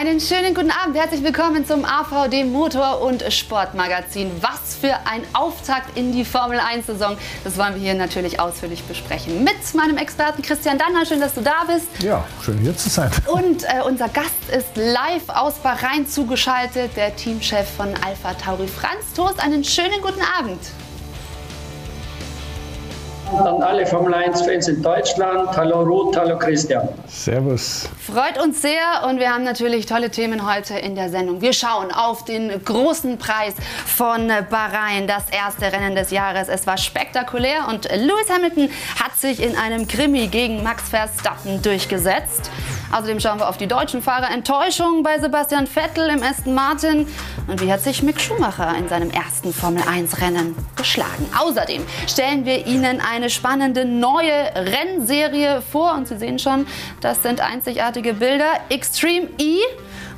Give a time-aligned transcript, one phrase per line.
[0.00, 0.96] Einen schönen guten Abend.
[0.96, 4.30] Herzlich willkommen zum AVD Motor- und Sportmagazin.
[4.40, 7.18] Was für ein Auftakt in die Formel 1-Saison.
[7.44, 9.44] Das wollen wir hier natürlich ausführlich besprechen.
[9.44, 11.04] Mit meinem Experten Christian Danner.
[11.04, 12.02] Schön, dass du da bist.
[12.02, 13.10] Ja, schön hier zu sein.
[13.26, 19.12] Und äh, unser Gast ist live aus Bahrain zugeschaltet, der Teamchef von Alpha Tauri, Franz
[19.14, 19.38] Toast.
[19.38, 20.60] Einen schönen guten Abend
[23.38, 25.56] an alle Formel 1-Fans in Deutschland.
[25.56, 26.88] Hallo Ruth, hallo Christian.
[27.06, 27.88] Servus.
[27.98, 31.40] Freut uns sehr und wir haben natürlich tolle Themen heute in der Sendung.
[31.40, 33.54] Wir schauen auf den großen Preis
[33.86, 36.48] von Bahrain, das erste Rennen des Jahres.
[36.48, 38.68] Es war spektakulär und Lewis Hamilton
[39.02, 42.50] hat sich in einem Krimi gegen Max Verstappen durchgesetzt.
[42.92, 44.30] Außerdem schauen wir auf die deutschen Fahrer.
[44.32, 47.06] Enttäuschung bei Sebastian Vettel im Aston Martin.
[47.46, 51.30] Und wie hat sich Mick Schumacher in seinem ersten Formel-1-Rennen geschlagen?
[51.38, 55.94] Außerdem stellen wir Ihnen eine spannende neue Rennserie vor.
[55.94, 56.66] Und Sie sehen schon,
[57.00, 58.50] das sind einzigartige Bilder.
[58.70, 59.58] Extreme E.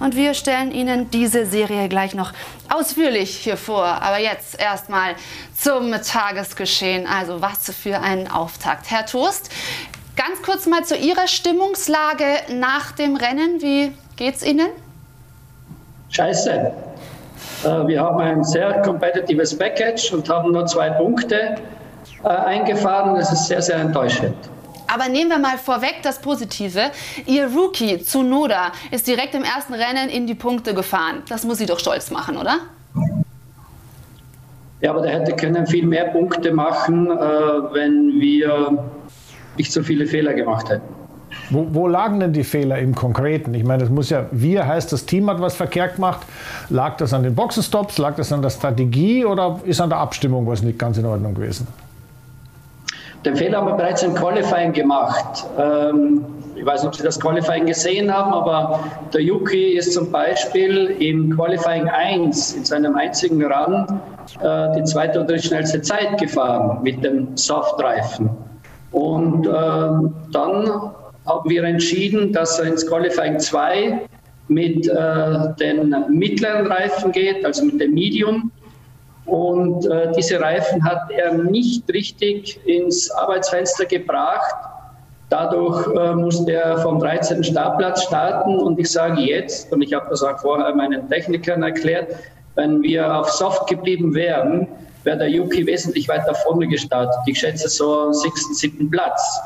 [0.00, 2.32] Und wir stellen Ihnen diese Serie gleich noch
[2.72, 3.84] ausführlich hier vor.
[3.84, 5.14] Aber jetzt erstmal
[5.56, 7.06] zum Tagesgeschehen.
[7.06, 8.90] Also was für ein Auftakt.
[8.90, 9.50] Herr Toast,
[10.14, 13.62] Ganz kurz mal zu Ihrer Stimmungslage nach dem Rennen.
[13.62, 14.68] Wie geht's Ihnen?
[16.10, 16.50] Scheiße.
[17.64, 21.56] Äh, wir haben ein sehr competitives Package und haben nur zwei Punkte
[22.24, 23.16] äh, eingefahren.
[23.16, 24.34] Das ist sehr, sehr enttäuschend.
[24.92, 26.90] Aber nehmen wir mal vorweg das Positive.
[27.26, 31.22] Ihr Rookie Tsunoda ist direkt im ersten Rennen in die Punkte gefahren.
[31.28, 32.58] Das muss Sie doch stolz machen, oder?
[34.82, 38.84] Ja, aber der hätte können viel mehr Punkte machen, äh, wenn wir
[39.56, 40.82] nicht so viele Fehler gemacht hätten.
[41.50, 43.54] Wo, wo, lagen denn die Fehler im Konkreten?
[43.54, 46.26] Ich meine, das muss ja, wir heißt, das Team hat was verkehrt gemacht.
[46.68, 47.96] Lag das an den Boxenstops?
[47.96, 51.34] Lag das an der Strategie oder ist an der Abstimmung was nicht ganz in Ordnung
[51.34, 51.66] gewesen?
[53.24, 55.46] Den Fehler haben wir bereits im Qualifying gemacht.
[55.58, 56.24] Ähm,
[56.56, 58.80] ich weiß nicht, ob Sie das Qualifying gesehen haben, aber
[59.12, 64.00] der Yuki ist zum Beispiel im Qualifying 1 in seinem einzigen Run
[64.40, 68.30] äh, die zweite und dritte schnellste Zeit gefahren mit dem Softreifen.
[68.90, 70.92] Und äh, dann
[71.26, 74.00] haben wir entschieden, dass er ins Qualifying 2
[74.48, 78.50] mit äh, den mittleren Reifen geht, also mit dem Medium.
[79.26, 84.54] Und äh, diese Reifen hat er nicht richtig ins Arbeitsfenster gebracht.
[85.28, 87.44] Dadurch äh, musste er vom 13.
[87.44, 88.58] Startplatz starten.
[88.58, 92.08] Und ich sage jetzt, und ich habe das auch vorher meinen Technikern erklärt,
[92.56, 94.66] wenn wir auf Soft geblieben wären,
[95.04, 97.16] wäre der Yuki wesentlich weiter vorne gestartet.
[97.26, 99.40] Ich schätze so sechsten, siebten Platz.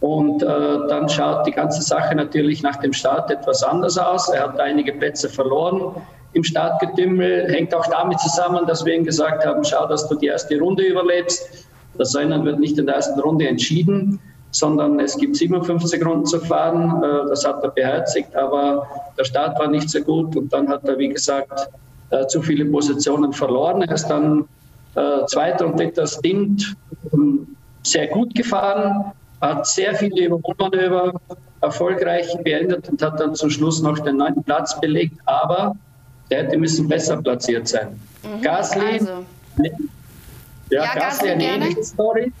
[0.00, 0.46] Und äh,
[0.88, 4.28] dann schaut die ganze Sache natürlich nach dem Start etwas anders aus.
[4.28, 5.94] Er hat einige Plätze verloren
[6.32, 7.48] im Startgetümmel.
[7.52, 10.84] Hängt auch damit zusammen, dass wir ihm gesagt haben, schau, dass du die erste Runde
[10.84, 11.66] überlebst.
[11.96, 16.40] Das Rennen wird nicht in der ersten Runde entschieden, sondern es gibt 57 Runden zu
[16.40, 17.02] fahren.
[17.02, 18.86] Äh, das hat er beherzigt, aber
[19.18, 21.68] der Start war nicht so gut und dann hat er, wie gesagt,
[22.10, 23.82] äh, zu viele Positionen verloren.
[23.82, 24.46] Er ist dann
[24.94, 26.76] äh, zweiter und dritter Stint
[27.12, 31.14] ähm, sehr gut gefahren, hat sehr viele Überholmanöver
[31.60, 35.74] erfolgreich beendet und hat dann zum Schluss noch den neunten Platz belegt, aber
[36.30, 38.00] der hätte müssen besser platziert sein.
[38.22, 39.24] Mhm, Gasly, also.
[40.70, 42.32] ja, ja, Gasly eine ähnliche Story.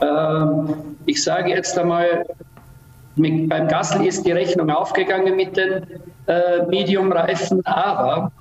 [0.00, 2.24] Ähm, ich sage jetzt einmal,
[3.16, 5.86] mit, beim Gasly ist die Rechnung aufgegangen mit den
[6.26, 8.32] äh, Medium-Reifen, aber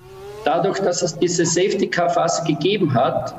[0.43, 3.33] Dadurch, dass es diese Safety-Car-Phase gegeben hat,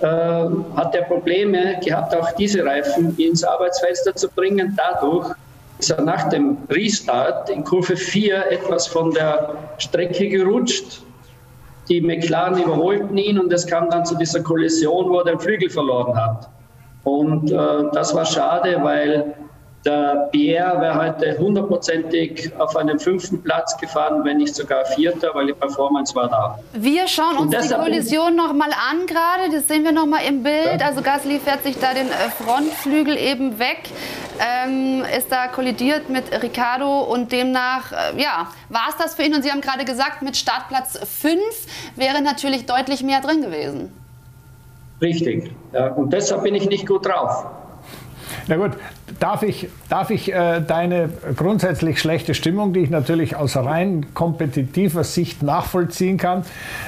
[0.00, 4.76] äh, hat er Probleme gehabt, auch diese Reifen ins Arbeitsfenster zu bringen.
[4.76, 5.32] Dadurch
[5.80, 11.02] ist er nach dem Restart in Kurve 4 etwas von der Strecke gerutscht.
[11.88, 15.70] Die McLaren überholten ihn und es kam dann zu dieser Kollision, wo er den Flügel
[15.70, 16.50] verloren hat.
[17.04, 17.56] Und äh,
[17.92, 19.34] das war schade, weil
[19.84, 25.46] der Pierre wäre heute hundertprozentig auf einem fünften Platz gefahren, wenn nicht sogar vierter, weil
[25.46, 26.58] die Performance war da.
[26.74, 29.50] Wir schauen uns die Kollision noch mal an gerade.
[29.50, 30.84] Das sehen wir noch mal im Bild.
[30.84, 33.88] Also Gasly fährt sich da den äh, Frontflügel eben weg,
[34.40, 39.34] ähm, ist da kollidiert mit Ricardo und demnach, äh, ja, war es das für ihn.
[39.34, 41.38] Und Sie haben gerade gesagt, mit Startplatz 5
[41.96, 43.92] wäre natürlich deutlich mehr drin gewesen.
[45.00, 45.50] Richtig.
[45.72, 47.46] Ja, und deshalb bin ich nicht gut drauf.
[48.46, 48.72] Na gut,
[49.18, 55.04] darf ich, darf ich äh, deine grundsätzlich schlechte Stimmung, die ich natürlich aus rein kompetitiver
[55.04, 56.44] Sicht nachvollziehen kann,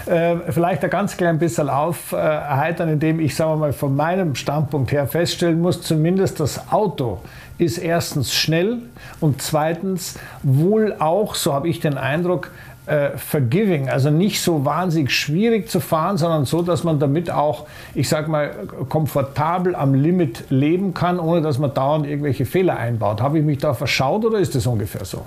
[0.07, 4.35] äh, vielleicht ein ganz klein bisschen aufheitern, äh, indem ich, sagen wir mal, von meinem
[4.35, 7.21] Standpunkt her feststellen muss, zumindest das Auto
[7.59, 8.79] ist erstens schnell
[9.21, 12.51] und zweitens wohl auch, so habe ich den Eindruck,
[12.87, 17.67] äh, forgiving, also nicht so wahnsinnig schwierig zu fahren, sondern so, dass man damit auch,
[17.95, 18.51] ich sag mal,
[18.89, 23.21] komfortabel am Limit leben kann, ohne dass man dauernd irgendwelche Fehler einbaut.
[23.21, 25.25] Habe ich mich da verschaut oder ist das ungefähr so?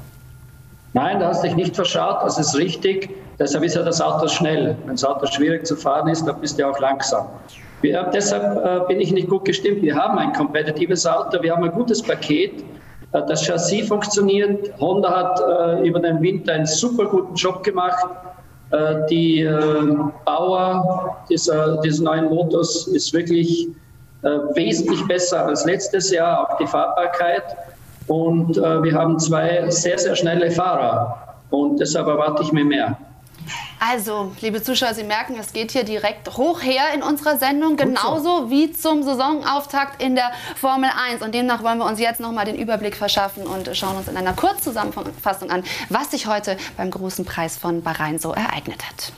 [0.91, 3.09] Nein, da hast du dich nicht verschaut, das ist richtig.
[3.39, 4.75] Deshalb ist ja das Auto schnell.
[4.85, 7.25] Wenn das Auto schwierig zu fahren ist, dann bist du auch langsam.
[7.85, 9.83] Wir, deshalb äh, bin ich nicht gut gestimmt.
[9.83, 12.63] Wir haben ein kompetitives Auto, wir haben ein gutes Paket.
[13.11, 14.73] Äh, das Chassis funktioniert.
[14.79, 18.07] Honda hat äh, über den Winter einen super guten Job gemacht.
[18.71, 23.67] Äh, die äh, Bauer dieser, dieses neuen Motors ist wirklich
[24.23, 27.43] äh, wesentlich besser als letztes Jahr, auch die Fahrbarkeit.
[28.07, 31.35] Und wir haben zwei sehr, sehr schnelle Fahrer.
[31.49, 32.95] Und deshalb erwarte ich mir mehr.
[33.79, 38.43] Also, liebe Zuschauer, Sie merken, es geht hier direkt hoch her in unserer Sendung, genauso
[38.43, 38.49] so.
[38.49, 41.21] wie zum Saisonauftakt in der Formel 1.
[41.21, 44.33] Und demnach wollen wir uns jetzt nochmal den Überblick verschaffen und schauen uns in einer
[44.33, 49.11] Kurzzusammenfassung an, was sich heute beim großen Preis von Bahrain so ereignet hat.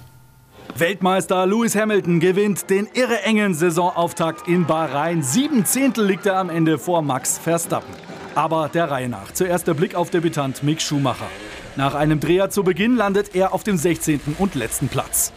[0.75, 5.23] Weltmeister Lewis Hamilton gewinnt den irre engen Saisonauftakt in Bahrain.
[5.23, 7.93] Sieben Zehntel liegt er am Ende vor Max Verstappen.
[8.35, 9.31] Aber der Reihe nach.
[9.31, 11.29] Zuerst der Blick auf Debütant Mick Schumacher.
[11.77, 14.19] Nach einem Dreher zu Beginn landet er auf dem 16.
[14.39, 15.31] und letzten Platz.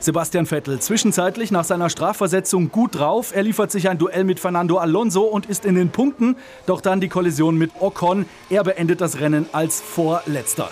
[0.00, 3.34] Sebastian Vettel zwischenzeitlich nach seiner Strafversetzung gut drauf.
[3.34, 6.36] Er liefert sich ein Duell mit Fernando Alonso und ist in den Punkten.
[6.66, 8.26] Doch dann die Kollision mit Ocon.
[8.50, 10.70] Er beendet das Rennen als Vorletzter.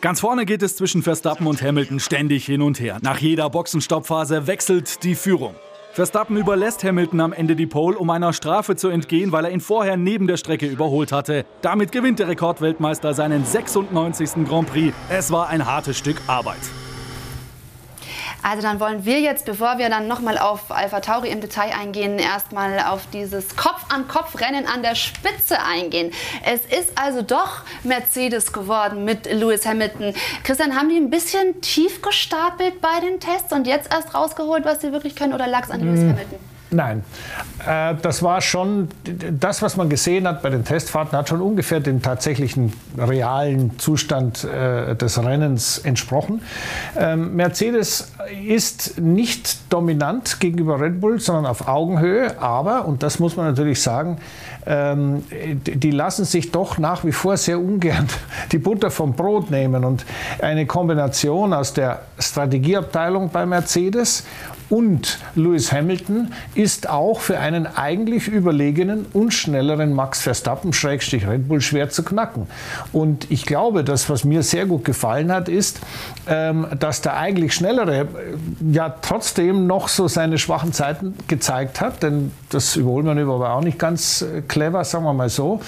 [0.00, 2.98] Ganz vorne geht es zwischen Verstappen und Hamilton ständig hin und her.
[3.00, 5.54] Nach jeder Boxenstoppphase wechselt die Führung.
[5.94, 9.60] Verstappen überlässt Hamilton am Ende die Pole, um einer Strafe zu entgehen, weil er ihn
[9.60, 11.44] vorher neben der Strecke überholt hatte.
[11.62, 14.44] Damit gewinnt der Rekordweltmeister seinen 96.
[14.44, 14.92] Grand Prix.
[15.08, 16.58] Es war ein hartes Stück Arbeit.
[18.44, 22.18] Also dann wollen wir jetzt, bevor wir dann nochmal auf Alpha Tauri im Detail eingehen,
[22.18, 26.12] erstmal auf dieses Kopf-an-Kopf-Rennen an der Spitze eingehen.
[26.44, 30.12] Es ist also doch Mercedes geworden mit Lewis Hamilton.
[30.42, 34.82] Christian, haben die ein bisschen tief gestapelt bei den Tests und jetzt erst rausgeholt, was
[34.82, 36.10] sie wirklich können oder lag es an Lewis hm.
[36.10, 36.53] Hamilton?
[36.74, 37.04] Nein,
[37.66, 38.88] äh, das war schon,
[39.30, 44.42] das, was man gesehen hat bei den Testfahrten, hat schon ungefähr dem tatsächlichen realen Zustand
[44.44, 46.42] äh, des Rennens entsprochen.
[46.98, 48.12] Ähm, Mercedes
[48.46, 53.80] ist nicht dominant gegenüber Red Bull, sondern auf Augenhöhe, aber, und das muss man natürlich
[53.80, 54.18] sagen,
[54.66, 58.08] ähm, die lassen sich doch nach wie vor sehr ungern
[58.52, 59.84] die Butter vom Brot nehmen.
[59.84, 60.04] Und
[60.40, 64.24] eine Kombination aus der Strategieabteilung bei Mercedes
[64.70, 71.48] und Lewis Hamilton ist auch für einen eigentlich überlegenen und schnelleren Max Verstappen Schrägstrich Red
[71.48, 72.46] Bull schwer zu knacken.
[72.92, 75.80] Und ich glaube, das, was mir sehr gut gefallen hat, ist,
[76.26, 78.06] ähm, dass der eigentlich schnellere äh,
[78.70, 83.60] ja trotzdem noch so seine schwachen Zeiten gezeigt hat, denn das überholt man aber auch
[83.60, 85.60] nicht ganz äh, clever, sagen wir mal so.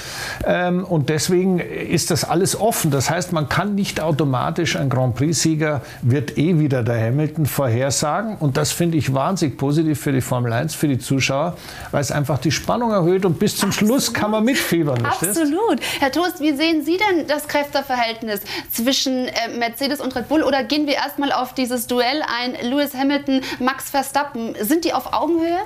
[0.44, 2.90] Ähm, und deswegen ist das alles offen.
[2.90, 8.36] Das heißt, man kann nicht automatisch ein Grand Prix-Sieger wird eh wieder der Hamilton vorhersagen.
[8.36, 11.56] Und das finde ich wahnsinnig positiv für die Formel 1, für die Zuschauer,
[11.90, 13.90] weil es einfach die Spannung erhöht und bis zum Absolut.
[13.90, 15.04] Schluss kann man mitfiebern.
[15.04, 15.80] Absolut.
[15.98, 18.40] Herr Toast, wie sehen Sie denn das Kräfteverhältnis
[18.70, 20.42] zwischen äh, Mercedes und Red Bull?
[20.42, 24.54] Oder gehen wir erstmal auf dieses Duell ein, Lewis Hamilton, Max Verstappen?
[24.60, 25.58] Sind die auf Augenhöhe?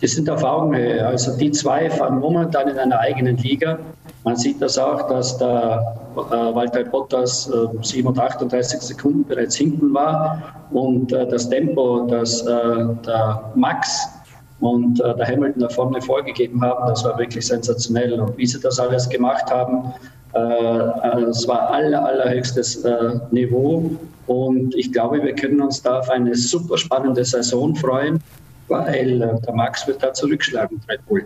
[0.00, 1.04] Die sind auf Augenhöhe.
[1.04, 3.78] Also die zwei fahren momentan in einer eigenen Liga.
[4.24, 10.42] Man sieht das auch, dass der äh, Walter Bottas äh, 738 Sekunden bereits hinten war
[10.70, 12.46] und äh, das Tempo, das äh,
[13.06, 14.08] der Max
[14.60, 18.20] und äh, der Hamilton da vorne vorgegeben haben, das war wirklich sensationell.
[18.20, 19.92] Und wie sie das alles gemacht haben,
[20.34, 22.84] äh, es war aller, allerhöchstes
[23.30, 23.90] Niveau.
[24.26, 28.20] Und ich glaube, wir können uns da auf eine super spannende Saison freuen
[28.68, 31.24] weil äh, der Max wird da zurückschlagen, Red Bull.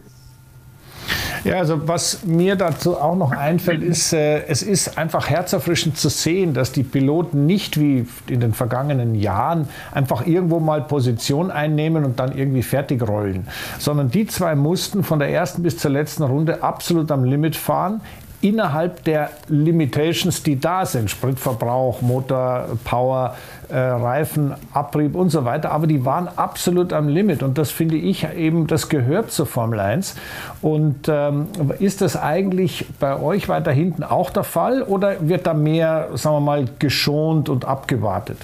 [1.44, 6.08] Ja, also was mir dazu auch noch einfällt, ist, äh, es ist einfach herzerfrischend zu
[6.08, 12.04] sehen, dass die Piloten nicht wie in den vergangenen Jahren einfach irgendwo mal Position einnehmen
[12.04, 13.48] und dann irgendwie fertig rollen,
[13.80, 18.00] sondern die zwei mussten von der ersten bis zur letzten Runde absolut am Limit fahren,
[18.40, 23.36] innerhalb der Limitations, die da sind, Spritverbrauch, Motor, Power,
[23.72, 27.96] äh, Reifen, Abrieb und so weiter, aber die waren absolut am Limit und das finde
[27.96, 30.14] ich eben, das gehört zur Formel 1.
[30.60, 31.46] Und ähm,
[31.78, 36.36] ist das eigentlich bei euch weiter hinten auch der Fall oder wird da mehr, sagen
[36.36, 38.38] wir mal, geschont und abgewartet?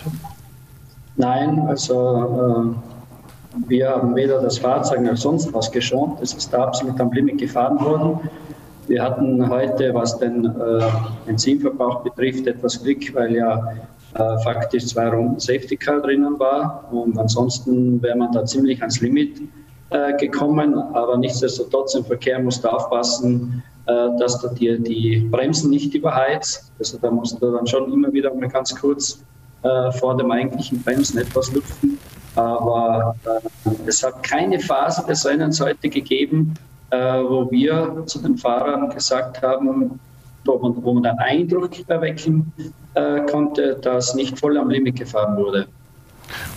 [1.17, 6.21] Nein, also äh, wir haben weder das Fahrzeug noch sonst was geschont.
[6.23, 8.21] Es ist da absolut am Limit gefahren worden.
[8.87, 10.81] Wir hatten heute, was den äh,
[11.27, 13.75] Benzinverbrauch betrifft, etwas Glück, weil ja
[14.15, 16.89] äh, faktisch zwei Runden Safety Car drinnen war.
[16.91, 19.43] Und ansonsten wäre man da ziemlich ans Limit
[19.91, 20.75] äh, gekommen.
[20.95, 26.73] Aber nichtsdestotrotz im Verkehr musst du aufpassen, äh, dass du dir die Bremsen nicht überheizt.
[26.79, 29.23] Also da musst du dann schon immer wieder mal ganz kurz
[29.63, 31.99] äh, vor dem eigentlichen Bremsen etwas lüften.
[32.35, 36.55] Aber äh, es hat keine Phase des Rennens heute gegeben,
[36.91, 39.99] äh, wo wir zu den Fahrern gesagt haben,
[40.45, 42.53] wo man, wo man den Eindruck erwecken
[42.99, 45.67] äh, konnte, dass nicht voll am Limit gefahren wurde.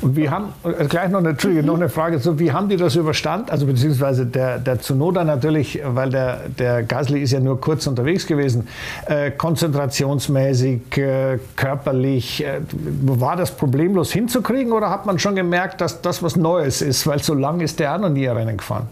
[0.01, 2.77] Und wie haben, äh, gleich noch eine, Entschuldige, noch eine Frage, so, wie haben die
[2.77, 3.49] das überstanden?
[3.49, 8.27] Also beziehungsweise der, der Zunoda natürlich, weil der, der Gasly ist ja nur kurz unterwegs
[8.27, 8.67] gewesen,
[9.05, 12.61] äh, konzentrationsmäßig, äh, körperlich, äh,
[13.03, 17.19] war das problemlos hinzukriegen oder hat man schon gemerkt, dass das was Neues ist, weil
[17.19, 18.87] so lang ist der auch noch nie ein Rennen gefahren?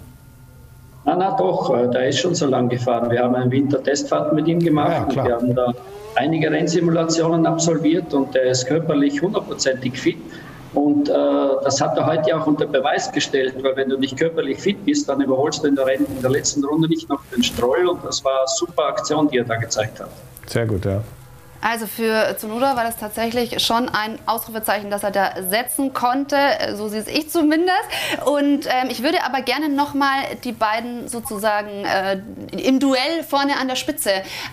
[1.06, 3.10] Na, na doch, äh, der ist schon so lang gefahren.
[3.10, 5.74] Wir haben eine Wintertestfahrt mit ihm gemacht ja, wir haben da
[6.16, 10.18] einige Rennsimulationen absolviert und der ist körperlich hundertprozentig fit.
[10.74, 11.14] Und äh,
[11.64, 15.10] das hat er heute auch unter Beweis gestellt, weil wenn du nicht körperlich fit bist,
[15.10, 18.06] dann überholst du in der, Renn in der letzten Runde nicht noch den Stroll und
[18.06, 20.10] das war eine super Aktion, die er da gezeigt hat.
[20.46, 21.02] Sehr gut, ja.
[21.62, 26.38] Also für Zunoda war das tatsächlich schon ein Ausrufezeichen, das er da setzen konnte,
[26.76, 27.80] so sehe ich zumindest.
[28.26, 32.22] Und ähm, ich würde aber gerne nochmal die beiden sozusagen äh,
[32.58, 34.12] im Duell vorne an der Spitze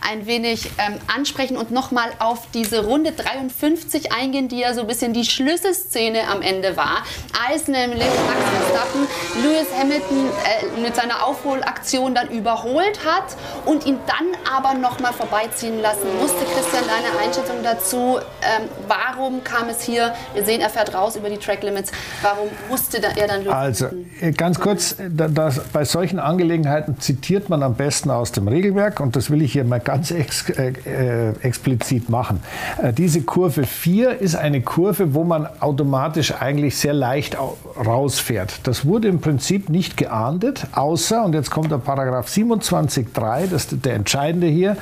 [0.08, 4.86] ein wenig ähm, ansprechen und nochmal auf diese Runde 53 eingehen, die ja so ein
[4.86, 7.04] bisschen die Schlüsselszene am Ende war,
[7.48, 9.06] als nämlich Max Verstappen
[9.42, 15.80] Lewis Hamilton äh, mit seiner Aufholaktion dann überholt hat und ihn dann aber nochmal vorbeiziehen
[15.80, 16.44] lassen musste.
[16.44, 18.18] Christian deine Einschätzung dazu.
[18.42, 20.14] Ähm, warum kam es hier?
[20.34, 21.92] Wir sehen, er fährt raus über die Track Limits.
[22.22, 23.52] Warum musste er dann lösen?
[23.52, 23.86] Also,
[24.20, 29.16] äh, ganz kurz, das, bei solchen Angelegenheiten zitiert man am besten aus dem Regelwerk und
[29.16, 32.42] das will ich hier mal ganz ex, äh, äh explizit machen.
[32.82, 38.60] Äh, diese Kurve 4 ist eine Kurve, wo man automatisch eigentlich sehr leicht rausfährt.
[38.64, 43.84] Das wurde im Prinzip nicht geahndet, außer, und jetzt kommt der Paragraph 27.3, das ist
[43.84, 44.76] der entscheidende hier,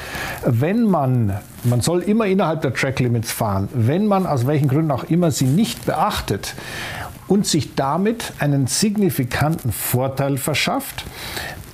[0.45, 3.69] wenn man man soll immer innerhalb der Track Limits fahren.
[3.73, 6.55] Wenn man aus welchen Gründen auch immer sie nicht beachtet
[7.27, 11.05] und sich damit einen signifikanten Vorteil verschafft,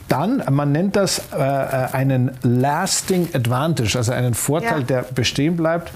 [0.09, 4.87] dann, man nennt das äh, äh einen Lasting Advantage, also einen Vorteil, ja.
[4.87, 5.93] der bestehen bleibt,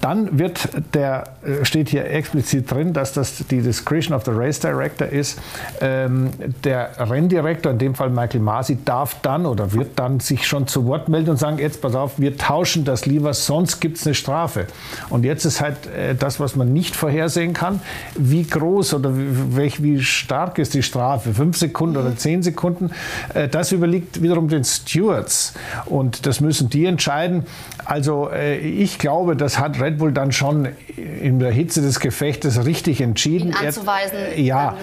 [0.00, 4.60] dann wird der, äh, steht hier explizit drin, dass das die Discretion of the Race
[4.60, 5.38] Director ist.
[5.80, 6.30] Ähm,
[6.64, 10.86] der Renndirektor, in dem Fall Michael Masi, darf dann oder wird dann sich schon zu
[10.86, 14.14] Wort melden und sagen, jetzt pass auf, wir tauschen das lieber, sonst gibt es eine
[14.14, 14.66] Strafe.
[15.10, 17.80] Und jetzt ist halt äh, das, was man nicht vorhersehen kann,
[18.16, 22.90] wie groß oder wie, stark ist die Strafe, fünf Sekunden oder zehn Sekunden,
[23.34, 25.54] äh, das überliegt wiederum den Stewards.
[25.86, 27.44] Und das müssen die entscheiden.
[27.84, 32.64] Also äh, ich glaube, das hat Red Bull dann schon in der Hitze des Gefechtes
[32.64, 33.48] richtig entschieden.
[33.48, 34.74] Ihn anzuweisen, er, ja.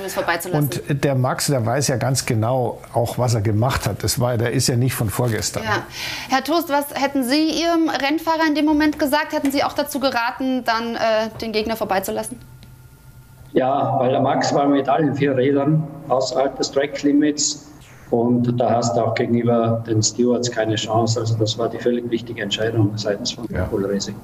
[0.52, 4.04] Und der Max, der weiß ja ganz genau auch, was er gemacht hat.
[4.04, 5.64] Das war, der ist ja nicht von vorgestern.
[5.64, 5.86] Ja.
[6.30, 9.34] Herr Toast, was hätten Sie Ihrem Rennfahrer in dem Moment gesagt?
[9.34, 12.38] Hätten Sie auch dazu geraten, dann äh, den Gegner vorbeizulassen?
[13.54, 17.71] Ja, weil der Max war mit allen vier Rädern außerhalb des Track Limits
[18.12, 21.20] und da hast du auch gegenüber den Stewards keine Chance.
[21.20, 23.64] Also das war die völlig wichtige Entscheidung seitens von ja.
[23.66, 24.16] Bull Racing.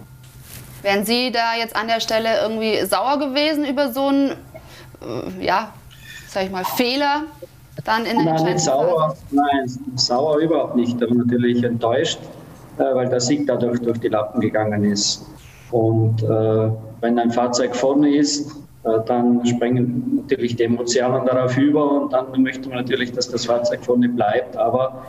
[0.82, 4.32] Wären Sie da jetzt an der Stelle irgendwie sauer gewesen über so einen,
[5.02, 5.74] äh, ja,
[6.28, 7.24] sag ich mal, Fehler
[7.86, 12.20] dann in der Nein, nicht sauer, nein, sauer überhaupt nicht, aber natürlich enttäuscht,
[12.78, 15.26] äh, weil der Sieg dadurch durch die Lappen gegangen ist.
[15.72, 16.70] Und äh,
[17.02, 18.52] wenn ein Fahrzeug vorne ist,
[19.06, 23.84] dann springen natürlich die Emotionen darauf über und dann möchte man natürlich, dass das Fahrzeug
[23.84, 24.58] vorne bleibt.
[24.58, 25.06] Aber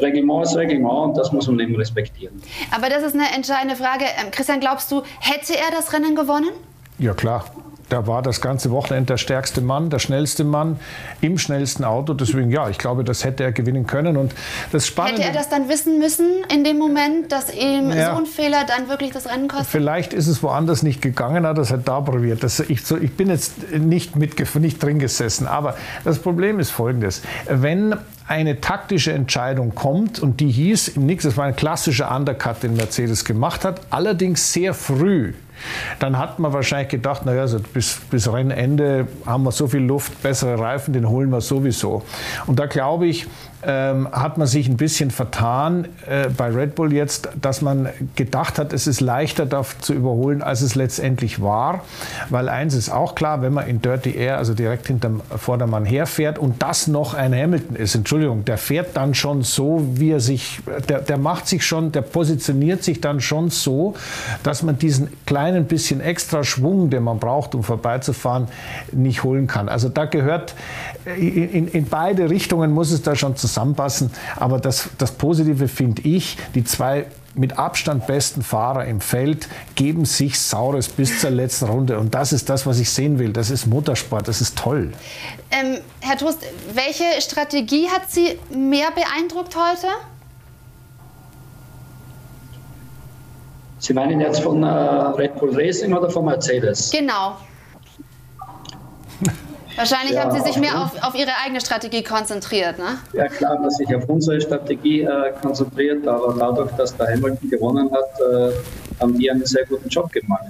[0.00, 2.40] Reglement ist Reglement und das muss man eben respektieren.
[2.74, 4.04] Aber das ist eine entscheidende Frage.
[4.20, 6.50] Ähm, Christian, glaubst du, hätte er das Rennen gewonnen?
[6.98, 7.44] Ja, klar.
[7.92, 10.80] Da war das ganze Wochenende der stärkste Mann, der schnellste Mann
[11.20, 12.14] im schnellsten Auto.
[12.14, 14.16] Deswegen, ja, ich glaube, das hätte er gewinnen können.
[14.16, 14.32] Und
[14.70, 18.20] das Spannende, hätte er das dann wissen müssen in dem Moment, dass ihm ja, so
[18.20, 19.66] ein Fehler dann wirklich das Rennen kostet?
[19.66, 22.42] Vielleicht ist es woanders nicht gegangen, hat er es halt da probiert.
[22.42, 25.46] Das, ich, so, ich bin jetzt nicht, mit, nicht drin gesessen.
[25.46, 27.20] Aber das Problem ist folgendes.
[27.46, 27.94] Wenn
[28.26, 33.26] eine taktische Entscheidung kommt und die hieß nichts, das war ein klassischer Undercut, den Mercedes
[33.26, 35.34] gemacht hat, allerdings sehr früh.
[35.98, 40.22] Dann hat man wahrscheinlich gedacht, naja, also bis, bis Rennende haben wir so viel Luft,
[40.22, 42.02] bessere Reifen, den holen wir sowieso.
[42.46, 43.26] Und da glaube ich,
[43.64, 48.58] ähm, hat man sich ein bisschen vertan äh, bei Red Bull jetzt, dass man gedacht
[48.58, 51.84] hat, es ist leichter da zu überholen, als es letztendlich war.
[52.28, 56.38] Weil eins ist auch klar, wenn man in Dirty Air, also direkt hinterm Vordermann herfährt
[56.38, 60.60] und das noch ein Hamilton ist, Entschuldigung, der fährt dann schon so, wie er sich,
[60.88, 63.94] der, der macht sich schon, der positioniert sich dann schon so,
[64.42, 68.48] dass man diesen kleinen bisschen extra Schwung, den man braucht, um vorbeizufahren,
[68.90, 69.68] nicht holen kann.
[69.68, 70.54] Also da gehört
[71.04, 74.10] in, in beide Richtungen muss es da schon zusammenpassen.
[74.36, 80.04] Aber das, das Positive finde ich, die zwei mit Abstand besten Fahrer im Feld geben
[80.04, 81.98] sich Saures bis zur letzten Runde.
[81.98, 83.32] Und das ist das, was ich sehen will.
[83.32, 84.92] Das ist Motorsport, das ist toll.
[85.50, 86.38] Ähm, Herr Toast,
[86.74, 89.86] welche Strategie hat Sie mehr beeindruckt heute?
[93.78, 96.90] Sie meinen jetzt von äh, Red Bull Racing oder von Mercedes?
[96.90, 97.36] Genau.
[99.76, 102.98] Wahrscheinlich ja, haben Sie sich mehr auf, auf, Ihre eigene Strategie konzentriert, ne?
[103.12, 107.90] Ja, klar, dass sich auf unsere Strategie äh, konzentriert, aber dadurch, dass der Hamilton gewonnen
[107.90, 108.52] hat, äh,
[109.00, 110.46] haben die einen sehr guten Job gemacht.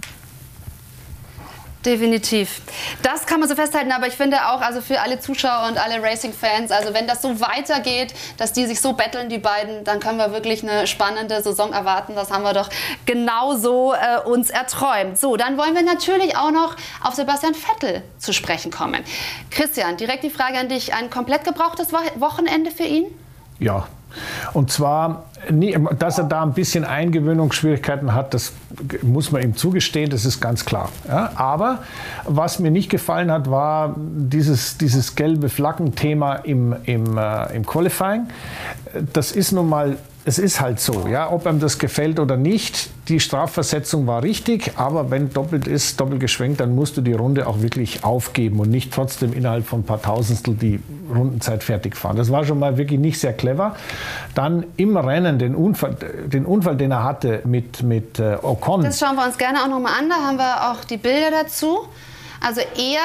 [1.85, 2.61] Definitiv.
[3.03, 6.01] Das kann man so festhalten, aber ich finde auch, also für alle Zuschauer und alle
[6.01, 10.19] Racing-Fans, also wenn das so weitergeht, dass die sich so betteln, die beiden, dann können
[10.19, 12.15] wir wirklich eine spannende Saison erwarten.
[12.15, 12.69] Das haben wir doch
[13.05, 15.19] genauso äh, uns erträumt.
[15.19, 19.03] So, dann wollen wir natürlich auch noch auf Sebastian Vettel zu sprechen kommen.
[19.51, 20.95] Christian, direkt die Frage an dich.
[20.95, 23.07] Ein komplett gebrauchtes Wochenende für ihn?
[23.59, 23.89] Ja,
[24.53, 25.25] und zwar,
[25.99, 28.53] dass er da ein bisschen Eingewöhnungsschwierigkeiten hat, das
[29.03, 30.89] muss man ihm zugestehen, das ist ganz klar.
[31.09, 31.81] Ja, aber
[32.25, 38.29] was mir nicht gefallen hat, war dieses, dieses gelbe Flaggenthema im, im, äh, im Qualifying.
[39.13, 42.91] Das ist nun mal es ist halt so, ja, ob einem das gefällt oder nicht.
[43.09, 47.47] Die Strafversetzung war richtig, aber wenn doppelt ist, doppelt geschwenkt, dann musst du die Runde
[47.47, 50.81] auch wirklich aufgeben und nicht trotzdem innerhalb von ein paar Tausendstel die
[51.13, 52.17] Rundenzeit fertig fahren.
[52.17, 53.75] Das war schon mal wirklich nicht sehr clever.
[54.35, 58.83] Dann im Rennen den Unfall, den, Unfall, den er hatte mit, mit äh, Ocon.
[58.83, 60.09] Das schauen wir uns gerne auch nochmal an.
[60.09, 61.81] Da haben wir auch die Bilder dazu.
[62.41, 63.01] Also er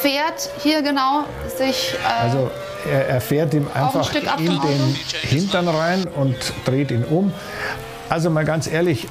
[0.00, 1.24] fährt hier genau
[1.58, 1.94] sich.
[1.94, 2.50] Äh, also
[2.90, 7.32] er, er fährt ihm einfach ein in den Hintern rein und dreht ihn um.
[8.08, 9.08] Also mal ganz ehrlich,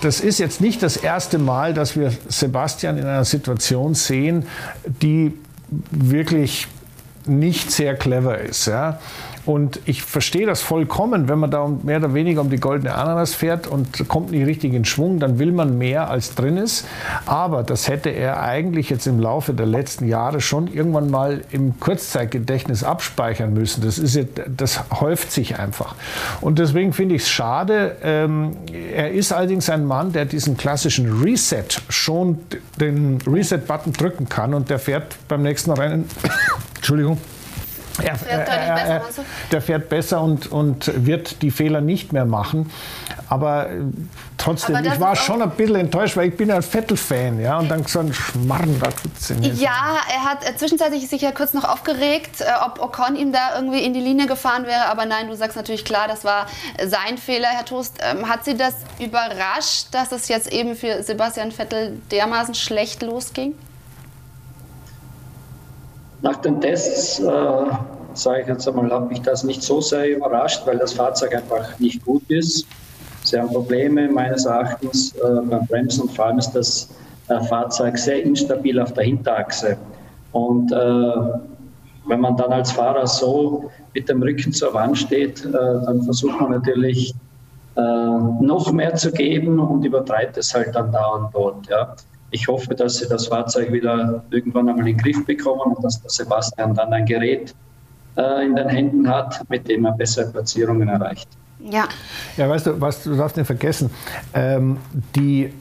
[0.00, 4.46] das ist jetzt nicht das erste Mal, dass wir Sebastian in einer Situation sehen,
[4.84, 5.32] die
[5.90, 6.68] wirklich
[7.26, 8.66] nicht sehr clever ist.
[8.66, 8.98] Ja?
[9.44, 13.34] Und ich verstehe das vollkommen, wenn man da mehr oder weniger um die goldene Ananas
[13.34, 16.86] fährt und kommt nicht richtig in Schwung, dann will man mehr als drin ist.
[17.26, 21.78] Aber das hätte er eigentlich jetzt im Laufe der letzten Jahre schon irgendwann mal im
[21.80, 23.82] Kurzzeitgedächtnis abspeichern müssen.
[23.82, 25.96] Das, ist jetzt, das häuft sich einfach.
[26.40, 27.96] Und deswegen finde ich es schade.
[28.02, 28.56] Ähm,
[28.94, 32.38] er ist allerdings ein Mann, der diesen klassischen Reset schon
[32.80, 36.08] den Reset-Button drücken kann und der fährt beim nächsten Rennen,
[36.76, 37.18] Entschuldigung,
[38.00, 42.24] er, fährt er, er, besser, der fährt besser und, und wird die Fehler nicht mehr
[42.24, 42.70] machen.
[43.28, 43.80] Aber äh,
[44.38, 47.40] trotzdem, Aber ich war schon ein bisschen enttäuscht, weil ich bin ein Vettel-Fan.
[47.40, 48.88] Ja, und dann so ein Schmarrn da
[49.40, 53.56] Ja, er hat äh, zwischenzeitlich sich ja kurz noch aufgeregt, äh, ob Ocon ihm da
[53.56, 54.86] irgendwie in die Linie gefahren wäre.
[54.86, 56.46] Aber nein, du sagst natürlich klar, das war
[56.84, 57.98] sein Fehler, Herr Toast.
[58.00, 63.54] Ähm, hat Sie das überrascht, dass es jetzt eben für Sebastian Vettel dermaßen schlecht losging?
[66.22, 67.24] Nach den Tests, äh,
[68.14, 71.78] sage ich jetzt einmal, hat mich das nicht so sehr überrascht, weil das Fahrzeug einfach
[71.80, 72.66] nicht gut ist.
[73.24, 76.88] Sie haben Probleme meines Erachtens äh, beim Bremsen und vor allem ist das
[77.28, 79.76] äh, Fahrzeug sehr instabil auf der Hinterachse.
[80.30, 80.76] Und äh,
[82.06, 86.40] wenn man dann als Fahrer so mit dem Rücken zur Wand steht, äh, dann versucht
[86.40, 87.14] man natürlich
[87.76, 91.66] äh, noch mehr zu geben und übertreibt es halt dann dauernd dort.
[91.68, 91.96] Ja
[92.32, 96.00] ich hoffe, dass sie das Fahrzeug wieder irgendwann einmal in den Griff bekommen und dass
[96.00, 97.54] der Sebastian dann ein Gerät
[98.16, 101.28] äh, in den Händen hat, mit dem er bessere Platzierungen erreicht.
[101.60, 101.88] Ja.
[102.36, 103.90] Ja, weißt du, was du darfst nicht vergessen,
[104.34, 104.78] ähm,
[105.14, 105.52] die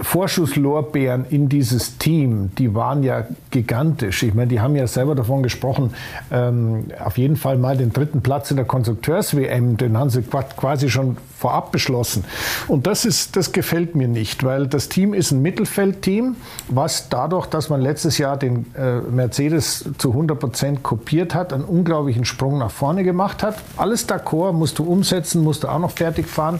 [0.00, 4.22] Vorschusslorbeeren in dieses Team, die waren ja gigantisch.
[4.22, 5.92] Ich meine, die haben ja selber davon gesprochen,
[6.32, 10.88] ähm, auf jeden Fall mal den dritten Platz in der Konstrukteurs-WM, den haben sie quasi
[10.88, 12.24] schon vorab beschlossen.
[12.66, 16.34] Und das, ist, das gefällt mir nicht, weil das Team ist ein Mittelfeldteam,
[16.66, 21.62] was dadurch, dass man letztes Jahr den äh, Mercedes zu 100 Prozent kopiert hat, einen
[21.62, 23.58] unglaublichen Sprung nach vorne gemacht hat.
[23.76, 26.58] Alles d'accord, musst du umsetzen, musst du auch noch fertig fahren.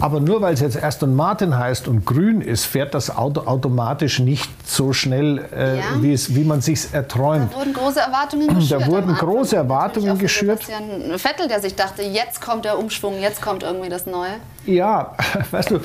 [0.00, 4.18] Aber nur weil es jetzt Aston Martin heißt und grün ist, fährt das Auto automatisch
[4.18, 5.84] nicht so schnell, äh, ja.
[6.00, 7.52] wie, es, wie man sich erträumt.
[7.52, 8.82] Da wurden große Erwartungen geschürt.
[8.82, 10.64] Da wurden große Erwartungen geschürt.
[10.64, 14.15] Sebastian Vettel, der sich dachte, jetzt kommt der Umschwung, jetzt kommt irgendwie das Neue.
[14.16, 14.40] não é?
[14.66, 15.14] Ja,
[15.50, 15.80] weißt du,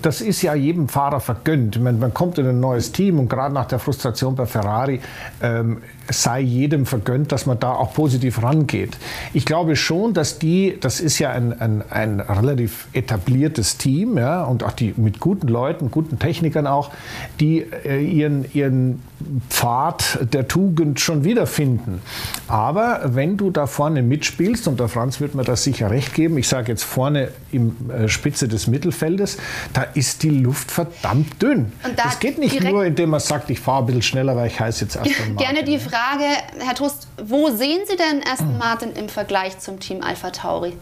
[0.00, 1.80] das ist ja jedem Fahrer vergönnt.
[1.80, 5.00] Man, man kommt in ein neues Team und gerade nach der Frustration bei Ferrari
[5.42, 5.78] ähm,
[6.12, 8.96] sei jedem vergönnt, dass man da auch positiv rangeht.
[9.32, 14.44] Ich glaube schon, dass die, das ist ja ein, ein, ein relativ etabliertes Team ja,
[14.44, 16.90] und auch die mit guten Leuten, guten Technikern auch,
[17.38, 19.02] die äh, ihren, ihren
[19.48, 22.00] Pfad der Tugend schon wiederfinden.
[22.48, 26.38] Aber wenn du da vorne mitspielst, und der Franz wird mir das sicher recht geben,
[26.38, 29.38] ich sage jetzt vorne im äh, Spitze des Mittelfeldes,
[29.72, 31.72] da ist die Luft verdammt dünn.
[31.82, 34.58] Da das geht nicht nur, indem man sagt, ich fahre ein bisschen schneller, weil ich
[34.58, 35.36] heiße jetzt erst einmal.
[35.44, 36.24] Gerne die Frage, Frage,
[36.58, 40.72] Herr Trust, wo sehen Sie denn Aston Martin im Vergleich zum Team Alpha Tauri?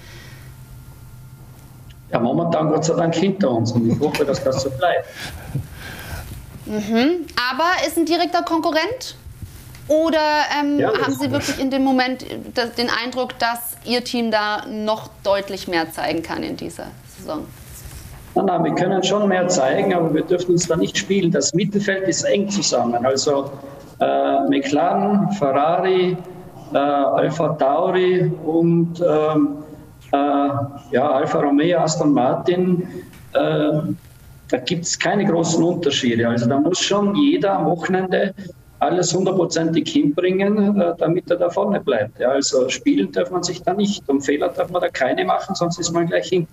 [2.10, 5.06] Ja, momentan Gott sei Dank hinter uns und ich hoffe, dass das so bleibt.
[6.66, 7.26] Mhm.
[7.50, 9.16] Aber ist ein direkter Konkurrent?
[9.88, 14.66] Oder ähm, ja, haben Sie wirklich in dem Moment den Eindruck, dass Ihr Team da
[14.66, 17.46] noch deutlich mehr zeigen kann in dieser Saison?
[18.34, 21.32] Nein, nein, wir können schon mehr zeigen, aber wir dürfen uns da nicht spielen.
[21.32, 23.04] Das Mittelfeld ist eng zusammen.
[23.04, 23.50] Also
[24.00, 26.16] äh, McLaren, Ferrari,
[26.72, 29.58] äh, Alpha Tauri und ähm,
[30.12, 30.16] äh,
[30.92, 32.86] ja, Alfa Romeo, Aston Martin.
[33.32, 33.70] Äh,
[34.50, 36.28] da gibt es keine großen Unterschiede.
[36.28, 38.34] Also da muss schon jeder am Wochenende
[38.80, 42.18] alles hundertprozentig hinbringen, äh, damit er da vorne bleibt.
[42.18, 45.54] Ja, also spielen darf man sich da nicht und Fehler darf man da keine machen,
[45.54, 46.46] sonst ist man gleich hin.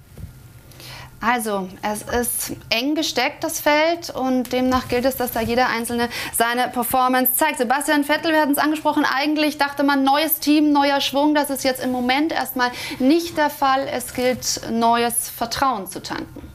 [1.21, 6.09] Also, es ist eng gesteckt, das Feld, und demnach gilt es, dass da jeder Einzelne
[6.33, 7.57] seine Performance zeigt.
[7.57, 11.33] Sebastian Vettel, wir hatten es angesprochen, eigentlich dachte man, neues Team, neuer Schwung.
[11.33, 13.87] Das ist jetzt im Moment erstmal nicht der Fall.
[13.91, 16.54] Es gilt, neues Vertrauen zu tanken.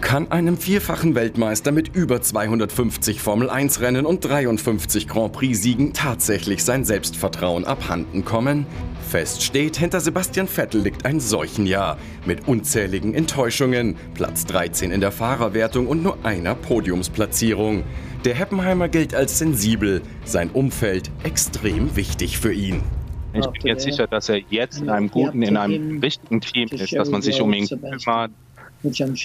[0.00, 7.64] Kann einem vierfachen Weltmeister mit über 250 Formel-1-Rennen und 53 Grand Prix-Siegen tatsächlich sein Selbstvertrauen
[7.64, 8.66] abhanden kommen?
[9.08, 15.12] Fest steht, hinter Sebastian Vettel liegt ein Seuchenjahr mit unzähligen Enttäuschungen, Platz 13 in der
[15.12, 17.82] Fahrerwertung und nur einer Podiumsplatzierung.
[18.24, 22.82] Der Heppenheimer gilt als sensibel, sein Umfeld extrem wichtig für ihn.
[23.32, 26.92] Ich bin jetzt sicher, dass er jetzt in einem guten, in einem richtigen Team ist,
[26.92, 28.30] dass man sich um ihn kümmert,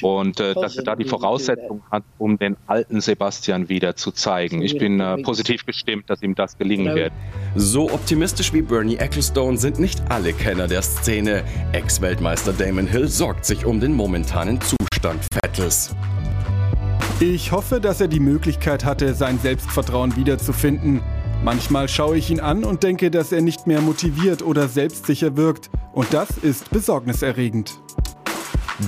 [0.02, 4.62] und äh, dass er da die Voraussetzungen hat, um den alten Sebastian wieder zu zeigen.
[4.62, 7.12] Ich bin äh, positiv gestimmt, dass ihm das gelingen wird.
[7.56, 11.44] So optimistisch wie Bernie Ecclestone sind nicht alle Kenner der Szene.
[11.74, 15.96] Ex-Weltmeister Damon Hill sorgt sich um den momentanen Zustand Vettels.
[17.20, 21.02] Ich hoffe, dass er die Möglichkeit hatte, sein Selbstvertrauen wiederzufinden.
[21.44, 25.70] Manchmal schaue ich ihn an und denke, dass er nicht mehr motiviert oder selbstsicher wirkt.
[25.94, 27.80] Und das ist besorgniserregend.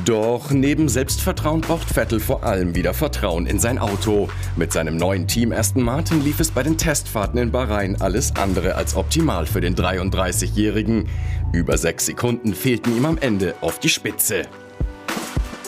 [0.05, 4.27] Doch neben Selbstvertrauen braucht Vettel vor allem wieder Vertrauen in sein Auto.
[4.55, 8.75] Mit seinem neuen Team Aston Martin lief es bei den Testfahrten in Bahrain alles andere
[8.75, 11.07] als optimal für den 33-Jährigen.
[11.51, 14.43] Über sechs Sekunden fehlten ihm am Ende auf die Spitze.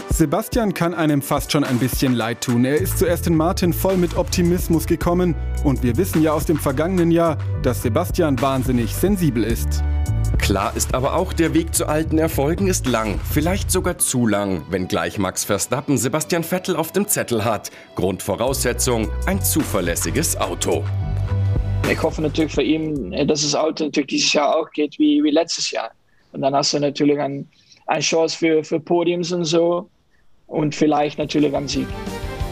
[0.10, 2.64] Sebastian kann einem fast schon ein bisschen leid tun.
[2.64, 6.58] Er ist zu Aston Martin voll mit Optimismus gekommen und wir wissen ja aus dem
[6.58, 9.84] vergangenen Jahr, dass Sebastian wahnsinnig sensibel ist.
[10.38, 14.64] Klar ist aber auch, der Weg zu alten Erfolgen ist lang, vielleicht sogar zu lang,
[14.70, 17.72] wenngleich Max Verstappen Sebastian Vettel auf dem Zettel hat.
[17.96, 20.84] Grundvoraussetzung, ein zuverlässiges Auto.
[21.90, 25.32] Ich hoffe natürlich für ihn, dass das Auto natürlich dieses Jahr auch geht wie, wie
[25.32, 25.92] letztes Jahr.
[26.32, 27.48] Und dann hast du natürlich ein,
[27.88, 29.90] eine Chance für, für Podiums und so
[30.48, 31.88] und vielleicht natürlich einen Sieg.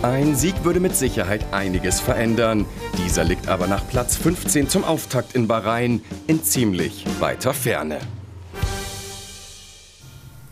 [0.03, 2.65] Ein Sieg würde mit Sicherheit einiges verändern.
[2.97, 7.99] Dieser liegt aber nach Platz 15 zum Auftakt in Bahrain in ziemlich weiter Ferne.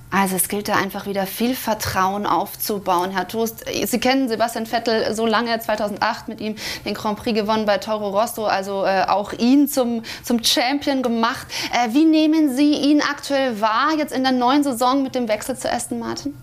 [0.10, 3.12] Also es gilt da einfach wieder viel Vertrauen aufzubauen.
[3.12, 7.66] Herr Toast, Sie kennen Sebastian Vettel so lange, 2008 mit ihm den Grand Prix gewonnen
[7.66, 11.48] bei Toro Rosso, also äh, auch ihn zum, zum Champion gemacht.
[11.74, 15.58] Äh, wie nehmen Sie ihn aktuell wahr, jetzt in der neuen Saison mit dem Wechsel
[15.58, 16.34] zu Aston Martin?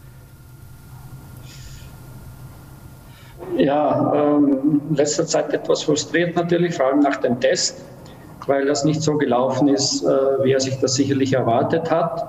[3.56, 7.82] Ja, ähm, in letzter Zeit etwas frustriert natürlich, vor allem nach dem Test,
[8.46, 10.08] weil das nicht so gelaufen ist, äh,
[10.42, 12.26] wie er sich das sicherlich erwartet hat.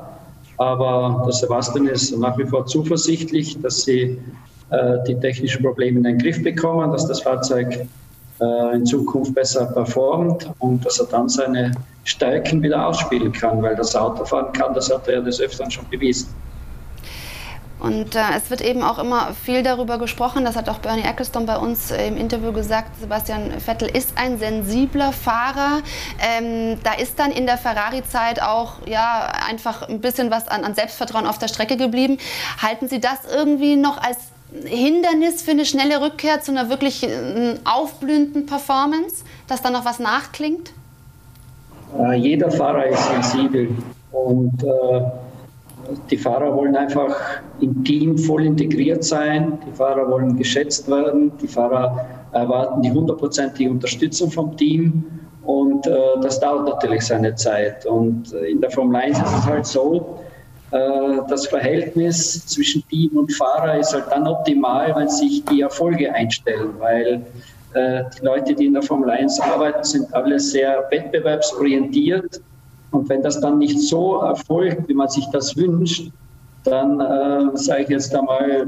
[0.57, 4.19] Aber der Sebastian ist nach wie vor zuversichtlich, dass sie
[4.71, 7.87] äh, die technischen Probleme in den Griff bekommen, dass das Fahrzeug
[8.41, 11.71] äh, in Zukunft besser performt und dass er dann seine
[12.03, 15.71] Stärken wieder ausspielen kann, weil das Auto fahren kann, das hat er ja des Öfteren
[15.71, 16.29] schon bewiesen.
[17.79, 21.45] Und äh, es wird eben auch immer viel darüber gesprochen, das hat auch Bernie Ecclestone
[21.45, 25.81] bei uns im Interview gesagt, Sebastian Vettel ist ein sensibler Fahrer.
[26.19, 30.75] Ähm, da ist dann in der Ferrari-Zeit auch ja, einfach ein bisschen was an, an
[30.75, 32.17] Selbstvertrauen auf der Strecke geblieben.
[32.61, 34.17] Halten Sie das irgendwie noch als
[34.65, 39.99] Hindernis für eine schnelle Rückkehr zu einer wirklich äh, aufblühenden Performance, dass da noch was
[39.99, 40.71] nachklingt?
[41.97, 43.69] Äh, jeder Fahrer ist sensibel
[44.11, 45.28] und äh
[46.09, 47.15] die Fahrer wollen einfach
[47.59, 53.69] im Team voll integriert sein, die Fahrer wollen geschätzt werden, die Fahrer erwarten die hundertprozentige
[53.69, 55.03] Unterstützung vom Team.
[55.43, 57.85] Und äh, das dauert natürlich seine Zeit.
[57.85, 60.19] Und äh, in der Formel 1 ist es halt so,
[60.71, 60.77] äh,
[61.27, 66.69] das Verhältnis zwischen Team und Fahrer ist halt dann optimal, wenn sich die Erfolge einstellen,
[66.77, 67.25] weil
[67.73, 72.41] äh, die Leute, die in der Formel 1 arbeiten, sind alle sehr wettbewerbsorientiert
[72.91, 76.11] und wenn das dann nicht so erfolgt, wie man sich das wünscht,
[76.63, 78.67] dann äh, sage ich jetzt einmal,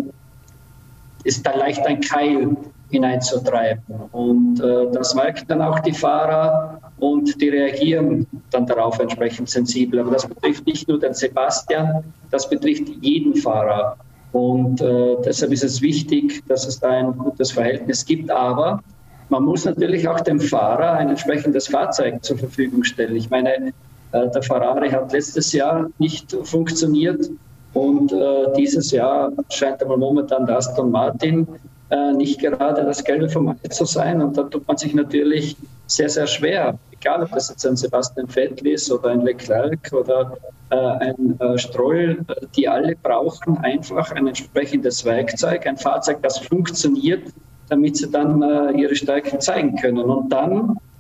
[1.24, 2.56] ist da leicht ein Keil
[2.90, 3.84] hineinzutreiben.
[4.12, 10.00] Und äh, das merken dann auch die Fahrer und die reagieren dann darauf entsprechend sensibel.
[10.00, 13.98] Aber das betrifft nicht nur den Sebastian, das betrifft jeden Fahrer.
[14.34, 18.30] Und äh, deshalb ist es wichtig, dass es da ein gutes Verhältnis gibt.
[18.32, 18.82] Aber
[19.30, 23.16] man muss natürlich auch dem Fahrer ein entsprechendes Fahrzeug zur Verfügung stellen.
[23.16, 23.74] Ich meine,
[24.14, 27.30] der Ferrari hat letztes Jahr nicht funktioniert
[27.74, 31.48] Und äh, dieses Jahr scheint aber momentan der Aston Martin
[31.90, 34.22] äh, nicht gerade das Gelbe vom Ei zu sein.
[34.22, 35.56] Und da tut man sich natürlich
[35.88, 36.78] sehr, sehr schwer.
[36.92, 40.38] Egal, ob das jetzt ein Sebastian Vettel ist oder ein Leclerc oder
[40.70, 42.20] äh, ein äh, Stroll,
[42.56, 47.24] die alle brauchen einfach ein entsprechendes Werkzeug, ein Fahrzeug, das funktioniert,
[47.70, 50.00] damit sie dann äh, ihre Stärken zeigen können.
[50.00, 50.91] Und dann, äh,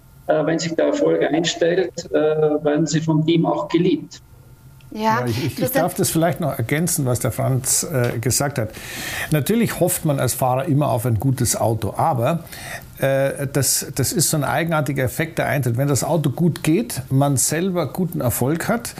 [0.45, 4.21] wenn sich der Erfolg einstellt, äh, werden sie vom Team auch geliebt.
[4.91, 8.69] Ja, ja ich, ich, darf das vielleicht noch ergänzen, was der Franz äh, gesagt hat.
[9.31, 12.43] Natürlich hofft man als Fahrer immer auf ein gutes Auto, aber
[12.99, 15.77] äh, das, das ist so ein eigenartiger Effekt, der eintritt.
[15.77, 18.93] Wenn das Auto gut geht, man selber guten Erfolg hat,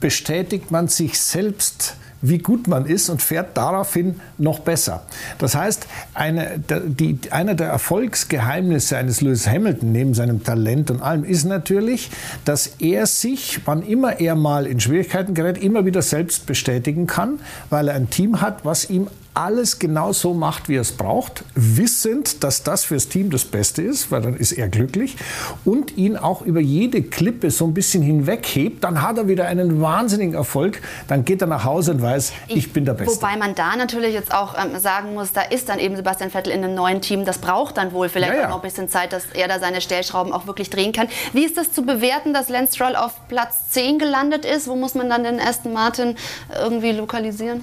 [0.00, 5.02] bestätigt man sich selbst wie gut man ist und fährt daraufhin noch besser.
[5.38, 11.24] Das heißt, eine, die, einer der Erfolgsgeheimnisse eines Lewis Hamilton neben seinem Talent und allem
[11.24, 12.10] ist natürlich,
[12.44, 17.40] dass er sich, wann immer er mal in Schwierigkeiten gerät, immer wieder selbst bestätigen kann,
[17.70, 21.44] weil er ein Team hat, was ihm alles genau so macht, wie er es braucht,
[21.54, 25.16] wissend, dass das fürs Team das Beste ist, weil dann ist er glücklich
[25.64, 29.80] und ihn auch über jede Klippe so ein bisschen hinweghebt, dann hat er wieder einen
[29.80, 33.14] wahnsinnigen Erfolg, dann geht er nach Hause und weiß, ich, ich bin der Beste.
[33.14, 36.52] Wobei man da natürlich jetzt auch ähm, sagen muss, da ist dann eben Sebastian Vettel
[36.52, 38.46] in einem neuen Team, das braucht dann wohl vielleicht ja, ja.
[38.46, 41.06] auch noch ein bisschen Zeit, dass er da seine Stellschrauben auch wirklich drehen kann.
[41.32, 44.66] Wie ist das zu bewerten, dass Lance Stroll auf Platz 10 gelandet ist?
[44.66, 46.16] Wo muss man dann den Aston Martin
[46.60, 47.62] irgendwie lokalisieren?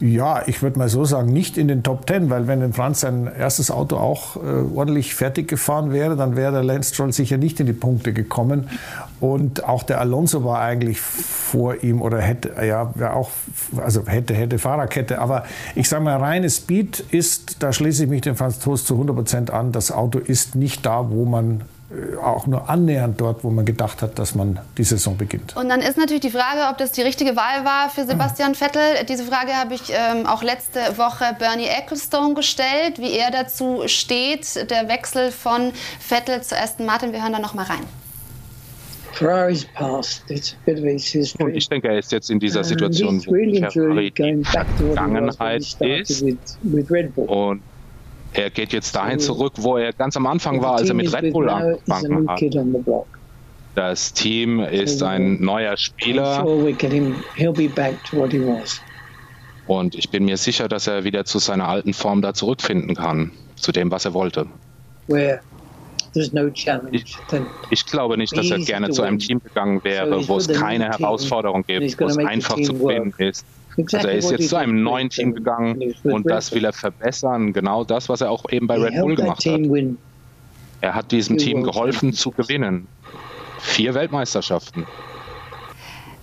[0.00, 3.00] Ja, ich würde mal so sagen, nicht in den Top Ten, weil wenn in Franz
[3.00, 4.40] sein erstes Auto auch äh,
[4.74, 8.70] ordentlich fertig gefahren wäre, dann wäre der Lance Stroll sicher nicht in die Punkte gekommen.
[9.20, 13.30] Und auch der Alonso war eigentlich vor ihm oder hätte, ja, auch,
[13.76, 15.18] also hätte, hätte Fahrerkette.
[15.18, 18.94] Aber ich sage mal, reine Speed ist, da schließe ich mich dem Franz Toast zu
[18.94, 21.60] 100 Prozent an, das Auto ist nicht da, wo man
[22.22, 25.56] auch nur annähernd dort, wo man gedacht hat, dass man die Saison beginnt.
[25.56, 29.04] Und dann ist natürlich die Frage, ob das die richtige Wahl war für Sebastian Vettel.
[29.08, 34.70] Diese Frage habe ich ähm, auch letzte Woche Bernie Ecclestone gestellt, wie er dazu steht,
[34.70, 37.12] der Wechsel von Vettel zu Aston Martin.
[37.12, 37.84] Wir hören da noch mal rein.
[41.38, 43.32] Und ich denke, er ist jetzt in dieser Situation, wo
[43.70, 46.22] Ferrari die Vergangenheit ist.
[46.22, 47.60] Und
[48.32, 51.32] er geht jetzt dahin zurück, wo er ganz am Anfang war, als er mit Red
[51.32, 52.40] Bull angefangen hat.
[53.74, 56.44] Das Team ist ein neuer Spieler.
[59.66, 63.32] Und ich bin mir sicher, dass er wieder zu seiner alten Form da zurückfinden kann,
[63.56, 64.46] zu dem, was er wollte.
[66.92, 67.16] Ich,
[67.70, 71.62] ich glaube nicht, dass er gerne zu einem Team gegangen wäre, wo es keine Herausforderung
[71.64, 73.46] gibt, wo es einfach zu gewinnen ist.
[73.92, 77.52] Also er ist jetzt zu einem neuen Team gegangen und das will er verbessern.
[77.52, 79.60] Genau das, was er auch eben bei Red Bull gemacht hat.
[80.80, 82.86] Er hat diesem Team geholfen zu gewinnen.
[83.58, 84.86] Vier Weltmeisterschaften.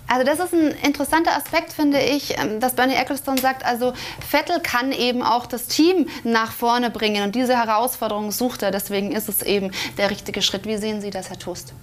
[0.08, 3.94] Also das ist ein interessanter Aspekt, finde ich, ähm, dass Bernie Ecclestone sagt, also
[4.26, 8.72] Vettel kann eben auch das Team nach vorne bringen und diese Herausforderung sucht er.
[8.72, 10.66] Deswegen ist es eben der richtige Schritt.
[10.66, 11.74] Wie sehen Sie das, Herr Toast?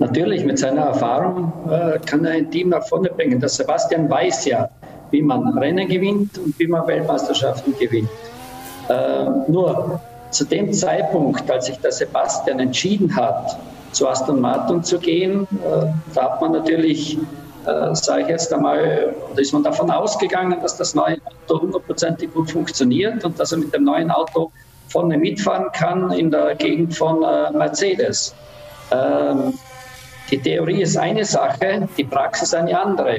[0.00, 3.38] Natürlich, mit seiner Erfahrung äh, kann er ein Team nach vorne bringen.
[3.38, 4.70] Der Sebastian weiß ja,
[5.10, 8.08] wie man Rennen gewinnt und wie man Weltmeisterschaften gewinnt.
[8.88, 13.58] Äh, nur zu dem Zeitpunkt, als sich der Sebastian entschieden hat,
[13.92, 17.18] zu Aston Martin zu gehen, äh, da hat man natürlich,
[17.92, 22.50] sage ich jetzt einmal, da ist man davon ausgegangen, dass das neue Auto hundertprozentig gut
[22.50, 24.50] funktioniert und dass er mit dem neuen Auto
[24.88, 28.34] vorne mitfahren kann in der Gegend von Mercedes.
[28.90, 29.52] Ähm,
[30.30, 33.16] die Theorie ist eine Sache, die Praxis eine andere.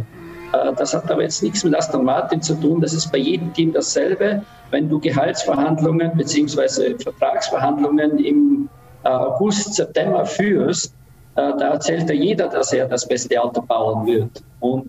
[0.54, 2.82] Äh, das hat aber jetzt nichts mit Aston Martin zu tun.
[2.82, 4.42] Das ist bei jedem Team dasselbe.
[4.72, 6.96] Wenn du Gehaltsverhandlungen bzw.
[6.98, 8.70] Vertragsverhandlungen im
[9.04, 10.94] äh, August, September führst,
[11.36, 14.44] äh, da erzählt ja jeder, dass er das beste Auto bauen wird.
[14.60, 14.88] Und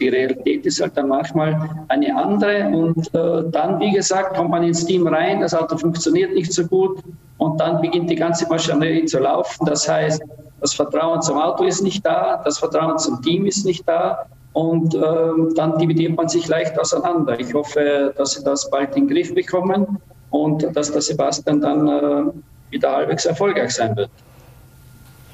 [0.00, 2.66] die Realität ist halt dann manchmal eine andere.
[2.66, 7.04] Und dann, wie gesagt, kommt man ins Team rein, das Auto funktioniert nicht so gut
[7.38, 9.64] und dann beginnt die ganze Maschinerie zu laufen.
[9.64, 10.20] Das heißt,
[10.60, 14.94] das Vertrauen zum Auto ist nicht da, das Vertrauen zum Team ist nicht da und
[14.94, 17.38] ähm, dann dividiert man sich leicht auseinander.
[17.38, 19.98] Ich hoffe, dass sie das bald in den Griff bekommen
[20.30, 22.32] und dass der Sebastian dann äh,
[22.70, 24.10] wieder halbwegs erfolgreich sein wird.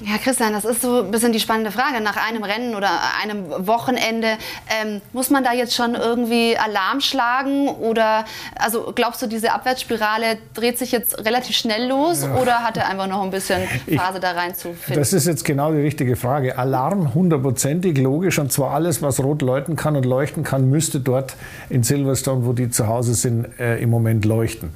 [0.04, 2.00] Ja, Christian, das ist so ein bisschen die spannende Frage.
[2.02, 2.90] Nach einem Rennen oder
[3.22, 4.36] einem Wochenende,
[4.68, 7.68] ähm, muss man da jetzt schon irgendwie Alarm schlagen?
[7.68, 8.24] Oder
[8.58, 12.34] also glaubst du, diese Abwärtsspirale dreht sich jetzt relativ schnell los ja.
[12.36, 14.96] oder hat er einfach noch ein bisschen Phase ich, da reinzufinden?
[14.96, 16.58] Das ist jetzt genau die richtige Frage.
[16.58, 18.38] Alarm hundertprozentig, logisch.
[18.38, 21.36] Und zwar alles, was rot läuten kann und leuchten kann, müsste dort
[21.70, 24.70] in Silverstone, wo die zu Hause sind, äh, im Moment leuchten.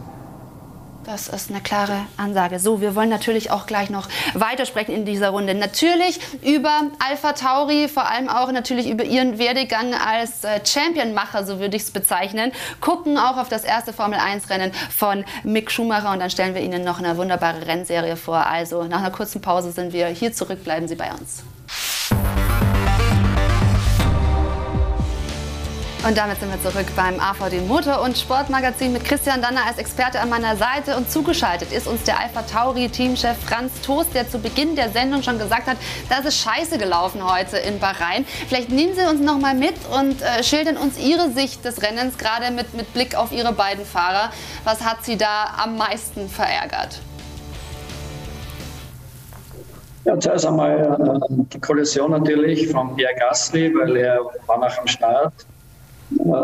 [1.12, 2.58] Das ist eine klare Ansage.
[2.58, 5.54] So, wir wollen natürlich auch gleich noch weitersprechen in dieser Runde.
[5.54, 11.60] Natürlich über Alpha Tauri, vor allem auch natürlich über ihren Werdegang als äh, Championmacher, so
[11.60, 12.54] würde ich es bezeichnen.
[12.80, 16.62] Gucken auch auf das erste Formel 1 Rennen von Mick Schumacher und dann stellen wir
[16.62, 18.48] Ihnen noch eine wunderbare Rennserie vor.
[18.48, 20.64] Also nach einer kurzen Pause sind wir hier zurück.
[20.64, 21.44] Bleiben Sie bei uns.
[26.08, 30.20] Und damit sind wir zurück beim AVD Motor- und Sportmagazin mit Christian Danner als Experte
[30.20, 30.98] an meiner Seite.
[30.98, 35.38] Und zugeschaltet ist uns der Alpha Tauri-Teamchef Franz Toast, der zu Beginn der Sendung schon
[35.38, 35.78] gesagt hat,
[36.10, 38.26] das ist scheiße gelaufen heute in Bahrain.
[38.48, 42.18] Vielleicht nehmen Sie uns noch mal mit und äh, schildern uns Ihre Sicht des Rennens,
[42.18, 44.32] gerade mit, mit Blick auf Ihre beiden Fahrer.
[44.64, 47.00] Was hat Sie da am meisten verärgert?
[50.06, 54.88] Ja, zuerst einmal äh, die Kollision natürlich von Pierre Gasly, weil er war nach dem
[54.88, 55.32] Start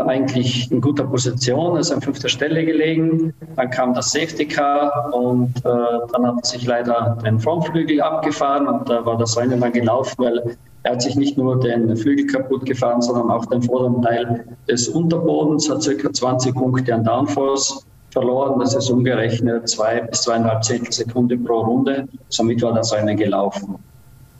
[0.05, 3.33] eigentlich in guter Position, ist an fünfter Stelle gelegen.
[3.55, 5.69] Dann kam das Safety Car und äh,
[6.13, 10.57] dann hat sich leider den Frontflügel abgefahren und da war das Rennen dann gelaufen, weil
[10.83, 14.87] er hat sich nicht nur den Flügel kaputt gefahren, sondern auch den vorderen Teil des
[14.87, 16.13] Unterbodens, hat ca.
[16.13, 18.59] 20 Punkte an Downforce verloren.
[18.59, 22.07] Das ist umgerechnet zwei bis zweieinhalb Zehntel Sekunde pro Runde.
[22.29, 23.75] Somit war das Rennen gelaufen.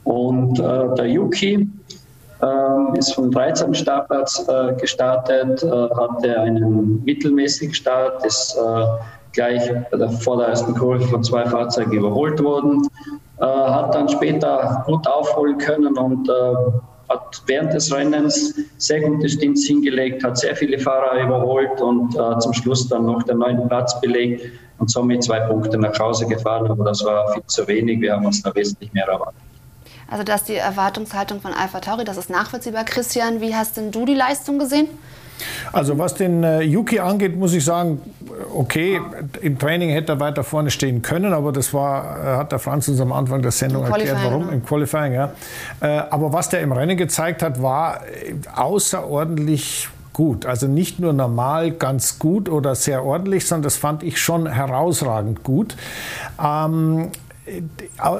[0.05, 1.67] Und äh, der Yuki,
[2.41, 3.73] ähm, ist vom 13.
[3.73, 8.85] Startplatz äh, gestartet, äh, hatte einen mittelmäßigen Start, ist äh,
[9.33, 9.61] gleich
[10.21, 12.87] vor der ersten Kurve von zwei Fahrzeugen überholt worden,
[13.39, 16.33] äh, hat dann später gut aufholen können und äh,
[17.09, 22.39] hat während des Rennens sehr gute Stints hingelegt, hat sehr viele Fahrer überholt und äh,
[22.39, 24.45] zum Schluss dann noch den neunten Platz belegt
[24.79, 26.69] und somit zwei Punkte nach Hause gefahren.
[26.69, 28.01] Aber das war viel zu wenig.
[28.01, 29.46] Wir haben uns da wesentlich mehr erwartet.
[30.09, 32.85] Also das ist die Erwartungshaltung von Alpha Tauri, das ist nachvollziehbar.
[32.85, 34.87] Christian, wie hast denn du die Leistung gesehen?
[35.71, 38.01] Also was den äh, Yuki angeht, muss ich sagen,
[38.53, 38.99] okay,
[39.41, 42.87] im Training hätte er weiter vorne stehen können, aber das war, äh, hat der Franz
[42.87, 44.53] uns am Anfang der Sendung erklärt, warum, genau.
[44.53, 45.31] im Qualifying, ja.
[45.79, 50.47] Äh, aber was der im Rennen gezeigt hat, war äh, außerordentlich gut.
[50.47, 55.43] Also nicht nur normal ganz gut oder sehr ordentlich, sondern das fand ich schon herausragend
[55.43, 55.77] gut.
[56.43, 57.11] Ähm,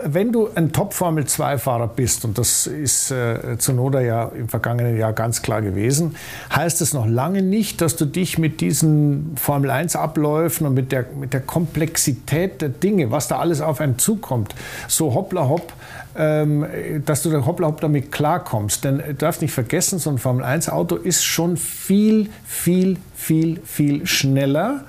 [0.06, 5.42] wenn du ein Top-Formel-2-Fahrer bist, und das ist äh, Zunoda ja im vergangenen Jahr ganz
[5.42, 6.16] klar gewesen,
[6.56, 11.34] heißt es noch lange nicht, dass du dich mit diesen Formel-1-Abläufen und mit der, mit
[11.34, 14.56] der Komplexität der Dinge, was da alles auf einen zukommt,
[14.88, 15.74] so hoppla hopp,
[16.16, 16.66] ähm,
[17.06, 18.84] dass du da hoppla hopp damit klarkommst.
[18.84, 24.86] Denn du darfst nicht vergessen, so ein Formel-1-Auto ist schon viel, viel, viel, viel schneller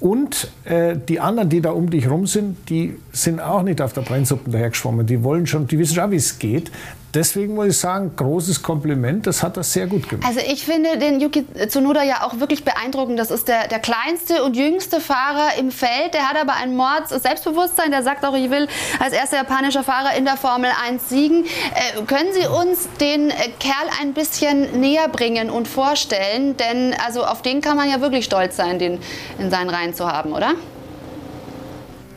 [0.00, 3.92] und äh, die anderen, die da um dich rum sind, die sind auch nicht auf
[3.92, 5.06] der Brennsuppe dahergeschwommen.
[5.06, 6.70] Die wollen schon, die wissen schon, wie es geht
[7.14, 10.26] deswegen muss ich sagen, großes Kompliment, das hat er sehr gut gemacht.
[10.26, 13.18] Also ich finde den Yuki Tsunoda ja auch wirklich beeindruckend.
[13.18, 16.14] Das ist der, der kleinste und jüngste Fahrer im Feld.
[16.14, 17.90] Der hat aber ein Mords Selbstbewusstsein.
[17.90, 21.44] Der sagt auch, ich will als erster japanischer Fahrer in der Formel 1 siegen.
[21.44, 26.56] Äh, können Sie uns den äh, Kerl ein bisschen näher bringen und vorstellen?
[26.56, 28.98] Denn also auf den kann man ja wirklich stolz sein, den
[29.38, 30.52] in seinen Reihen zu haben, oder?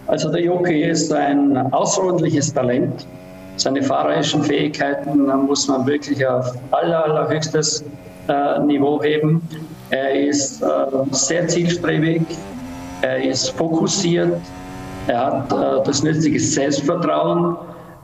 [0.07, 3.05] Also der Yuki ist ein außerordentliches Talent
[3.57, 7.83] Seine fahrerischen Fähigkeiten muss man wirklich auf aller, allerhöchstes
[8.27, 9.41] äh, Niveau heben.
[9.89, 10.65] Er ist äh,
[11.11, 12.21] sehr zielstrebig,
[13.01, 14.39] er ist fokussiert,
[15.07, 17.57] er hat äh, das nötige Selbstvertrauen,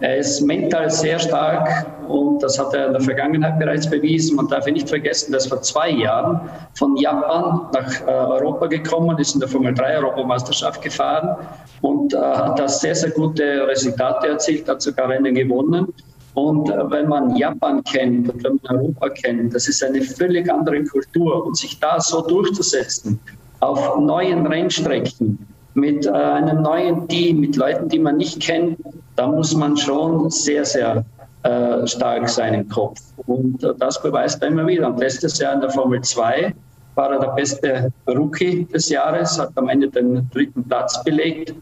[0.03, 4.35] er ist mental sehr stark und das hat er in der Vergangenheit bereits bewiesen.
[4.35, 6.41] Man darf nicht vergessen, dass vor zwei Jahren
[6.73, 11.37] von Japan nach äh, Europa gekommen ist, in der Formel 3 Europameisterschaft gefahren
[11.79, 15.87] und äh, hat da sehr, sehr gute Resultate erzielt, hat sogar Rennen gewonnen.
[16.33, 20.51] Und äh, wenn man Japan kennt und wenn man Europa kennt, das ist eine völlig
[20.51, 21.45] andere Kultur.
[21.45, 23.21] Und sich da so durchzusetzen
[23.61, 28.77] auf neuen Rennstrecken mit äh, einem neuen Team, mit Leuten, die man nicht kennt,
[29.15, 31.05] da muss man schon sehr, sehr
[31.43, 32.99] äh, stark sein im Kopf.
[33.27, 34.87] Und äh, das beweist er immer wieder.
[34.87, 36.53] Und letztes Jahr in der Formel 2
[36.95, 41.53] war er der beste Rookie des Jahres, hat am Ende den dritten Platz belegt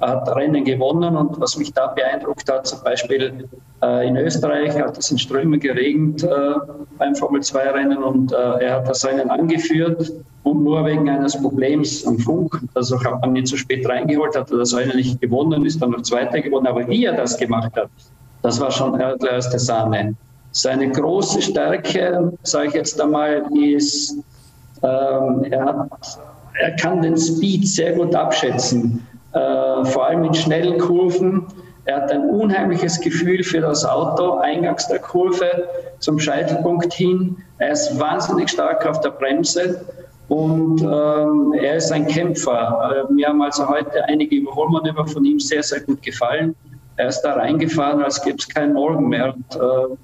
[0.00, 3.48] hat Rennen gewonnen und was mich da beeindruckt hat, zum Beispiel
[3.82, 6.28] äh, in Österreich hat es in Strömen geregnet äh,
[6.98, 10.12] beim Formel-2-Rennen und äh, er hat das Rennen angeführt
[10.50, 14.50] und nur wegen eines Problems am Funk, also hat man nicht zu spät reingeholt, hat
[14.50, 17.72] er das Rennen nicht gewonnen, ist dann noch Zweiter gewonnen, aber wie er das gemacht
[17.76, 17.90] hat,
[18.42, 20.14] das war schon erste Sahne.
[20.52, 24.16] Seine große Stärke, sage ich jetzt einmal, ist,
[24.82, 26.18] ähm, er, hat,
[26.60, 31.46] er kann den Speed sehr gut abschätzen äh, vor allem in schnellen Kurven.
[31.84, 35.68] Er hat ein unheimliches Gefühl für das Auto, eingangs der Kurve
[36.00, 37.36] zum Scheitelpunkt hin.
[37.58, 39.84] Er ist wahnsinnig stark auf der Bremse
[40.28, 43.06] und ähm, er ist ein Kämpfer.
[43.08, 46.54] Äh, mir haben also heute einige Überholmanöver von ihm sehr, sehr gut gefallen.
[46.96, 49.34] Er ist da reingefahren, als gäbe es keinen Morgen mehr.
[49.34, 49.96] Und, äh,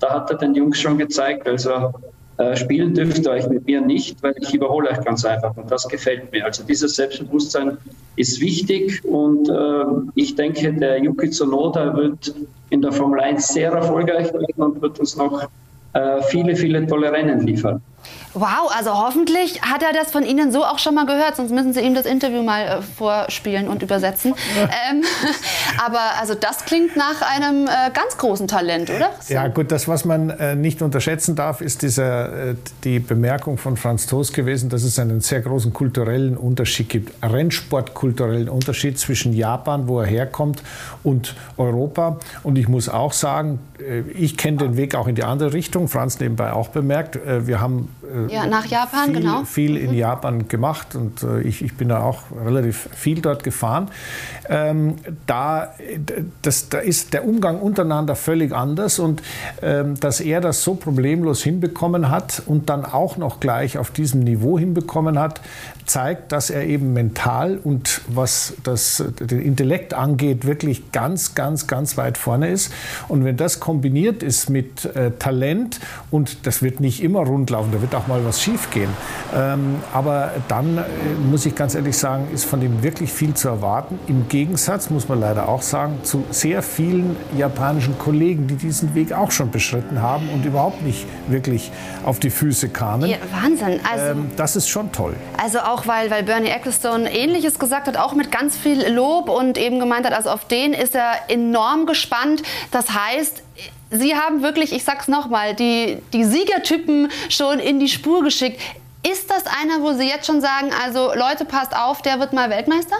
[0.00, 1.92] da hat er den Jungs schon gezeigt, also
[2.38, 5.70] äh, spielen dürft ihr euch mit mir nicht, weil ich überhole euch ganz einfach und
[5.70, 6.44] das gefällt mir.
[6.46, 7.76] Also dieses Selbstbewusstsein
[8.16, 12.34] ist wichtig und äh, ich denke, der Yuki Tsunoda wird
[12.70, 15.48] in der Formel 1 sehr erfolgreich werden und wird uns noch
[15.92, 17.82] äh, viele, viele tolle Rennen liefern.
[18.32, 21.72] Wow, also hoffentlich hat er das von Ihnen so auch schon mal gehört, sonst müssen
[21.72, 24.34] Sie ihm das Interview mal äh, vorspielen und übersetzen.
[24.56, 25.02] ähm,
[25.84, 29.10] aber also das klingt nach einem äh, ganz großen Talent, oder?
[29.20, 29.34] So.
[29.34, 33.76] Ja gut, das, was man äh, nicht unterschätzen darf, ist dieser, äh, die Bemerkung von
[33.76, 39.88] Franz Toast gewesen, dass es einen sehr großen kulturellen Unterschied gibt, Rennsportkulturellen Unterschied zwischen Japan,
[39.88, 40.62] wo er herkommt,
[41.02, 42.18] und Europa.
[42.44, 45.88] Und ich muss auch sagen, äh, ich kenne den Weg auch in die andere Richtung,
[45.88, 47.16] Franz nebenbei auch bemerkt.
[47.16, 47.88] Äh, wir haben
[48.28, 49.44] ja, nach Japan, viel, genau.
[49.44, 49.96] viel in mhm.
[49.96, 53.88] Japan gemacht und äh, ich, ich bin da auch relativ viel dort gefahren.
[54.48, 54.96] Ähm,
[55.26, 55.74] da,
[56.42, 59.22] das, da ist der Umgang untereinander völlig anders und
[59.62, 64.20] ähm, dass er das so problemlos hinbekommen hat und dann auch noch gleich auf diesem
[64.20, 65.40] Niveau hinbekommen hat,
[65.86, 71.96] zeigt, dass er eben mental und was das, den Intellekt angeht, wirklich ganz, ganz, ganz
[71.96, 72.72] weit vorne ist.
[73.08, 75.80] Und wenn das kombiniert ist mit äh, Talent
[76.10, 78.90] und das wird nicht immer rund laufen, da wird auch mal was schief gehen.
[79.34, 80.82] Ähm, aber dann äh,
[81.28, 83.98] muss ich ganz ehrlich sagen, ist von dem wirklich viel zu erwarten.
[84.06, 89.12] Im Gegensatz, muss man leider auch sagen, zu sehr vielen japanischen Kollegen, die diesen Weg
[89.12, 91.72] auch schon beschritten haben und überhaupt nicht wirklich
[92.04, 93.10] auf die Füße kamen.
[93.10, 93.80] Ja, Wahnsinn.
[93.90, 95.14] Also, ähm, das ist schon toll.
[95.36, 99.28] Also auch auch weil, weil Bernie Ecclestone Ähnliches gesagt hat, auch mit ganz viel Lob
[99.28, 102.42] und eben gemeint hat, also auf den ist er enorm gespannt.
[102.70, 103.42] Das heißt,
[103.90, 108.60] Sie haben wirklich, ich sag's nochmal, die, die Siegertypen schon in die Spur geschickt.
[109.08, 112.50] Ist das einer, wo Sie jetzt schon sagen, also Leute, passt auf, der wird mal
[112.50, 112.96] Weltmeister?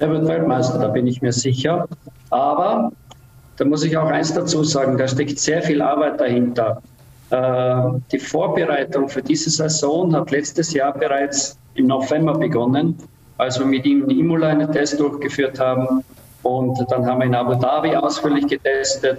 [0.00, 1.86] Der wird Weltmeister, da bin ich mir sicher.
[2.30, 2.90] Aber
[3.56, 6.82] da muss ich auch eins dazu sagen, da steckt sehr viel Arbeit dahinter.
[7.30, 12.98] Äh, die Vorbereitung für diese Saison hat letztes Jahr bereits im November begonnen,
[13.38, 16.02] als wir mit ihm in Imola einen Test durchgeführt haben.
[16.42, 19.18] Und dann haben wir in Abu Dhabi ausführlich getestet.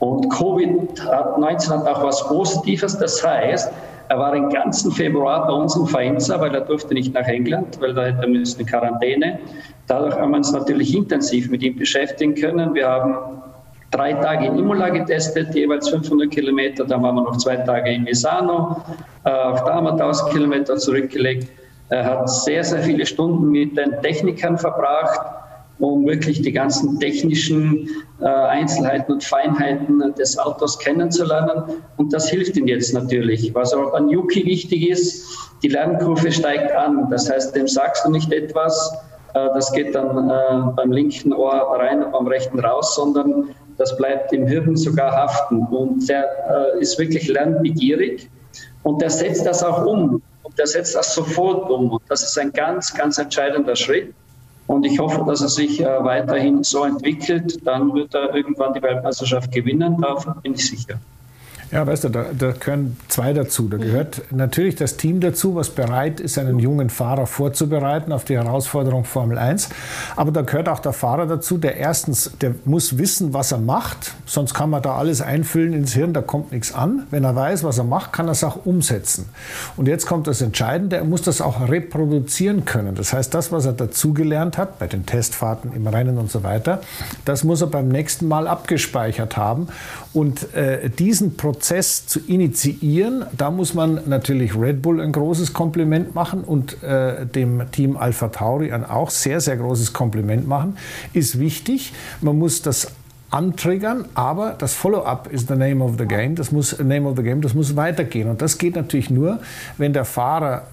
[0.00, 2.98] Und Covid-19 hat auch was Positives.
[2.98, 3.72] Das heißt,
[4.08, 7.80] er war den ganzen Februar bei uns in Faenza, weil er durfte nicht nach England,
[7.80, 9.38] weil da hätte er müssen in Quarantäne.
[9.86, 12.74] Dadurch haben wir uns natürlich intensiv mit ihm beschäftigen können.
[12.74, 13.16] Wir haben
[13.92, 16.84] drei Tage in Imola getestet, jeweils 500 Kilometer.
[16.84, 18.82] Dann waren wir noch zwei Tage in Misano.
[19.22, 21.48] Auch da haben wir 1000 Kilometer zurückgelegt.
[21.90, 25.20] Er hat sehr, sehr viele Stunden mit den Technikern verbracht,
[25.78, 27.88] um wirklich die ganzen technischen
[28.20, 31.64] äh, Einzelheiten und Feinheiten des Autos kennenzulernen.
[31.96, 33.54] Und das hilft ihm jetzt natürlich.
[33.54, 35.26] Was aber beim Yuki wichtig ist,
[35.62, 37.08] die Lernkurve steigt an.
[37.10, 38.94] Das heißt, dem sagst du nicht etwas,
[39.34, 44.32] äh, das geht dann beim linken Ohr rein und beim rechten raus, sondern das bleibt
[44.32, 45.62] im Hirn sogar haften.
[45.66, 48.30] Und der äh, ist wirklich lernbegierig
[48.82, 50.22] und der setzt das auch um.
[50.42, 51.90] Und der setzt das sofort um.
[51.90, 54.14] Und das ist ein ganz, ganz entscheidender Schritt.
[54.66, 57.58] Und ich hoffe, dass er sich äh, weiterhin so entwickelt.
[57.66, 60.98] Dann wird er irgendwann die Weltmeisterschaft gewinnen, davon bin ich sicher.
[61.70, 63.68] Ja, weißt du, da, da gehören zwei dazu.
[63.68, 68.36] Da gehört natürlich das Team dazu, was bereit ist, einen jungen Fahrer vorzubereiten auf die
[68.36, 69.70] Herausforderung Formel 1.
[70.14, 74.14] Aber da gehört auch der Fahrer dazu, der erstens, der muss wissen, was er macht.
[74.26, 77.06] Sonst kann man da alles einfüllen ins Hirn, da kommt nichts an.
[77.10, 79.26] Wenn er weiß, was er macht, kann er es auch umsetzen.
[79.76, 82.94] Und jetzt kommt das Entscheidende, er muss das auch reproduzieren können.
[82.94, 86.82] Das heißt, das, was er dazugelernt hat, bei den Testfahrten im Rennen und so weiter,
[87.24, 89.68] das muss er beim nächsten Mal abgespeichert haben.
[90.12, 93.26] Und äh, diesen Prozess Prozess zu initiieren.
[93.36, 98.28] Da muss man natürlich Red Bull ein großes Kompliment machen und äh, dem Team Alpha
[98.28, 100.76] Tauri ein auch sehr, sehr großes Kompliment machen.
[101.12, 101.92] Ist wichtig.
[102.20, 102.88] Man muss das
[103.34, 106.36] antriggern, aber das Follow-up ist the name of the game.
[106.36, 107.40] Das muss name of the game.
[107.40, 109.40] Das muss weitergehen und das geht natürlich nur,
[109.76, 110.68] wenn der Fahrer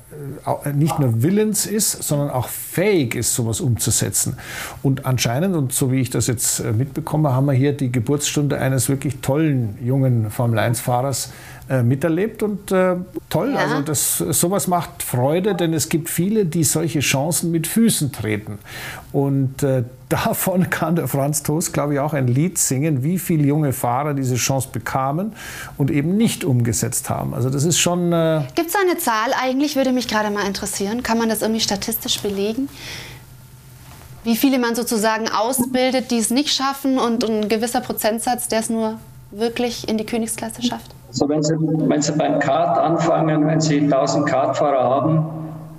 [0.64, 4.38] äh, nicht nur willens ist, sondern auch fähig ist, sowas umzusetzen.
[4.84, 8.60] Und anscheinend, und so wie ich das jetzt äh, mitbekomme, haben wir hier die Geburtsstunde
[8.60, 11.32] eines wirklich tollen jungen Formel-1-Fahrers
[11.70, 12.96] äh, miterlebt und äh,
[13.30, 13.54] toll.
[13.54, 13.60] Ja.
[13.60, 18.60] Also das, sowas macht Freude, denn es gibt viele, die solche Chancen mit Füßen treten.
[19.14, 23.44] Und äh, davon kann der Franz Toast, glaube ich, auch ein Lied singen, wie viele
[23.44, 25.34] junge Fahrer diese Chance bekamen
[25.78, 27.34] und eben nicht umgesetzt haben.
[27.34, 28.12] Also das ist schon...
[28.12, 31.04] Äh Gibt es eine Zahl eigentlich, würde mich gerade mal interessieren.
[31.04, 32.68] Kann man das irgendwie statistisch belegen?
[34.24, 38.70] Wie viele man sozusagen ausbildet, die es nicht schaffen und ein gewisser Prozentsatz, der es
[38.70, 39.00] nur
[39.32, 40.94] wirklich in die Königsklasse schafft?
[41.12, 45.26] Also wenn Sie, wenn Sie beim Kart anfangen, wenn Sie 1000 Kartfahrer haben,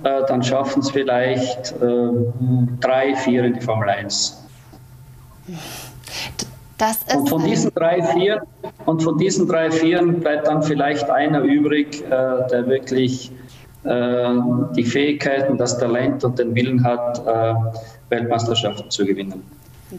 [0.03, 2.09] äh, dann schaffen es vielleicht äh,
[2.79, 4.45] drei, vier in die Formel 1.
[7.15, 8.43] und von diesen drei, vier
[8.85, 13.31] und von diesen drei, vieren bleibt dann vielleicht einer übrig, äh, der wirklich
[13.85, 14.33] äh,
[14.75, 17.55] die Fähigkeiten, das Talent und den Willen hat, äh,
[18.09, 19.43] Weltmeisterschaften zu gewinnen.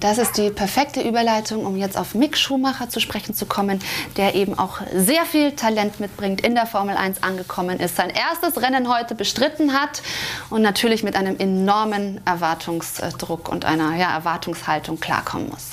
[0.01, 3.79] Das ist die perfekte Überleitung, um jetzt auf Mick Schumacher zu sprechen zu kommen,
[4.17, 8.61] der eben auch sehr viel Talent mitbringt, in der Formel 1 angekommen ist, sein erstes
[8.61, 10.03] Rennen heute bestritten hat
[10.51, 15.73] und natürlich mit einem enormen Erwartungsdruck und einer ja, Erwartungshaltung klarkommen muss.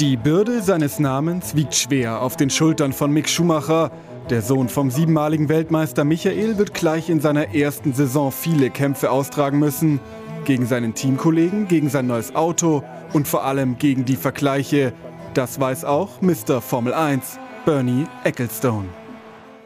[0.00, 3.90] Die Bürde seines Namens wiegt schwer auf den Schultern von Mick Schumacher.
[4.30, 9.58] Der Sohn vom siebenmaligen Weltmeister Michael wird gleich in seiner ersten Saison viele Kämpfe austragen
[9.58, 10.00] müssen.
[10.44, 12.82] Gegen seinen Teamkollegen, gegen sein neues Auto
[13.14, 14.92] und vor allem gegen die Vergleiche.
[15.32, 16.60] Das weiß auch Mr.
[16.60, 18.88] Formel 1, Bernie Ecclestone.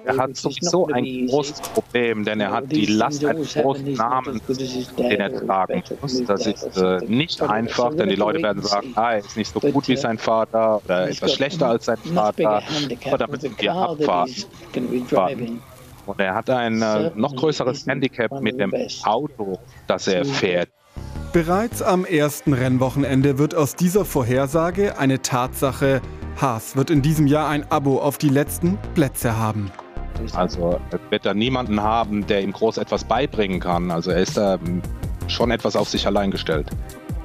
[0.05, 4.41] Er hat sowieso ein großes Problem, denn er hat die Last eines großen Namens,
[4.97, 6.25] den er tragen muss.
[6.25, 9.61] Das ist äh, nicht einfach, denn die Leute werden sagen, ah, er ist nicht so
[9.61, 12.63] gut wie sein Vater oder etwas schlechter als sein Vater,
[13.05, 15.61] aber damit sind wir abwarten.
[16.09, 18.73] Und er hat ein äh, noch größeres Handicap mit dem
[19.05, 20.71] Auto, das er fährt.
[21.35, 26.01] Bereits am ersten Rennwochenende wird aus dieser Vorhersage eine Tatsache.
[26.41, 29.71] Haas wird in diesem Jahr ein Abo auf die letzten Plätze haben.
[30.33, 33.91] Also er wird da niemanden haben, der ihm groß etwas beibringen kann.
[33.91, 34.81] Also er ist da ähm,
[35.27, 36.71] schon etwas auf sich allein gestellt.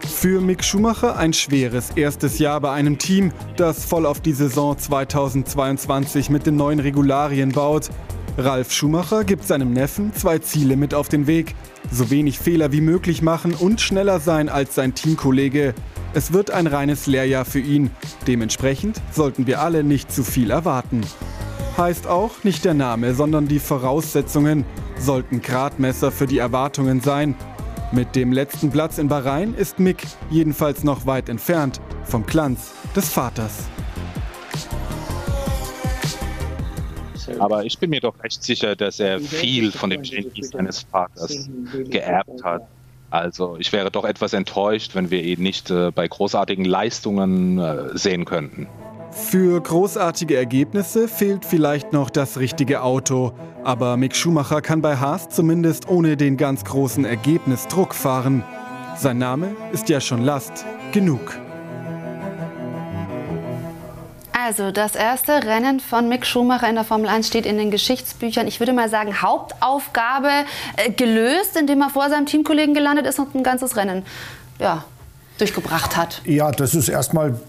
[0.01, 4.77] Für Mick Schumacher ein schweres erstes Jahr bei einem Team, das voll auf die Saison
[4.77, 7.89] 2022 mit den neuen Regularien baut.
[8.37, 11.53] Ralf Schumacher gibt seinem Neffen zwei Ziele mit auf den Weg.
[11.91, 15.75] So wenig Fehler wie möglich machen und schneller sein als sein Teamkollege.
[16.15, 17.91] Es wird ein reines Lehrjahr für ihn.
[18.25, 21.01] Dementsprechend sollten wir alle nicht zu viel erwarten.
[21.77, 24.65] Heißt auch, nicht der Name, sondern die Voraussetzungen
[24.99, 27.35] sollten Gradmesser für die Erwartungen sein.
[27.91, 33.09] Mit dem letzten Platz in Bahrain ist Mick jedenfalls noch weit entfernt vom Glanz des
[33.09, 33.65] Vaters.
[37.39, 41.49] Aber ich bin mir doch recht sicher, dass er viel von dem Genie seines Vaters
[41.89, 42.67] geerbt hat.
[43.09, 47.95] Also ich wäre doch etwas enttäuscht, wenn wir ihn nicht äh, bei großartigen Leistungen äh,
[47.95, 48.67] sehen könnten.
[49.11, 55.29] Für großartige Ergebnisse fehlt vielleicht noch das richtige Auto, aber Mick Schumacher kann bei Haas
[55.29, 58.43] zumindest ohne den ganz großen Ergebnisdruck fahren.
[58.97, 61.42] Sein Name ist ja schon Last genug.
[64.45, 68.45] Also, das erste Rennen von Mick Schumacher in der Formel 1 steht in den Geschichtsbüchern.
[68.45, 70.29] Ich würde mal sagen, Hauptaufgabe
[70.75, 74.03] äh, gelöst, indem er vor seinem Teamkollegen gelandet ist und ein ganzes Rennen
[74.59, 74.83] ja,
[75.37, 76.21] durchgebracht hat.
[76.25, 77.39] Ja, das ist erstmal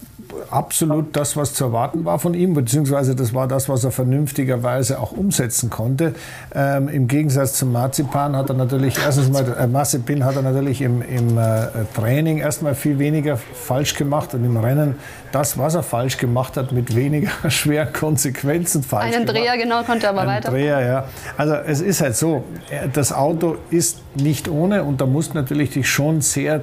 [0.49, 4.99] absolut das, was zu erwarten war von ihm, beziehungsweise das war das, was er vernünftigerweise
[4.99, 6.13] auch umsetzen konnte.
[6.53, 10.81] Ähm, Im Gegensatz zum Marzipan hat er natürlich, erstens mal, äh, Mazepin hat er natürlich
[10.81, 14.95] im, im äh, Training erstmal viel weniger falsch gemacht und im Rennen
[15.31, 20.05] das, was er falsch gemacht hat, mit weniger schweren Konsequenzen falsch Einen Dreher, genau, konnte
[20.05, 20.51] er aber Einen weiter.
[20.51, 21.05] Dreher, ja.
[21.37, 25.71] Also es ist halt so, äh, das Auto ist nicht ohne und da musst natürlich
[25.71, 26.61] dich schon sehr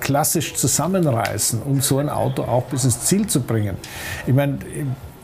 [0.00, 3.76] klassisch zusammenreißen, um so ein Auto auch bis ins Ziel zu bringen.
[4.26, 4.58] Ich meine,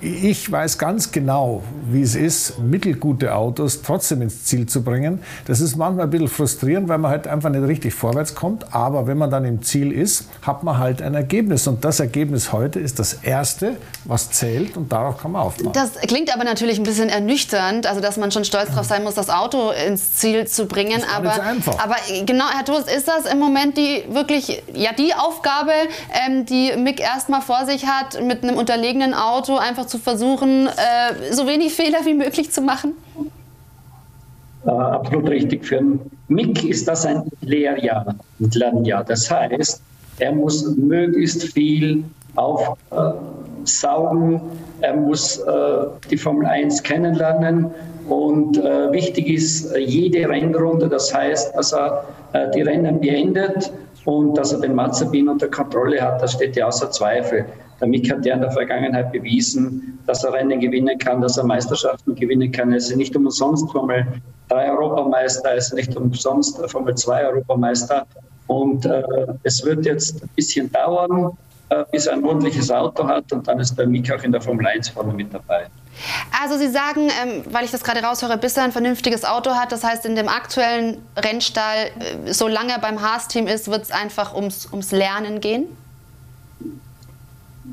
[0.01, 5.23] ich weiß ganz genau, wie es ist, mittelgute Autos trotzdem ins Ziel zu bringen.
[5.47, 8.73] Das ist manchmal ein bisschen frustrierend, weil man halt einfach nicht richtig vorwärts kommt.
[8.73, 11.67] Aber wenn man dann im Ziel ist, hat man halt ein Ergebnis.
[11.67, 15.73] Und das Ergebnis heute ist das erste, was zählt und darauf kann man aufbauen.
[15.73, 19.15] Das klingt aber natürlich ein bisschen ernüchternd, also dass man schon stolz darauf sein muss,
[19.15, 21.01] das Auto ins Ziel zu bringen.
[21.01, 21.79] Das aber, einfach.
[21.83, 25.73] aber genau, Herr Toast, ist das im Moment die wirklich, ja, die Aufgabe,
[26.13, 31.33] ähm, die Mick erstmal vor sich hat, mit einem unterlegenen Auto einfach zu versuchen, äh,
[31.33, 32.95] so wenig Fehler wie möglich zu machen?
[34.67, 35.65] Äh, absolut richtig.
[35.65, 35.81] Für
[36.29, 39.05] Mick ist das ein Lehrjahr, ein Lernjahr.
[39.05, 39.83] Das heißt,
[40.19, 42.05] er muss möglichst viel
[42.37, 44.41] aufsaugen,
[44.81, 47.71] er muss äh, die Formel 1 kennenlernen
[48.09, 53.73] und äh, wichtig ist äh, jede Rennrunde, das heißt, dass er äh, die Rennen beendet
[54.05, 57.45] und dass er den Mazepin unter Kontrolle hat, das steht ja außer Zweifel.
[57.81, 61.45] Der Mick hat ja in der Vergangenheit bewiesen, dass er Rennen gewinnen kann, dass er
[61.45, 62.73] Meisterschaften gewinnen kann.
[62.73, 64.07] Er ist nicht umsonst Formel
[64.49, 68.07] 3 Europameister, er ist nicht umsonst Formel 2 Europameister.
[68.49, 69.03] Und äh,
[69.43, 71.37] es wird jetzt ein bisschen dauern,
[71.71, 74.41] äh, bis er ein ordentliches Auto hat und dann ist der Mick auch in der
[74.41, 75.67] Formel 1 vorne mit dabei.
[76.43, 79.71] Also Sie sagen, ähm, weil ich das gerade raushöre, bis er ein vernünftiges Auto hat,
[79.71, 84.35] das heißt in dem aktuellen Rennstall, äh, solange er beim Haas-Team ist, wird es einfach
[84.35, 85.67] ums, ums Lernen gehen?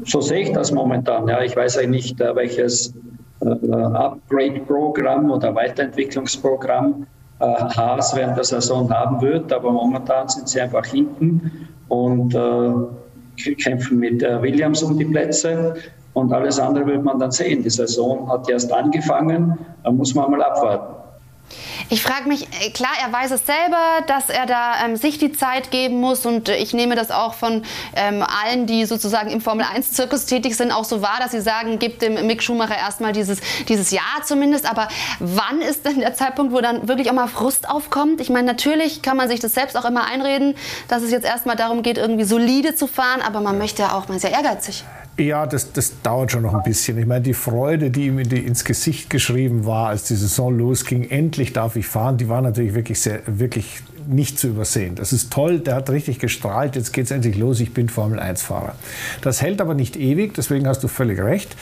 [0.04, 1.28] So sehe ich das momentan.
[1.28, 2.94] Ja, ich weiß eigentlich nicht, äh, welches
[3.42, 7.08] äh, Upgrade-Programm oder Weiterentwicklungsprogramm
[7.40, 13.54] äh, Haas während der Saison haben wird, aber momentan sind sie einfach hinten und äh,
[13.56, 15.76] kämpfen mit Williams um die Plätze.
[16.14, 17.64] Und alles andere wird man dann sehen.
[17.64, 21.05] Die Saison hat erst angefangen, da muss man mal abwarten.
[21.88, 25.32] Ich frage mich, äh, klar, er weiß es selber, dass er da ähm, sich die
[25.32, 27.64] Zeit geben muss und äh, ich nehme das auch von
[27.96, 32.02] ähm, allen, die sozusagen im Formel-1-Zirkus tätig sind, auch so wahr, dass sie sagen, gibt
[32.02, 34.68] dem Mick Schumacher erstmal dieses, dieses Jahr zumindest.
[34.68, 34.88] Aber
[35.20, 38.20] wann ist denn der Zeitpunkt, wo dann wirklich auch mal Frust aufkommt?
[38.20, 40.56] Ich meine, natürlich kann man sich das selbst auch immer einreden,
[40.88, 44.08] dass es jetzt erstmal darum geht, irgendwie solide zu fahren, aber man möchte ja auch,
[44.08, 44.84] man ist ja ehrgeizig.
[45.18, 46.98] Ja, das, das dauert schon noch ein bisschen.
[46.98, 50.58] Ich meine, die Freude, die ihm in die, ins Gesicht geschrieben war, als die Saison
[50.58, 54.96] losging, endlich darf ich fahren, die war natürlich wirklich sehr, wirklich nicht zu übersehen.
[54.96, 58.76] Das ist toll, der hat richtig gestrahlt, jetzt geht es endlich los, ich bin Formel-1-Fahrer.
[59.22, 61.56] Das hält aber nicht ewig, deswegen hast du völlig recht.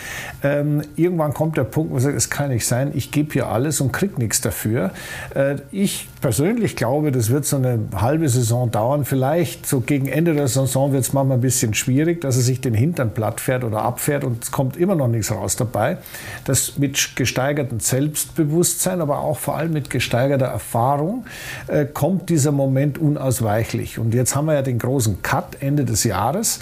[0.44, 3.48] Ähm, irgendwann kommt der Punkt, wo man sagt, es kann nicht sein, ich gebe hier
[3.48, 4.92] alles und kriege nichts dafür.
[5.36, 9.06] Äh, ich persönlich glaube, das wird so eine halbe Saison dauern.
[9.06, 12.62] Vielleicht so gegen Ende der Saison wird es manchmal ein bisschen schwierig, dass er sich
[12.62, 15.98] den Hintern platt fährt oder abfährt und es kommt immer noch nichts raus dabei.
[16.46, 21.26] Das mit gesteigertem Selbstbewusstsein, aber auch vor allem mit gesteigerter Erfahrung
[21.68, 24.00] äh, kommt dieser Moment unausweichlich.
[24.00, 26.60] Und jetzt haben wir ja den großen Cut Ende des Jahres,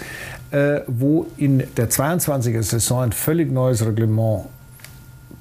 [0.50, 4.44] äh, wo in der 22er Saison ein völlig neues Reglement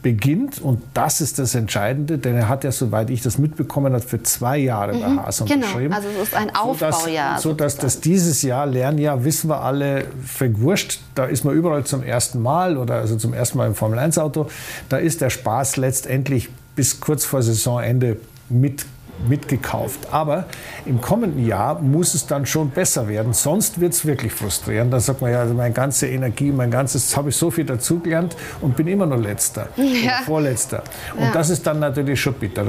[0.02, 4.04] beginnt und das ist das Entscheidende, denn er hat ja, soweit ich das mitbekommen habe,
[4.04, 5.94] für zwei Jahre bei Haas Genau, unterschrieben.
[5.94, 7.40] also es ist ein Aufbaujahr.
[7.40, 11.84] So dass, das dieses Jahr, Lernjahr, wissen wir alle, völlig wurscht, da ist man überall
[11.84, 14.48] zum ersten Mal oder also zum ersten Mal im Formel-1-Auto,
[14.90, 18.18] da ist der Spaß letztendlich bis kurz vor Saisonende
[18.50, 18.86] mit
[19.28, 20.00] mitgekauft.
[20.12, 20.46] Aber
[20.86, 24.92] im kommenden Jahr muss es dann schon besser werden, sonst wird es wirklich frustrierend.
[24.94, 28.36] Da sagt man ja, also meine ganze Energie, mein ganzes, habe ich so viel dazugelernt
[28.62, 29.84] und bin immer nur Letzter Ja.
[29.84, 30.84] oder Vorletzter.
[31.16, 31.32] Und Ja.
[31.34, 32.66] das ist dann natürlich schon bitter.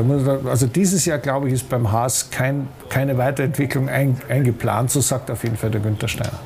[0.49, 5.31] Also dieses Jahr, glaube ich, ist beim Haas kein, keine Weiterentwicklung ein, eingeplant, so sagt
[5.31, 6.39] auf jeden Fall der Günther Steiner.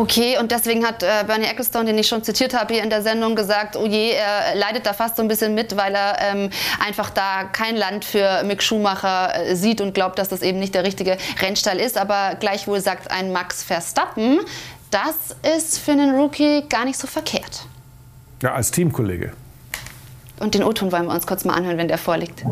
[0.00, 3.02] Okay, und deswegen hat äh, Bernie Ecclestone, den ich schon zitiert habe hier in der
[3.02, 6.48] Sendung, gesagt, oh je, er leidet da fast so ein bisschen mit, weil er ähm,
[6.82, 10.74] einfach da kein Land für Mick Schumacher äh, sieht und glaubt, dass das eben nicht
[10.74, 11.98] der richtige Rennstall ist.
[11.98, 14.40] Aber gleichwohl sagt ein Max Verstappen,
[14.90, 17.66] das ist für einen Rookie gar nicht so verkehrt.
[18.42, 19.34] Ja, als Teamkollege.
[20.38, 22.42] Und den O-Ton wollen wir uns kurz mal anhören, wenn der vorliegt.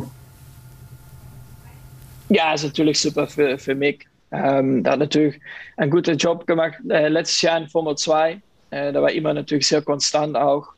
[2.28, 4.06] Ja, ist natürlich super für, für Mick.
[4.30, 5.40] Ähm, der hat natürlich
[5.76, 8.40] einen guten Job gemacht äh, letztes Jahr in Formel 2.
[8.70, 10.68] Äh, da war immer natürlich sehr konstant auch.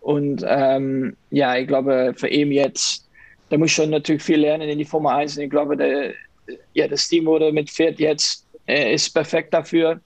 [0.00, 3.08] Und ähm, ja, ich glaube, für ihn jetzt,
[3.50, 5.36] der muss schon natürlich viel lernen in die Formel 1.
[5.36, 6.12] Und ich glaube, der,
[6.74, 10.00] ja, das Team, wo er mitfährt jetzt, äh, ist perfekt dafür.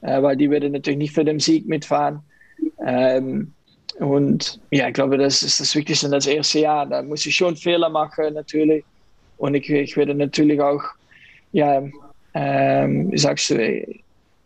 [0.00, 2.20] weil die werden natürlich nicht für den Sieg mitfahren.
[2.86, 3.52] Ähm,
[3.98, 6.86] und ja, ich glaube, das ist das Wichtigste das erste Jahr.
[6.86, 8.84] Da muss ich schon Fehler machen, natürlich.
[9.38, 10.82] Und ich, ich werde natürlich auch,
[11.52, 11.82] ja,
[12.34, 13.86] ähm, sagst du,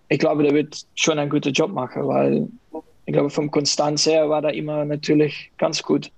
[0.08, 2.48] ich glaube, der wird schon einen guten Job machen, weil
[3.06, 6.10] ich glaube, vom Konstanz her war er immer natürlich ganz gut.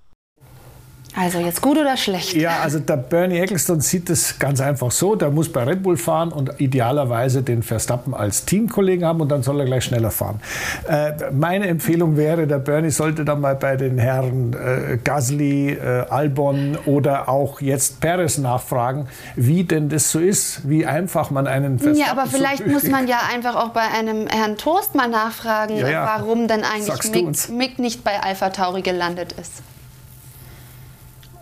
[1.16, 2.34] Also jetzt gut oder schlecht?
[2.34, 5.14] Ja, also der Bernie Ecclestone sieht es ganz einfach so.
[5.14, 9.44] Der muss bei Red Bull fahren und idealerweise den Verstappen als Teamkollegen haben und dann
[9.44, 10.40] soll er gleich schneller fahren.
[10.88, 16.06] Äh, meine Empfehlung wäre, der Bernie sollte dann mal bei den Herren äh, Gasly, äh,
[16.10, 19.06] Albon oder auch jetzt Perez nachfragen,
[19.36, 22.88] wie denn das so ist, wie einfach man einen Verstappen Ja, aber vielleicht so muss
[22.88, 26.04] man ja einfach auch bei einem Herrn Toast mal nachfragen, ja, ja.
[26.18, 29.62] warum denn eigentlich Mick, Mick nicht bei Alpha Tauri gelandet ist.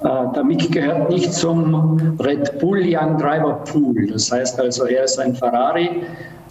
[0.05, 4.09] Äh, der Mick gehört nicht zum Red Bull Young Driver Pool.
[4.11, 6.03] Das heißt also, er ist ein Ferrari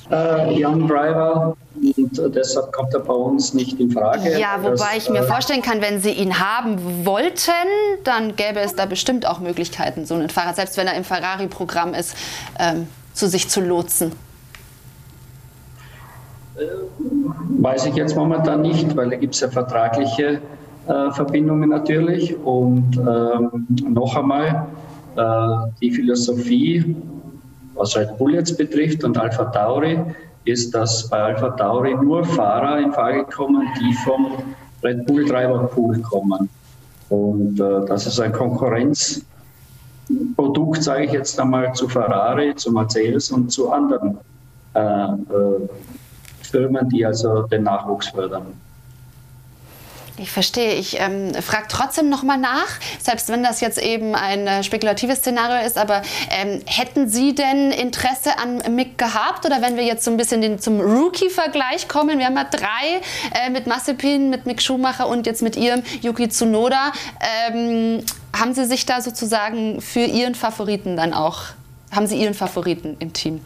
[0.09, 1.55] äh, Young Driver
[1.97, 4.37] und deshalb kommt er bei uns nicht in Frage.
[4.37, 7.51] Ja, wobei das, ich mir äh, vorstellen kann, wenn Sie ihn haben wollten,
[8.03, 11.93] dann gäbe es da bestimmt auch Möglichkeiten, so einen Fahrer, selbst wenn er im Ferrari-Programm
[11.93, 12.15] ist,
[12.59, 14.11] ähm, zu sich zu lotsen.
[17.59, 20.41] Weiß ich jetzt momentan nicht, weil da gibt es ja vertragliche
[20.88, 22.36] äh, Verbindungen natürlich.
[22.43, 24.67] Und ähm, noch einmal,
[25.15, 26.95] äh, die Philosophie,
[27.75, 29.99] was Red Bull jetzt betrifft und Alpha Tauri,
[30.45, 34.38] ist, dass bei Alpha Tauri nur Fahrer in Frage kommen, die vom
[34.84, 36.49] Red Bull Driver Pool kommen.
[37.09, 43.51] Und äh, das ist ein Konkurrenzprodukt, sage ich jetzt einmal, zu Ferrari, zu Mercedes und
[43.51, 44.17] zu anderen
[44.73, 45.69] äh, äh,
[46.41, 48.47] Firmen, die also den Nachwuchs fördern.
[50.22, 50.76] Ich verstehe.
[50.76, 52.67] Ich ähm, frage trotzdem noch mal nach,
[53.01, 55.80] selbst wenn das jetzt eben ein äh, spekulatives Szenario ist.
[55.80, 59.47] Aber ähm, hätten Sie denn Interesse an Mick gehabt?
[59.47, 63.01] Oder wenn wir jetzt so ein bisschen den, zum Rookie-Vergleich kommen, wir haben ja drei
[63.34, 66.91] äh, mit Massepin, mit Mick Schumacher und jetzt mit Ihrem Yuki Tsunoda.
[67.49, 68.03] Ähm,
[68.38, 71.45] haben Sie sich da sozusagen für Ihren Favoriten dann auch,
[71.91, 73.41] haben Sie Ihren Favoriten im Team?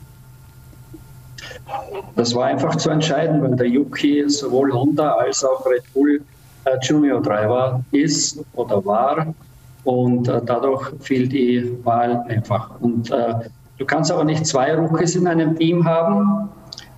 [2.18, 6.22] Das war einfach zu entscheiden, weil der Yuki sowohl Honda als auch Red Bull
[6.66, 9.34] äh, Junior Driver ist oder war.
[9.84, 12.72] Und äh, dadurch fiel die Wahl einfach.
[12.82, 13.36] Und äh,
[13.78, 16.50] du kannst aber nicht zwei Rookies in einem Team haben.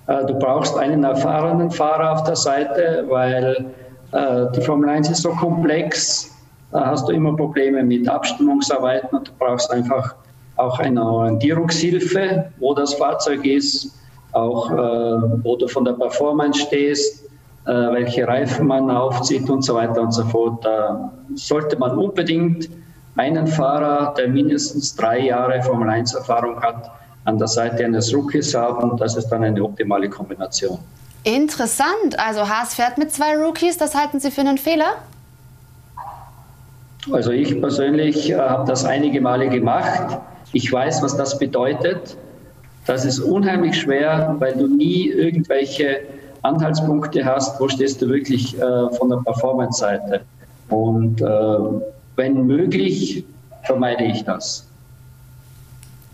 [0.06, 3.66] Äh, du brauchst einen erfahrenen Fahrer auf der Seite, weil
[4.12, 6.34] äh, die Formel 1 ist so komplex.
[6.72, 10.14] Da hast du immer Probleme mit Abstimmungsarbeiten und du brauchst einfach
[10.56, 13.94] auch eine Orientierungshilfe, wo das Fahrzeug ist,
[14.32, 17.27] auch äh, wo du von der Performance stehst
[17.72, 20.64] welche Reifen man aufzieht und so weiter und so fort.
[20.64, 22.68] Da sollte man unbedingt
[23.16, 26.90] einen Fahrer, der mindestens drei Jahre Formel 1 Erfahrung hat,
[27.24, 28.96] an der Seite eines Rookies haben.
[28.96, 30.78] Das ist dann eine optimale Kombination.
[31.24, 32.18] Interessant.
[32.18, 33.76] Also Haas fährt mit zwei Rookies.
[33.76, 34.94] Das halten Sie für einen Fehler?
[37.12, 40.18] Also ich persönlich äh, habe das einige Male gemacht.
[40.52, 42.16] Ich weiß, was das bedeutet.
[42.86, 46.00] Das ist unheimlich schwer, weil du nie irgendwelche
[46.42, 50.22] Anhaltspunkte hast, wo stehst du wirklich äh, von der Performance-Seite.
[50.68, 51.24] Und äh,
[52.16, 53.24] wenn möglich,
[53.64, 54.67] vermeide ich das.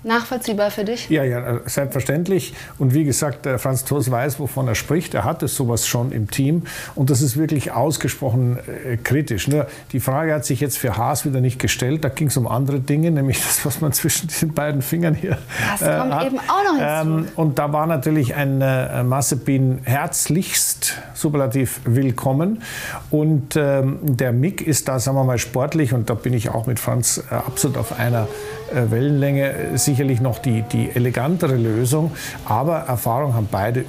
[0.04, 1.08] Nachvollziehbar für dich?
[1.08, 2.54] Ja, ja, äh, selbstverständlich.
[2.78, 5.14] Und wie gesagt, Franz Toos weiß, wovon er spricht.
[5.14, 6.64] Er hatte sowas schon im Team.
[6.94, 9.48] Und das ist wirklich ausgesprochen äh, kritisch.
[9.48, 12.04] Nur die Frage hat sich jetzt für Haas wieder nicht gestellt.
[12.04, 15.38] Da ging es um andere Dinge, nämlich das, was man zwischen diesen beiden Fingern hier
[15.70, 16.26] das äh, kommt hat.
[16.26, 17.18] eben auch noch hinzu.
[17.18, 22.62] Ähm, und da war natürlich ein äh, Massepin herzlichst superlativ willkommen.
[23.10, 25.92] Und ähm, der Mick ist da, sagen wir mal, sportlich.
[25.92, 28.28] Und da bin ich auch mit Franz äh, absolut auf einer
[28.72, 32.10] äh, Wellenlänge sicherlich noch die, die elegantere Lösung.
[32.44, 33.84] Aber Erfahrung haben beide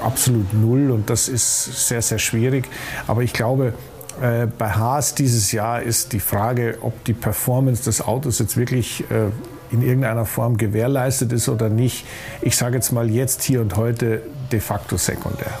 [0.00, 2.68] absolut null und das ist sehr, sehr schwierig.
[3.08, 3.74] Aber ich glaube,
[4.22, 9.04] äh, bei Haas dieses Jahr ist die Frage, ob die Performance des Autos jetzt wirklich
[9.10, 9.30] äh,
[9.70, 12.06] in irgendeiner Form gewährleistet ist oder nicht.
[12.40, 15.58] Ich sage jetzt mal jetzt, hier und heute de facto sekundär.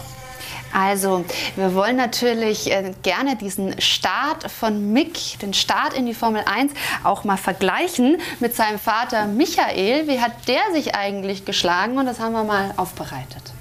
[0.72, 1.24] Also,
[1.56, 6.72] wir wollen natürlich äh, gerne diesen Start von Mick, den Start in die Formel 1,
[7.04, 10.06] auch mal vergleichen mit seinem Vater Michael.
[10.08, 11.98] Wie hat der sich eigentlich geschlagen?
[11.98, 13.52] Und das haben wir mal aufbereitet.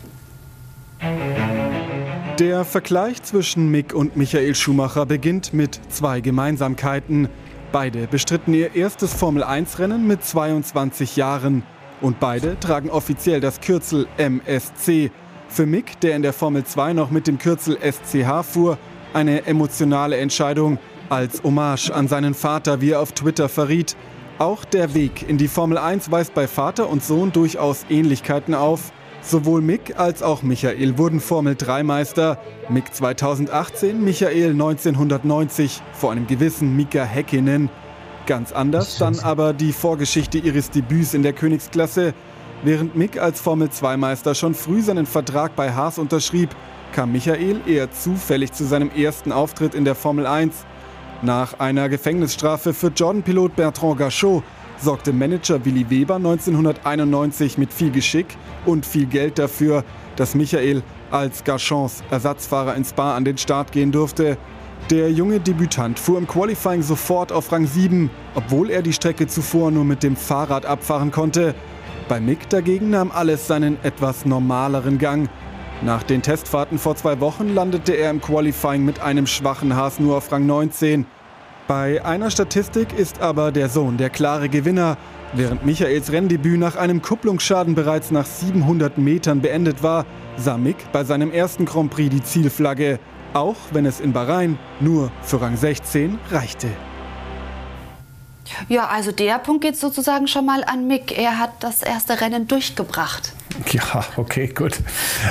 [2.40, 7.30] Der Vergleich zwischen Mick und Michael Schumacher beginnt mit zwei Gemeinsamkeiten.
[7.72, 11.64] Beide bestritten ihr erstes Formel-1-Rennen mit 22 Jahren.
[12.00, 15.12] Und beide tragen offiziell das Kürzel MSC,
[15.50, 18.78] für Mick, der in der Formel 2 noch mit dem Kürzel SCH fuhr,
[19.14, 20.80] eine emotionale Entscheidung
[21.10, 23.96] als Hommage an seinen Vater, wie er auf Twitter verriet.
[24.40, 28.92] Auch der Weg in die Formel 1 weist bei Vater und Sohn durchaus Ähnlichkeiten auf.
[29.22, 32.38] Sowohl Mick als auch Michael wurden Formel 3 Meister.
[32.70, 37.70] Mick 2018, Michael 1990 vor einem gewissen Mika Häkkinen.
[38.28, 42.14] Ganz anders dann aber die Vorgeschichte ihres Debüts in der Königsklasse.
[42.64, 46.50] Während Mick als Formel 2 Meister schon früh seinen Vertrag bei Haas unterschrieb,
[46.92, 50.56] kam Michael eher zufällig zu seinem ersten Auftritt in der Formel 1.
[51.22, 54.44] Nach einer Gefängnisstrafe für Jordan-Pilot Bertrand Gachot
[54.80, 58.28] sorgte Manager Willi Weber 1991 mit viel Geschick
[58.66, 59.84] und viel Geld dafür,
[60.16, 60.82] dass Michael
[61.12, 64.38] als Gachons Ersatzfahrer ins Spa an den Start gehen durfte.
[64.90, 69.70] Der junge Debütant fuhr im Qualifying sofort auf Rang 7, obwohl er die Strecke zuvor
[69.70, 71.54] nur mit dem Fahrrad abfahren konnte.
[72.08, 75.30] Bei Mick dagegen nahm alles seinen etwas normaleren Gang.
[75.82, 80.16] Nach den Testfahrten vor zwei Wochen landete er im Qualifying mit einem schwachen Haas nur
[80.16, 81.06] auf Rang 19.
[81.68, 84.98] Bei einer Statistik ist aber der Sohn der klare Gewinner.
[85.34, 90.06] Während Michaels Renndebüt nach einem Kupplungsschaden bereits nach 700 Metern beendet war,
[90.38, 93.00] sah Mick bei seinem ersten Grand Prix die Zielflagge,
[93.34, 96.70] auch wenn es in Bahrain nur für Rang 16 reichte.
[98.70, 101.18] Ja, also der Punkt geht sozusagen schon mal an Mick.
[101.18, 103.34] Er hat das erste Rennen durchgebracht.
[103.72, 104.80] Ja, okay, gut.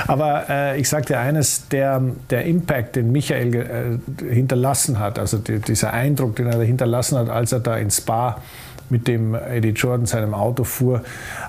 [0.06, 5.38] Aber äh, ich sage dir eines, der, der Impact, den Michael äh, hinterlassen hat, also
[5.38, 8.40] die, dieser Eindruck, den er hinterlassen hat, als er da ins Spa
[8.88, 11.02] mit dem Eddie Jordan seinem Auto fuhr,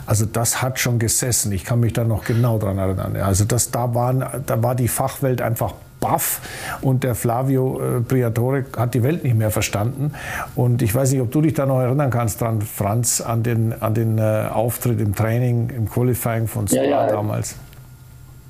[0.05, 1.51] also das hat schon gesessen.
[1.51, 3.15] Ich kann mich da noch genau dran erinnern.
[3.17, 6.41] Also das, da, waren, da war die Fachwelt einfach baff
[6.81, 10.13] und der Flavio äh, Briatore hat die Welt nicht mehr verstanden.
[10.55, 13.73] Und ich weiß nicht, ob du dich da noch erinnern kannst dran, Franz, an den,
[13.81, 17.07] an den äh, Auftritt im Training, im Qualifying von Spa ja, ja.
[17.07, 17.55] damals.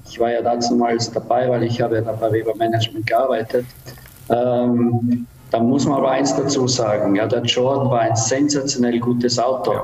[0.09, 3.65] Ich war ja damals dabei, weil ich habe ja bei Weber Management gearbeitet.
[4.29, 9.39] Ähm, da muss man aber eins dazu sagen, ja, der Jordan war ein sensationell gutes
[9.39, 9.73] Auto.
[9.73, 9.83] Ja.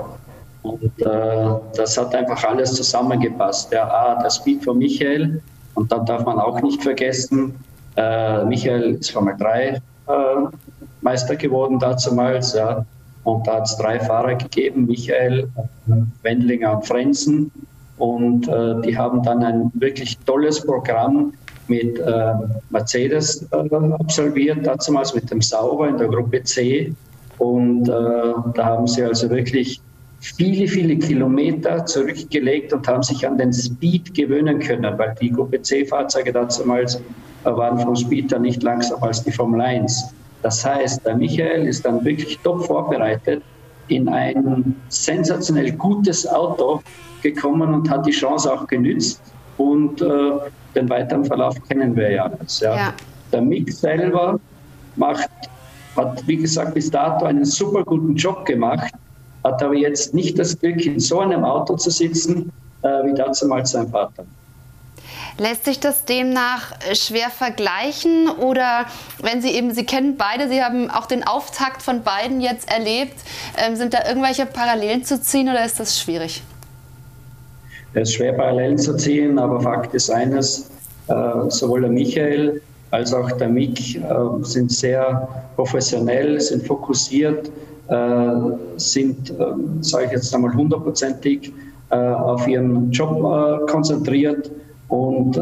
[0.63, 3.71] Und äh, das hat einfach alles zusammengepasst.
[3.71, 5.41] Der, A, der Speed von Michael,
[5.75, 7.55] und dann darf man auch nicht vergessen,
[7.95, 9.79] äh, Michael ist Formel 3 äh,
[11.01, 12.53] Meister geworden damals.
[12.53, 12.85] Ja.
[13.23, 15.47] Und da hat es drei Fahrer gegeben, Michael,
[16.23, 17.51] Wendlinger und Frenzen.
[17.97, 21.33] Und äh, die haben dann ein wirklich tolles Programm
[21.67, 22.33] mit äh,
[22.69, 26.93] Mercedes äh, absolviert, damals mit dem Sauber in der Gruppe C.
[27.37, 27.91] Und äh,
[28.55, 29.79] da haben sie also wirklich
[30.23, 35.61] viele, viele Kilometer zurückgelegt und haben sich an den Speed gewöhnen können, weil die Gruppe
[35.61, 37.01] C-Fahrzeuge damals
[37.43, 40.13] waren vom Speed dann nicht langsamer als die Formel 1.
[40.41, 43.43] Das heißt, der Michael ist dann wirklich top vorbereitet
[43.89, 46.81] in ein sensationell gutes Auto
[47.21, 49.21] gekommen und hat die Chance auch genützt.
[49.57, 50.31] Und äh,
[50.73, 52.61] den weiteren Verlauf kennen wir ja alles.
[52.61, 52.75] Ja.
[52.75, 52.93] ja.
[53.31, 54.39] Der Mick selber
[54.95, 55.29] macht,
[55.97, 58.93] hat, wie gesagt, bis dato einen super guten Job gemacht
[59.43, 63.71] hat aber jetzt nicht das Glück, in so einem Auto zu sitzen, äh, wie damals
[63.71, 64.25] sein Vater.
[65.39, 68.85] Lässt sich das demnach schwer vergleichen oder
[69.21, 73.15] wenn Sie eben, Sie kennen beide, Sie haben auch den Auftakt von beiden jetzt erlebt,
[73.57, 76.43] ähm, sind da irgendwelche Parallelen zu ziehen oder ist das schwierig?
[77.95, 80.69] Es ist schwer Parallelen zu ziehen, aber Fakt ist eines,
[81.07, 81.13] äh,
[81.49, 84.01] sowohl der Michael als auch der Mick äh,
[84.43, 87.51] sind sehr professionell, sind fokussiert,
[88.77, 89.33] sind, äh,
[89.81, 91.51] sage ich jetzt einmal, hundertprozentig
[91.89, 94.51] äh, auf ihren Job konzentriert.
[94.87, 95.39] Und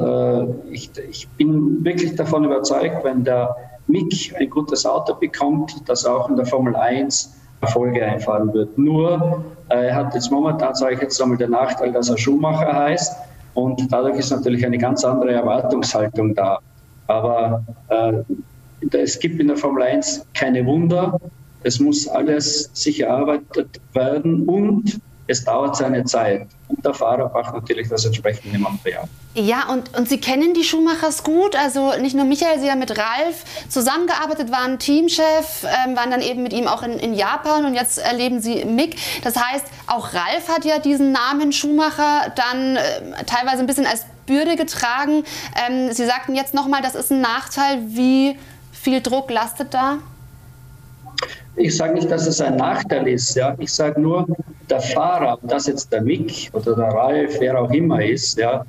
[0.72, 3.54] ich, ich bin wirklich davon überzeugt, wenn der
[3.88, 8.78] Mick ein gutes Auto bekommt, dass auch in der Formel 1 Erfolge einfahren wird.
[8.78, 13.14] Nur, er hat jetzt momentan, sage ich jetzt einmal, den Nachteil, dass er Schuhmacher heißt.
[13.54, 16.60] Und dadurch ist natürlich eine ganz andere Erwartungshaltung da.
[17.08, 18.14] Aber äh,
[18.98, 21.20] es gibt in der Formel 1 keine Wunder.
[21.64, 26.48] Es muss alles sich erarbeitet werden und es dauert seine Zeit.
[26.68, 29.08] Und der Fahrer braucht natürlich das entsprechende Material.
[29.34, 31.56] Ja, und, und Sie kennen die Schumachers gut.
[31.56, 36.44] Also nicht nur Michael, Sie haben mit Ralf zusammengearbeitet, waren Teamchef, ähm, waren dann eben
[36.44, 38.98] mit ihm auch in, in Japan und jetzt erleben Sie Mick.
[39.24, 42.82] Das heißt, auch Ralf hat ja diesen Namen Schumacher dann äh,
[43.26, 45.24] teilweise ein bisschen als Bürde getragen.
[45.66, 47.80] Ähm, Sie sagten jetzt nochmal, das ist ein Nachteil.
[47.88, 48.38] Wie
[48.72, 50.00] viel Druck lastet da?
[51.56, 53.36] Ich sage nicht, dass es ein Nachteil ist.
[53.36, 53.56] Ja.
[53.60, 54.26] Ich sage nur,
[54.70, 58.66] der Fahrer, ob das jetzt der Mick oder der Ralf, wer auch immer ist, ja,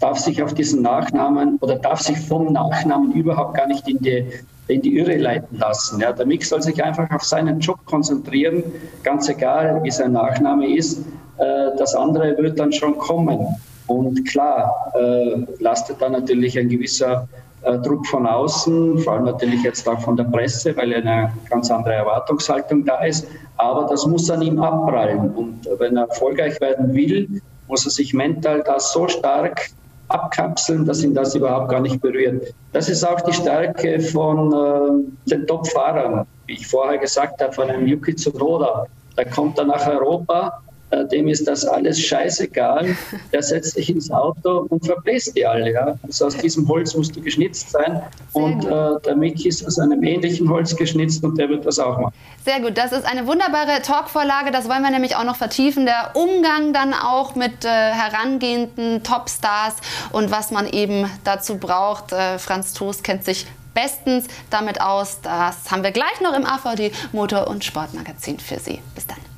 [0.00, 4.26] darf sich auf diesen Nachnamen oder darf sich vom Nachnamen überhaupt gar nicht in die,
[4.68, 6.00] in die Irre leiten lassen.
[6.00, 6.12] Ja.
[6.12, 8.62] Der Mick soll sich einfach auf seinen Job konzentrieren,
[9.02, 10.98] ganz egal, wie sein Nachname ist.
[11.38, 13.46] Äh, das andere wird dann schon kommen.
[13.86, 17.28] Und klar, äh, lastet da natürlich ein gewisser
[17.62, 21.94] Druck von außen, vor allem natürlich jetzt auch von der Presse, weil eine ganz andere
[21.94, 23.26] Erwartungshaltung da ist.
[23.56, 25.30] Aber das muss an ihm abprallen.
[25.34, 29.70] Und wenn er erfolgreich werden will, muss er sich mental da so stark
[30.08, 32.54] abkapseln, dass ihn das überhaupt gar nicht berührt.
[32.72, 37.68] Das ist auch die Stärke von äh, den Top-Fahrern, wie ich vorher gesagt habe, von
[37.68, 38.86] einem Yuki Tsunoda.
[39.16, 42.96] Da kommt er nach Europa äh, dem ist das alles scheißegal.
[43.32, 45.72] Der setzt sich ins Auto und verbläst die alle.
[45.72, 45.98] Ja?
[46.02, 48.02] Also aus diesem Holz musst du geschnitzt sein.
[48.32, 51.98] Und äh, der Mickey ist aus einem ähnlichen Holz geschnitzt und der wird das auch
[51.98, 52.14] machen.
[52.44, 54.50] Sehr gut, das ist eine wunderbare Talkvorlage.
[54.50, 55.86] Das wollen wir nämlich auch noch vertiefen.
[55.86, 59.76] Der Umgang dann auch mit äh, herangehenden Topstars
[60.12, 62.12] und was man eben dazu braucht.
[62.12, 65.20] Äh, Franz Toast kennt sich bestens damit aus.
[65.22, 68.80] Das haben wir gleich noch im AVD Motor- und Sportmagazin für Sie.
[68.94, 69.35] Bis dann.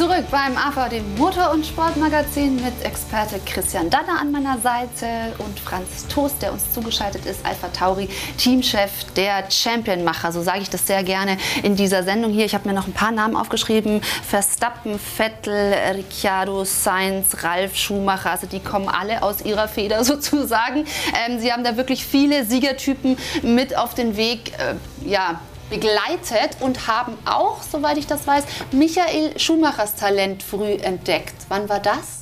[0.00, 6.06] Zurück beim AVD Motor- und Sportmagazin mit Experte Christian Danner an meiner Seite und Franz
[6.08, 10.32] Toast, der uns zugeschaltet ist, Alpha Tauri, Teamchef der Championmacher.
[10.32, 12.46] So sage ich das sehr gerne in dieser Sendung hier.
[12.46, 14.00] Ich habe mir noch ein paar Namen aufgeschrieben.
[14.26, 18.30] Verstappen, Vettel, Ricciardo, Sainz, Ralf Schumacher.
[18.30, 20.86] Also die kommen alle aus ihrer Feder sozusagen.
[21.28, 24.54] Ähm, sie haben da wirklich viele Siegertypen mit auf den Weg.
[24.58, 24.76] Äh,
[25.06, 25.40] ja,
[25.70, 31.34] begleitet und haben auch, soweit ich das weiß, Michael Schumachers Talent früh entdeckt.
[31.48, 32.20] Wann war das?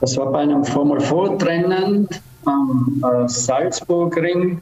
[0.00, 2.08] Das war bei einem Formel 4 Rennen
[2.44, 4.60] am äh, Salzburgring.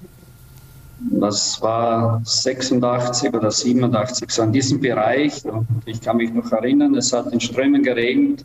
[1.13, 5.43] Das war 86 oder 87, so in diesem Bereich.
[5.47, 8.45] Und ich kann mich noch erinnern, es hat in Strömen geregnet.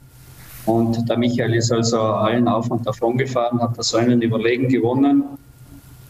[0.65, 5.23] Und der Michael ist also allen auf und davon gefahren, hat das einen Überlegen gewonnen.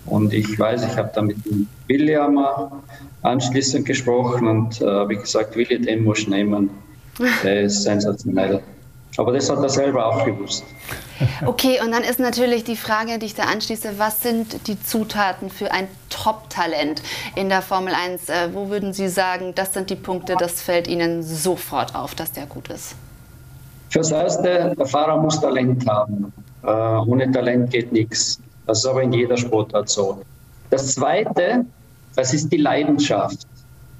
[0.05, 2.39] Und ich weiß, ich habe da mit dem William
[3.21, 6.69] anschließend gesprochen und äh, habe gesagt, Willi, den muss nehmen.
[7.43, 8.61] Der ist sensationell.
[9.17, 10.63] Aber das hat er selber auch gewusst.
[11.45, 15.49] Okay, und dann ist natürlich die Frage, die ich da anschließe, was sind die Zutaten
[15.49, 17.01] für ein Top-Talent
[17.35, 18.27] in der Formel 1?
[18.27, 22.33] Äh, wo würden Sie sagen, das sind die Punkte, das fällt Ihnen sofort auf, dass
[22.33, 22.95] der gut ist?
[23.91, 26.33] Fürs Erste, der Fahrer muss Talent haben.
[26.63, 28.41] Äh, ohne Talent geht nichts.
[28.65, 30.21] Das ist aber in jeder Sportart so.
[30.69, 31.65] Das Zweite,
[32.15, 33.45] das ist die Leidenschaft.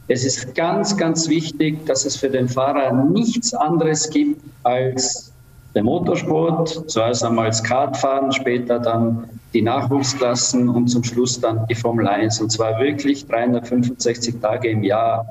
[0.07, 5.31] Es ist ganz, ganz wichtig, dass es für den Fahrer nichts anderes gibt als
[5.73, 11.75] der Motorsport, zuerst einmal das Kartfahren, später dann die Nachwuchsklassen und zum Schluss dann die
[11.75, 12.39] Formel 1.
[12.39, 15.25] Und zwar wirklich 365 Tage im Jahr.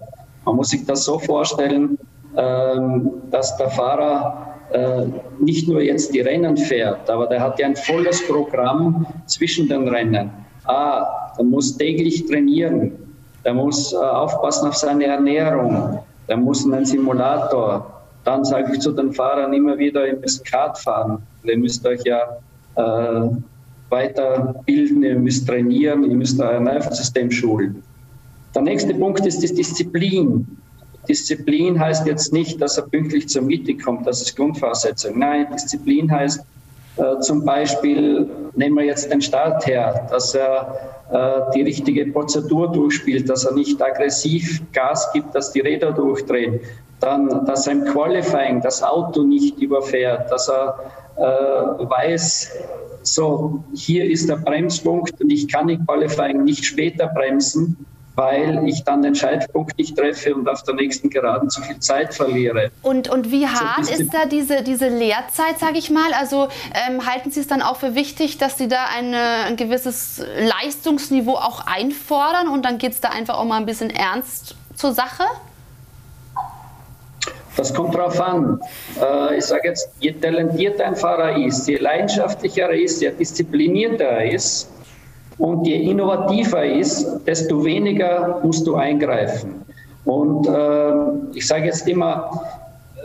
[0.45, 1.99] Man muss sich das so vorstellen,
[2.37, 4.54] ähm, dass der Fahrer
[5.41, 9.89] nicht nur jetzt die Rennen fährt, aber der hat ja ein volles Programm zwischen den
[9.89, 10.31] Rennen.
[10.65, 12.93] Ah, der muss täglich trainieren,
[13.45, 15.99] der muss äh, aufpassen auf seine Ernährung,
[16.29, 18.03] der muss in einen Simulator.
[18.25, 22.01] Dann sage ich zu den Fahrern immer wieder, ihr müsst Kart fahren, ihr müsst euch
[22.05, 22.21] ja
[22.77, 23.29] äh,
[23.91, 27.83] weiterbilden, ihr müsst trainieren, ihr müsst euer Nervensystem schulen.
[28.55, 30.47] Der nächste Punkt ist die Disziplin.
[31.09, 35.19] Disziplin heißt jetzt nicht, dass er pünktlich zur Miete kommt, das ist Grundvoraussetzung.
[35.19, 36.41] Nein, Disziplin heißt
[36.97, 40.79] äh, zum Beispiel, nehmen wir jetzt den Start her, dass er
[41.11, 46.61] äh, die richtige Prozedur durchspielt, dass er nicht aggressiv Gas gibt, dass die Räder durchdrehen.
[47.01, 50.79] Dann, dass er im Qualifying das Auto nicht überfährt, dass er
[51.17, 52.51] äh, weiß,
[53.03, 57.77] so, hier ist der Bremspunkt und ich kann im Qualifying nicht später bremsen,
[58.15, 62.15] weil ich dann den Scheitpunkt nicht treffe und auf der nächsten Geraden zu viel Zeit
[62.15, 62.71] verliere.
[62.83, 66.13] Und, und wie hart so, ist da diese, diese Lehrzeit, sage ich mal?
[66.19, 66.49] Also
[66.89, 71.35] ähm, halten Sie es dann auch für wichtig, dass Sie da eine, ein gewisses Leistungsniveau
[71.35, 75.25] auch einfordern und dann geht es da einfach auch mal ein bisschen ernst zur Sache?
[77.57, 78.61] Das kommt darauf an.
[79.01, 84.05] Äh, ich sage jetzt, je talentierter ein Fahrer ist, je leidenschaftlicher er ist, je disziplinierter
[84.05, 84.69] er ist,
[85.39, 89.65] und je innovativer er ist, desto weniger musst du eingreifen.
[90.05, 90.93] Und äh,
[91.35, 92.31] ich sage jetzt immer,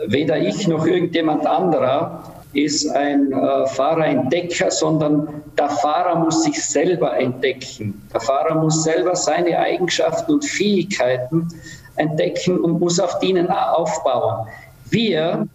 [0.06, 2.22] weder ich noch irgendjemand anderer
[2.52, 8.00] ist ein äh, Fahrerentdecker, sondern der Fahrer muss sich selber entdecken.
[8.12, 11.48] Der Fahrer muss selber seine Eigenschaften und Fähigkeiten
[11.96, 14.48] entdecken und muss auf denen aufbauen.
[14.90, 15.46] Wir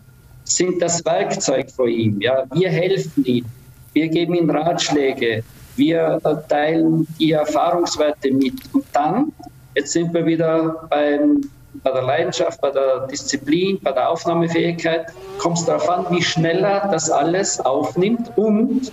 [0.46, 2.22] sind das Werkzeug vor ihm.
[2.22, 2.44] Ja?
[2.54, 3.46] Wir helfen ihm.
[3.94, 5.44] Wir geben ihm Ratschläge.
[5.76, 8.54] Wir teilen die Erfahrungswerte mit.
[8.74, 9.34] Und dann,
[9.76, 11.50] jetzt sind wir wieder beim,
[11.84, 15.08] bei der Leidenschaft, bei der Disziplin, bei der Aufnahmefähigkeit,
[15.38, 18.92] kommt es darauf an, wie schnell er das alles aufnimmt und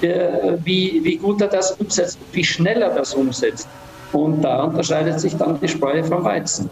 [0.00, 3.68] äh, wie, wie gut er das umsetzt, wie schnell er das umsetzt.
[4.12, 6.68] Und da unterscheidet sich dann die Spreu vom Weizen.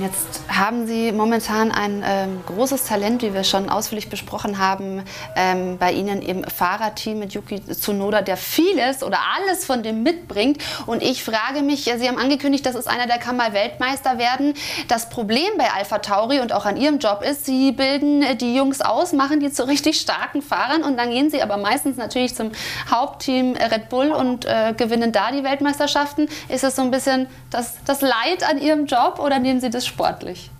[0.00, 5.02] Jetzt haben Sie momentan ein ähm, großes Talent, wie wir schon ausführlich besprochen haben,
[5.34, 10.62] ähm, bei Ihnen im Fahrerteam mit Yuki Tsunoda, der vieles oder alles von dem mitbringt.
[10.86, 14.54] Und ich frage mich, Sie haben angekündigt, das ist einer, der kann mal Weltmeister werden.
[14.88, 18.80] Das Problem bei Alpha Tauri und auch an Ihrem Job ist, Sie bilden die Jungs
[18.80, 22.52] aus, machen die zu richtig starken Fahrern und dann gehen sie aber meistens natürlich zum
[22.90, 26.28] Hauptteam Red Bull und äh, gewinnen da die Weltmeisterschaften.
[26.48, 29.85] Ist es so ein bisschen das, das Leid an Ihrem Job oder nehmen Sie das
[29.86, 30.50] sportlich?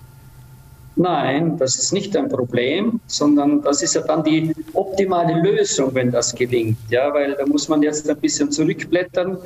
[0.99, 6.11] Nein, das ist nicht ein Problem, sondern das ist ja dann die optimale Lösung, wenn
[6.11, 6.79] das gelingt.
[6.89, 9.37] Ja, weil da muss man jetzt ein bisschen zurückblättern.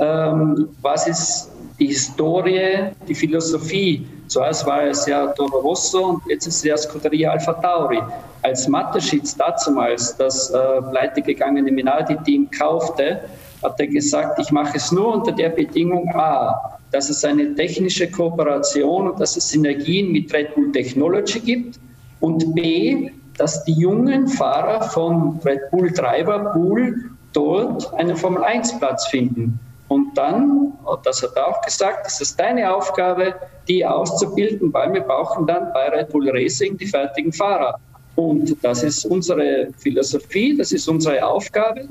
[0.00, 4.04] Ähm, was ist die Historie, die Philosophie?
[4.26, 8.02] Zuerst war es ja Toro Rosso und jetzt ist es ja Scuderia Alpha Tauri.
[8.42, 13.20] Als Mateschitz damals das äh, pleitegegangene Minardi-Team kaufte,
[13.62, 18.10] hat er gesagt, ich mache es nur unter der Bedingung A, dass es eine technische
[18.10, 21.78] Kooperation und dass es Synergien mit Red Bull Technology gibt
[22.20, 28.78] und B, dass die jungen Fahrer von Red Bull Treiber Pool dort einen Formel 1
[28.78, 29.58] Platz finden.
[29.88, 30.72] Und dann,
[31.04, 33.34] das hat er auch gesagt, ist es deine Aufgabe,
[33.68, 37.78] die auszubilden, weil wir brauchen dann bei Red Bull Racing die fertigen Fahrer.
[38.16, 41.86] Und das ist unsere Philosophie, das ist unsere Aufgabe.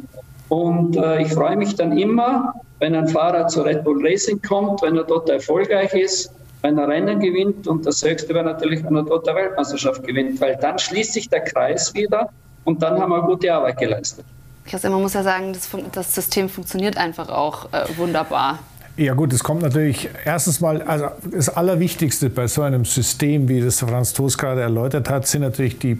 [0.50, 4.82] Und äh, ich freue mich dann immer, wenn ein Fahrer zu Red Bull Racing kommt,
[4.82, 6.32] wenn er dort erfolgreich ist,
[6.62, 7.68] wenn er Rennen gewinnt.
[7.68, 11.30] Und das Höchste wäre natürlich, wenn er dort der Weltmeisterschaft gewinnt, weil dann schließt sich
[11.30, 12.30] der Kreis wieder
[12.64, 14.26] und dann haben wir gute Arbeit geleistet.
[14.66, 18.60] Christian, man muss ja sagen, das, das System funktioniert einfach auch äh, wunderbar.
[18.98, 23.60] Ja gut, es kommt natürlich erstens mal, also das Allerwichtigste bei so einem System, wie
[23.60, 26.00] das Franz Toast gerade erläutert hat, sind natürlich die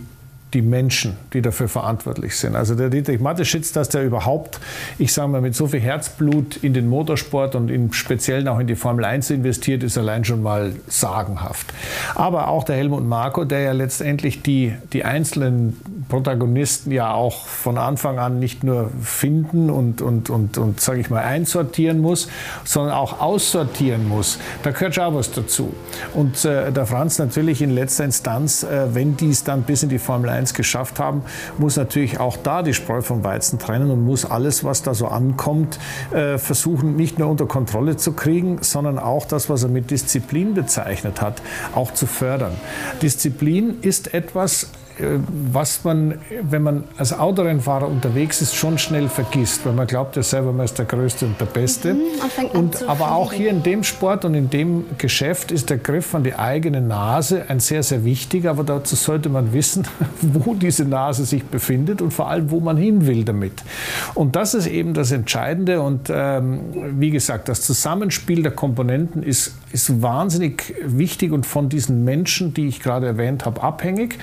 [0.56, 2.56] die Menschen, die dafür verantwortlich sind.
[2.56, 4.60] Also der Dietrich Mateschitz, dass der überhaupt,
[4.98, 8.66] ich sage mal, mit so viel Herzblut in den Motorsport und im Speziellen auch in
[8.66, 11.74] die Formel 1 investiert, ist allein schon mal sagenhaft.
[12.16, 15.76] Aber auch der Helmut Marko, der ja letztendlich die, die einzelnen
[16.10, 21.10] Protagonisten ja auch von Anfang an nicht nur finden und, und, und, und sage ich
[21.10, 22.28] mal, einsortieren muss,
[22.64, 24.38] sondern auch aussortieren muss.
[24.64, 25.74] Da gehört schon was dazu.
[26.14, 29.98] Und äh, der Franz natürlich in letzter Instanz, äh, wenn dies dann bis in die
[29.98, 31.24] Formel 1 geschafft haben,
[31.58, 35.08] muss natürlich auch da die Spreu vom Weizen trennen und muss alles, was da so
[35.08, 35.80] ankommt,
[36.12, 40.54] äh, versuchen, nicht nur unter Kontrolle zu kriegen, sondern auch das, was er mit Disziplin
[40.54, 41.42] bezeichnet hat,
[41.74, 42.54] auch zu fördern.
[43.02, 44.70] Disziplin ist etwas,
[45.52, 50.24] was man, wenn man als Autorennfahrer unterwegs ist, schon schnell vergisst, weil man glaubt ja
[50.24, 51.94] selber, man ist der Größte und der Beste.
[51.94, 56.16] Mhm, und, aber auch hier in dem Sport und in dem Geschäft ist der Griff
[56.16, 58.52] an die eigene Nase ein sehr, sehr wichtiger.
[58.52, 59.86] Aber dazu sollte man wissen,
[60.22, 63.64] wo diese Nase sich befindet und vor allem, wo man hin will damit.
[64.14, 65.82] Und das ist eben das Entscheidende.
[65.82, 66.62] Und ähm,
[67.00, 72.68] wie gesagt, das Zusammenspiel der Komponenten ist, ist wahnsinnig wichtig und von diesen Menschen, die
[72.68, 74.18] ich gerade erwähnt habe, abhängig.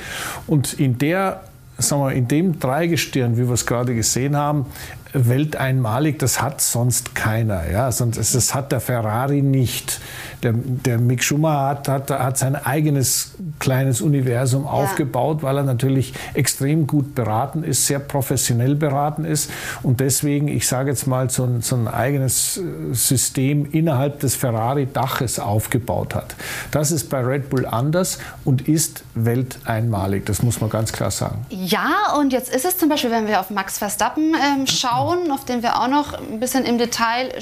[0.46, 1.40] Und und in der
[1.78, 4.66] sagen wir, in dem Dreigestirn, wie wir es gerade gesehen haben,
[5.12, 7.70] welteinmalig, das hat sonst keiner.
[7.70, 7.92] Ja?
[7.92, 10.00] Sonst, das hat der Ferrari nicht.
[10.42, 14.70] Der, der Mick Schumacher hat, hat, hat sein eigenes kleines Universum ja.
[14.70, 19.50] aufgebaut, weil er natürlich extrem gut beraten ist, sehr professionell beraten ist
[19.82, 24.34] und deswegen, ich sage jetzt mal, so ein, so ein eigenes äh, System innerhalb des
[24.34, 26.34] Ferrari-Daches aufgebaut hat.
[26.72, 30.26] Das ist bei Red Bull anders und ist welteinmalig.
[30.26, 31.46] Das muss man ganz klar sagen.
[31.50, 35.44] Ja, und jetzt ist es zum Beispiel, wenn wir auf Max Verstappen ähm, schauen, auf
[35.44, 37.32] den wir auch noch ein bisschen im Detail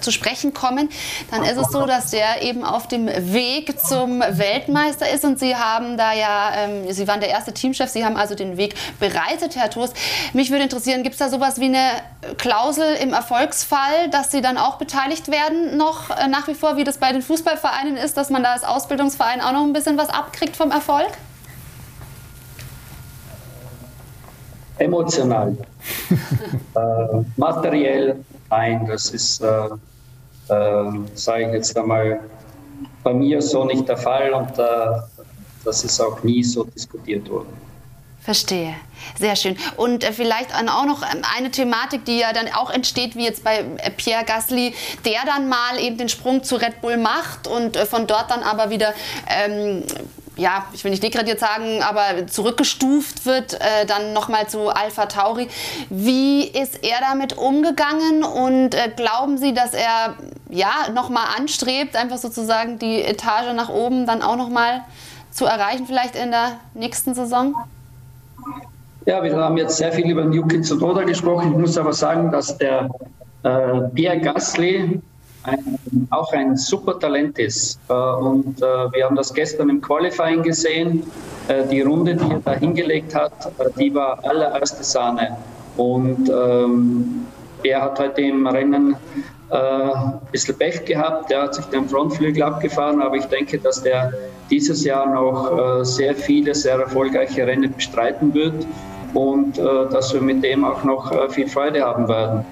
[0.00, 0.88] zu sprechen kommen,
[1.30, 5.56] dann ist es so, dass der eben auf dem Weg zum Weltmeister ist und Sie
[5.56, 9.56] haben da ja, ähm, Sie waren der erste Teamchef, Sie haben also den Weg bereitet,
[9.56, 9.96] Herr Toast.
[10.32, 12.02] Mich würde interessieren, gibt es da sowas wie eine
[12.38, 16.84] Klausel im Erfolgsfall, dass Sie dann auch beteiligt werden, noch äh, nach wie vor, wie
[16.84, 20.08] das bei den Fußballvereinen ist, dass man da als Ausbildungsverein auch noch ein bisschen was
[20.08, 21.10] abkriegt vom Erfolg?
[24.78, 25.56] Emotional.
[26.74, 29.68] Äh, materiell, nein, das ist, äh,
[30.48, 32.20] äh, sage ich jetzt einmal,
[33.02, 34.64] bei mir so nicht der Fall und äh,
[35.64, 37.66] das ist auch nie so diskutiert worden.
[38.26, 38.74] Verstehe.
[39.16, 39.56] Sehr schön.
[39.76, 43.44] Und äh, vielleicht auch noch ähm, eine Thematik, die ja dann auch entsteht, wie jetzt
[43.44, 44.74] bei äh, Pierre Gasly,
[45.04, 48.70] der dann mal eben den Sprung zu Red Bull macht und von dort dann aber
[48.70, 48.94] wieder
[49.28, 49.84] ähm,
[50.36, 55.48] ja, ich will nicht degradiert sagen, aber zurückgestuft wird, äh, dann nochmal zu Alpha Tauri.
[55.88, 60.14] Wie ist er damit umgegangen und äh, glauben Sie, dass er
[60.50, 64.82] ja nochmal anstrebt, einfach sozusagen die Etage nach oben dann auch nochmal
[65.30, 67.54] zu erreichen, vielleicht in der nächsten Saison?
[69.06, 71.52] Ja, wir haben jetzt sehr viel über Yuki Tsunoda gesprochen.
[71.52, 72.90] Ich muss aber sagen, dass der
[73.42, 75.00] äh, Pierre Gasly
[75.46, 77.78] ein, auch ein super Talent ist.
[77.88, 81.02] Äh, und äh, wir haben das gestern im Qualifying gesehen.
[81.48, 83.32] Äh, die Runde, die er da hingelegt hat,
[83.78, 85.36] die war allererste Sahne.
[85.76, 87.26] Und ähm,
[87.62, 88.96] er hat heute im Rennen
[89.48, 91.30] ein bisschen Pech gehabt.
[91.30, 94.12] Der hat sich den Frontflügel abgefahren, aber ich denke, dass der
[94.50, 98.66] dieses Jahr noch sehr viele, sehr erfolgreiche Rennen bestreiten wird
[99.14, 102.44] und äh, dass wir mit dem auch noch viel Freude haben werden.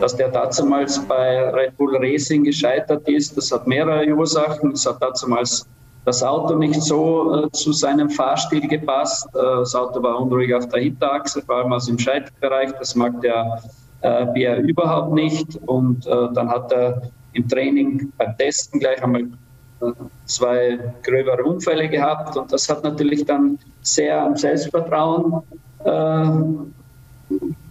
[0.00, 4.70] Dass der damals bei Red Bull Racing gescheitert ist, das hat mehrere Ursachen.
[4.70, 5.66] Das hat damals
[6.04, 9.28] das Auto nicht so äh, zu seinem Fahrstil gepasst.
[9.34, 12.72] Äh, das Auto war unruhig auf der Hinterachse, vor allem aus dem Schaltbereich.
[12.78, 13.60] Das mag der
[14.00, 15.56] äh, Bär überhaupt nicht.
[15.66, 17.02] Und äh, dann hat er
[17.34, 19.92] im Training beim Testen gleich einmal äh,
[20.24, 22.36] zwei gröbere Unfälle gehabt.
[22.36, 25.42] Und das hat natürlich dann sehr am Selbstvertrauen
[25.84, 26.30] äh,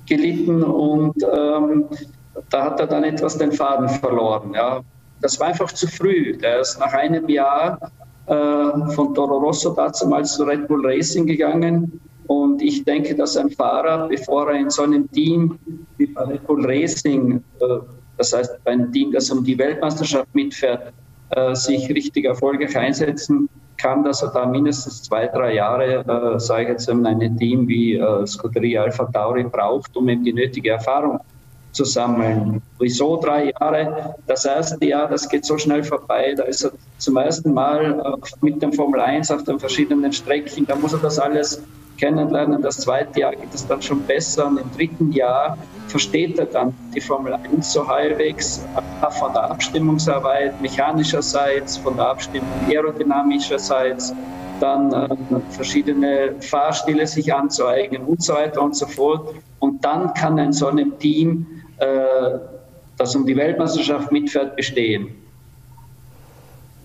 [0.05, 0.63] gelitten.
[0.63, 1.85] Und ähm,
[2.49, 4.53] da hat er dann etwas den Faden verloren.
[4.53, 4.81] Ja.
[5.21, 6.37] Das war einfach zu früh.
[6.37, 7.91] Der ist nach einem Jahr
[8.27, 8.33] äh,
[8.93, 14.07] von Toro Rosso damals zu Red Bull Racing gegangen und ich denke, dass ein Fahrer,
[14.07, 15.57] bevor er in so einem Team
[15.97, 17.65] wie bei Red Bull Racing, äh,
[18.17, 20.93] das heißt bei einem Team, das um die Weltmeisterschaft mitfährt,
[21.29, 26.03] äh, sich richtig erfolgreich einsetzen kann, dass er da mindestens zwei, drei Jahre,
[26.35, 30.33] äh, sage ich jetzt, in einem Team wie Scuderia Alpha Tauri braucht, um eben die
[30.33, 31.36] nötige Erfahrung zu
[31.73, 32.61] sammeln.
[32.79, 34.15] Wieso drei Jahre?
[34.25, 36.33] Das erste Jahr, das geht so schnell vorbei.
[36.35, 40.65] Da ist er zum ersten Mal mit dem Formel 1 auf den verschiedenen Strecken.
[40.65, 41.61] Da muss er das alles
[41.97, 42.61] kennenlernen.
[42.61, 45.57] Das zweite Jahr geht es dann schon besser und im dritten Jahr
[45.87, 48.65] versteht er dann die Formel 1 so halbwegs
[49.19, 54.13] von der Abstimmungsarbeit mechanischerseits, von der Abstimmung aerodynamischerseits,
[54.59, 55.07] dann äh,
[55.51, 59.35] verschiedene Fahrstile sich anzueignen und so weiter und so fort.
[59.59, 65.09] Und dann kann ein so ein Team, äh, das um die Weltmeisterschaft mitfährt, bestehen.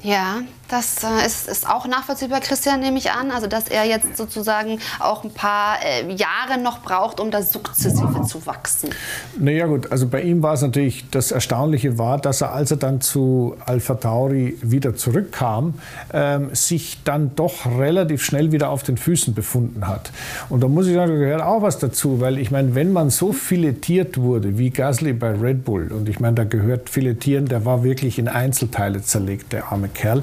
[0.02, 0.42] Ja,
[0.72, 3.30] das äh, ist, ist, auch nachvollziehbar, Christian, nehme ich an.
[3.30, 8.22] Also, dass er jetzt sozusagen auch ein paar äh, Jahre noch braucht, um da sukzessive
[8.26, 8.90] zu wachsen.
[9.38, 9.92] Naja, gut.
[9.92, 13.56] Also, bei ihm war es natürlich, das Erstaunliche war, dass er, als er dann zu
[13.66, 15.74] Alpha Tauri wieder zurückkam,
[16.12, 20.10] ähm, sich dann doch relativ schnell wieder auf den Füßen befunden hat.
[20.48, 23.10] Und da muss ich sagen, da gehört auch was dazu, weil ich meine, wenn man
[23.10, 27.66] so filetiert wurde wie Gasly bei Red Bull, und ich meine, da gehört Filetieren, der
[27.66, 30.22] war wirklich in Einzelteile zerlegt, der arme Kerl.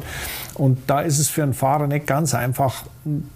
[0.53, 2.83] Und da ist es für einen Fahrer nicht ganz einfach,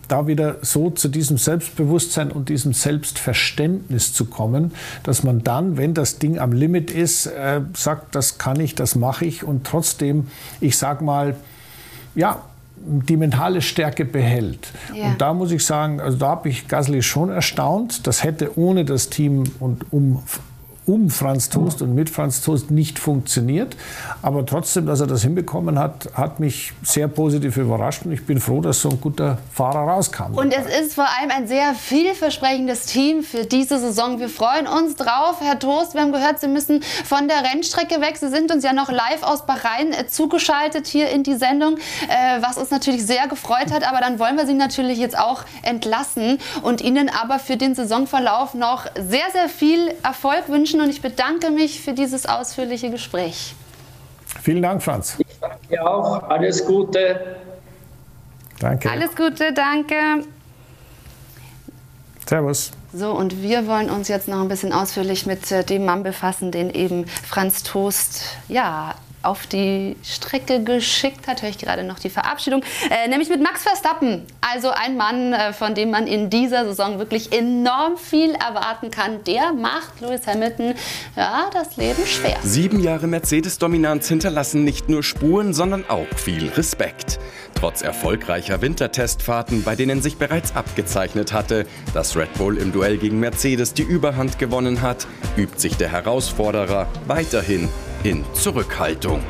[0.08, 4.74] da wieder so zu diesem Selbstbewusstsein und diesem Selbstverständnis zu kommen,
[5.04, 8.96] dass man dann, wenn das Ding am Limit ist, äh, sagt, das kann ich, das
[8.96, 10.28] mache ich und trotzdem,
[10.60, 11.36] ich sag mal,
[12.16, 12.42] ja,
[12.86, 14.72] die mentale Stärke behält.
[14.94, 15.08] Ja.
[15.08, 18.08] Und da muss ich sagen, also da habe ich Gasly schon erstaunt.
[18.08, 20.22] Das hätte ohne das Team und um
[20.86, 23.76] um Franz Toast und mit Franz Toast nicht funktioniert.
[24.22, 28.40] Aber trotzdem, dass er das hinbekommen hat, hat mich sehr positiv überrascht und ich bin
[28.40, 30.34] froh, dass so ein guter Fahrer rauskam.
[30.36, 34.20] Und es ist vor allem ein sehr vielversprechendes Team für diese Saison.
[34.20, 35.94] Wir freuen uns drauf, Herr Toast.
[35.94, 38.18] Wir haben gehört, Sie müssen von der Rennstrecke weg.
[38.18, 42.42] Sie sind uns ja noch live aus Bahrain äh, zugeschaltet hier in die Sendung, äh,
[42.42, 43.88] was uns natürlich sehr gefreut hat.
[43.88, 48.54] Aber dann wollen wir Sie natürlich jetzt auch entlassen und Ihnen aber für den Saisonverlauf
[48.54, 53.56] noch sehr, sehr viel Erfolg wünschen wünschen und ich bedanke mich für dieses ausführliche Gespräch.
[54.42, 55.18] Vielen Dank, Franz.
[55.20, 56.24] Ich danke auch.
[56.30, 57.38] Alles Gute.
[58.60, 58.90] Danke.
[58.90, 60.26] Alles Gute, danke.
[62.28, 62.72] Servus.
[62.94, 66.52] So, und wir wollen uns jetzt noch ein bisschen ausführlich mit äh, dem Mann befassen,
[66.52, 72.10] den eben Franz Toast ja, auf die Strecke geschickt hat, höre ich gerade noch die
[72.10, 74.26] Verabschiedung, äh, nämlich mit Max Verstappen.
[74.42, 79.24] Also ein Mann, äh, von dem man in dieser Saison wirklich enorm viel erwarten kann.
[79.24, 80.76] Der macht Lewis Hamilton
[81.16, 82.38] ja, das Leben schwer.
[82.44, 87.20] Sieben Jahre Mercedes-Dominanz hinterlassen nicht nur Spuren, sondern auch viel Respekt.
[87.56, 93.20] Trotz erfolgreicher Wintertestfahrten, bei denen sich bereits abgezeichnet hatte, dass Red Bull im Duell gegen
[93.20, 95.08] Mercedes die Überhand gewonnen hat,
[95.38, 97.70] übt sich der Herausforderer weiterhin
[98.04, 99.22] in Zurückhaltung.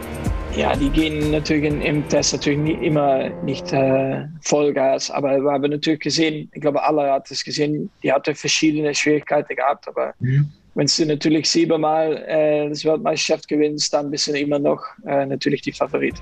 [0.55, 5.69] Ja, die gehen natürlich im Test natürlich nie, immer nicht äh, Vollgas, aber wir haben
[5.69, 10.51] natürlich gesehen, ich glaube, alle hat es gesehen, die hatte verschiedene Schwierigkeiten gehabt, aber mhm.
[10.75, 15.61] wenn du natürlich siebenmal äh, das Weltmeisterschaft gewinnst, dann bist du immer noch äh, natürlich
[15.63, 16.15] die Favorit.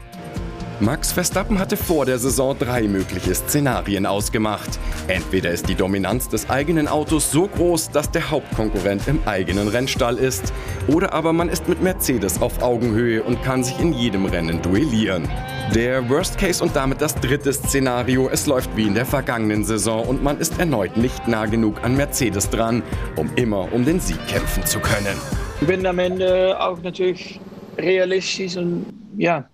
[0.82, 4.80] Max Verstappen hatte vor der Saison drei mögliche Szenarien ausgemacht.
[5.08, 10.18] Entweder ist die Dominanz des eigenen Autos so groß, dass der Hauptkonkurrent im eigenen Rennstall
[10.18, 10.52] ist,
[10.88, 15.30] oder aber man ist mit Mercedes auf Augenhöhe und kann sich in jedem Rennen duellieren.
[15.76, 20.03] Der Worst Case und damit das dritte Szenario, es läuft wie in der vergangenen Saison
[20.08, 22.82] und man ist erneut nicht nah genug an Mercedes dran,
[23.18, 25.16] um immer um den Sieg kämpfen zu können.
[25.62, 27.40] Ich bin am Ende auch natürlich
[27.78, 29.48] realistisch und ja,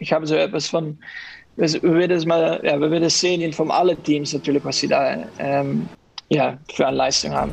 [0.00, 0.98] ich habe so etwas von,
[1.56, 5.24] wir werden es mal, ja, wir werden sehen von allen Teams natürlich, was sie da
[5.38, 5.88] ähm,
[6.30, 7.52] ja, für eine Leistung haben.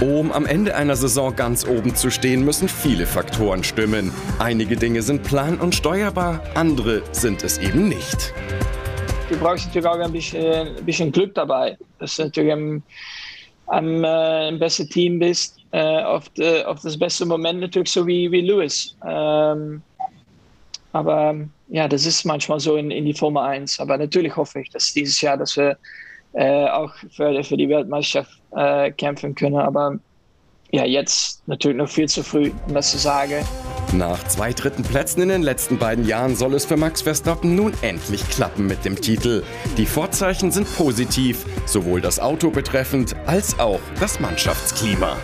[0.00, 4.12] Um am Ende einer Saison ganz oben zu stehen, müssen viele Faktoren stimmen.
[4.38, 8.34] Einige Dinge sind plan- und steuerbar, andere sind es eben nicht.
[9.30, 12.82] Du brauchst natürlich auch ein bisschen, ein bisschen Glück dabei, dass du natürlich am,
[13.68, 18.30] am äh, besten Team bist, äh, auf, de, auf, das beste Moment natürlich so wie,
[18.30, 18.96] wie Lewis.
[19.06, 19.80] Ähm,
[20.94, 21.34] aber
[21.68, 23.80] ja, das ist manchmal so in, in die Formel 1.
[23.80, 25.76] Aber natürlich hoffe ich, dass dieses Jahr, dass wir
[26.34, 29.56] äh, auch für, für die Weltmeisterschaft äh, kämpfen können.
[29.56, 29.98] Aber
[30.70, 33.44] ja, jetzt natürlich noch viel zu früh, um das zu sagen.
[33.92, 37.72] Nach zwei dritten Plätzen in den letzten beiden Jahren soll es für Max Verstappen nun
[37.82, 39.42] endlich klappen mit dem Titel.
[39.76, 45.16] Die Vorzeichen sind positiv, sowohl das Auto betreffend als auch das Mannschaftsklima.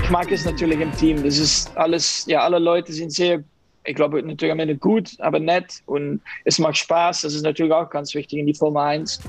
[0.00, 1.24] Ich mag es natürlich im Team.
[1.24, 3.42] Das ist alles, ja, alle Leute sind sehr,
[3.84, 7.22] ich glaube natürlich am Ende gut, aber nett und es macht Spaß.
[7.22, 9.20] Das ist natürlich auch ganz wichtig in die Formel 1.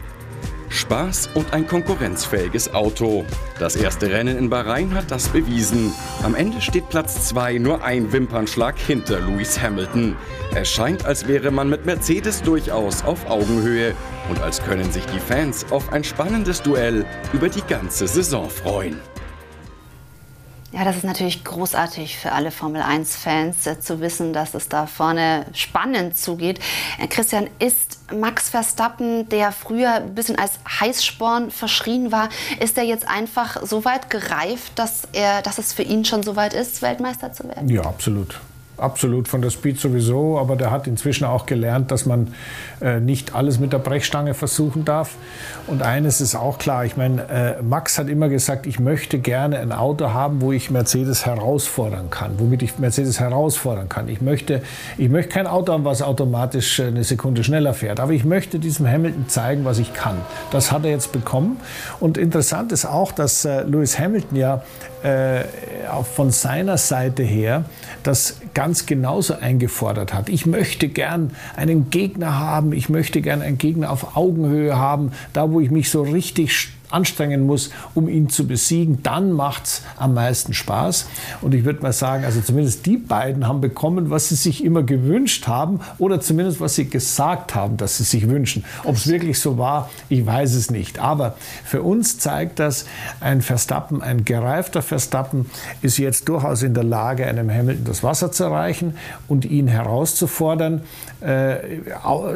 [0.70, 3.24] Spaß und ein konkurrenzfähiges Auto.
[3.60, 5.94] Das erste Rennen in Bahrain hat das bewiesen.
[6.24, 10.18] Am Ende steht Platz 2 nur ein Wimpernschlag hinter Lewis Hamilton.
[10.54, 13.96] Es scheint, als wäre man mit Mercedes durchaus auf Augenhöhe
[14.30, 19.00] und als können sich die Fans auf ein spannendes Duell über die ganze Saison freuen.
[20.76, 24.88] Ja, das ist natürlich großartig für alle Formel 1-Fans äh, zu wissen, dass es da
[24.88, 26.60] vorne spannend zugeht.
[27.00, 32.28] Äh, Christian, ist Max Verstappen, der früher ein bisschen als Heißsporn verschrien war,
[32.60, 36.36] ist er jetzt einfach so weit gereift, dass, er, dass es für ihn schon so
[36.36, 37.70] weit ist, Weltmeister zu werden?
[37.70, 38.42] Ja, absolut.
[38.78, 42.34] Absolut, von der Speed sowieso, aber der hat inzwischen auch gelernt, dass man
[42.82, 45.16] äh, nicht alles mit der Brechstange versuchen darf.
[45.68, 49.60] Und eines ist auch klar, ich meine, äh, Max hat immer gesagt, ich möchte gerne
[49.60, 54.10] ein Auto haben, wo ich Mercedes herausfordern kann, womit ich Mercedes herausfordern kann.
[54.10, 54.62] Ich möchte,
[54.98, 58.60] ich möchte kein Auto haben, was automatisch äh, eine Sekunde schneller fährt, aber ich möchte
[58.60, 60.18] diesem Hamilton zeigen, was ich kann.
[60.52, 61.62] Das hat er jetzt bekommen.
[62.02, 64.64] Und interessant ist auch, dass äh, Lewis Hamilton ja
[65.92, 67.66] auch von seiner Seite her
[68.04, 70.30] das ganz genauso eingefordert hat.
[70.30, 75.52] Ich möchte gern einen Gegner haben, ich möchte gern einen Gegner auf Augenhöhe haben, da
[75.52, 80.14] wo ich mich so richtig anstrengen muss, um ihn zu besiegen, dann macht es am
[80.14, 81.08] meisten Spaß.
[81.42, 84.82] Und ich würde mal sagen, also zumindest die beiden haben bekommen, was sie sich immer
[84.82, 88.64] gewünscht haben oder zumindest was sie gesagt haben, dass sie sich wünschen.
[88.86, 91.00] Ob es wirklich so war, ich weiß es nicht.
[91.00, 91.36] Aber
[91.66, 92.86] für uns zeigt das,
[93.20, 95.50] ein Verstappen, ein gereifter Verstappen
[95.82, 98.98] ist jetzt durchaus in der Lage, einem Hamilton das Wasser zu reichen
[99.28, 100.82] und ihn herauszufordern.
[101.22, 101.82] Äh,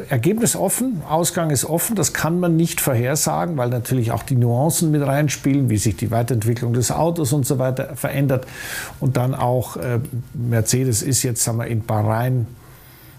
[0.10, 4.48] Ergebnis offen, Ausgang ist offen, das kann man nicht vorhersagen, weil natürlich auch die Nuancen
[4.91, 8.45] mit reinspielen, wie sich die Weiterentwicklung des Autos und so weiter verändert.
[8.99, 9.99] Und dann auch äh,
[10.34, 12.47] Mercedes ist jetzt sagen wir, in Bahrain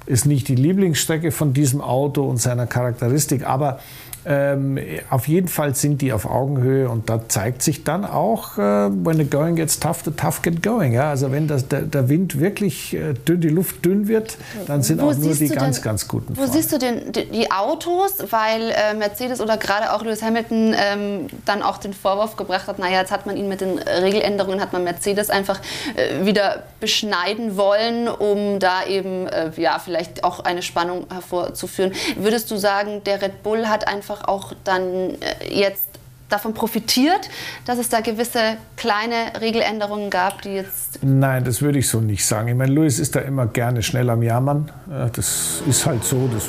[0.07, 3.79] ist nicht die Lieblingsstrecke von diesem Auto und seiner Charakteristik, aber
[4.27, 4.79] ähm,
[5.09, 9.17] auf jeden Fall sind die auf Augenhöhe und da zeigt sich dann auch, äh, when
[9.17, 10.93] the going gets tough, the tough get going.
[10.93, 11.11] Ja?
[11.11, 14.37] Also wenn das, der, der Wind wirklich äh, dünn, die Luft dünn wird,
[14.67, 17.51] dann sind wo auch nur die ganz, denn, ganz guten Wo siehst du denn die
[17.51, 18.19] Autos?
[18.31, 22.79] Weil äh, Mercedes oder gerade auch Lewis Hamilton ähm, dann auch den Vorwurf gebracht hat,
[22.79, 25.61] naja, jetzt hat man ihn mit den Regeländerungen, hat man Mercedes einfach
[25.97, 31.93] äh, wieder beschneiden wollen, um da eben äh, ja, vielleicht auch eine Spannung hervorzuführen.
[32.17, 35.17] Würdest du sagen, der Red Bull hat einfach einfach auch dann äh,
[35.51, 35.87] jetzt
[36.29, 37.29] davon profitiert,
[37.65, 41.01] dass es da gewisse kleine Regeländerungen gab, die jetzt.
[41.03, 42.49] Nein, das würde ich so nicht sagen.
[42.49, 44.71] Ich meine, Louis ist da immer gerne schnell am Jammern.
[45.13, 46.29] Das ist halt so.
[46.33, 46.45] Das,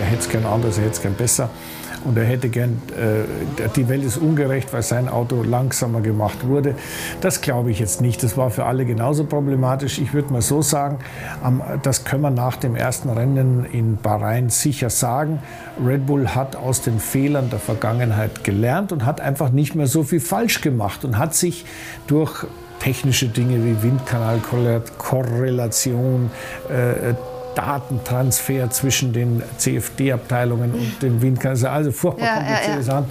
[0.00, 1.50] er hätte es gern anders, er hätte es gern besser
[2.04, 6.74] und er hätte gern, äh, die Welt ist ungerecht, weil sein Auto langsamer gemacht wurde.
[7.20, 8.22] Das glaube ich jetzt nicht.
[8.22, 9.98] Das war für alle genauso problematisch.
[9.98, 10.98] Ich würde mal so sagen,
[11.82, 15.40] das können wir nach dem ersten Rennen in Bahrain sicher sagen.
[15.84, 20.02] Red Bull hat aus den Fehlern der Vergangenheit gelernt und hat einfach nicht mehr so
[20.02, 21.64] viel falsch gemacht und hat sich
[22.06, 22.46] durch
[22.80, 26.30] technische Dinge wie Windkanalkorrelation,
[26.68, 27.14] äh,
[27.58, 31.66] Datentransfer zwischen den CFD-Abteilungen und den Windkanälen.
[31.66, 32.82] Also furchtbar ja, komplizierte ja.
[32.82, 33.06] Sachen,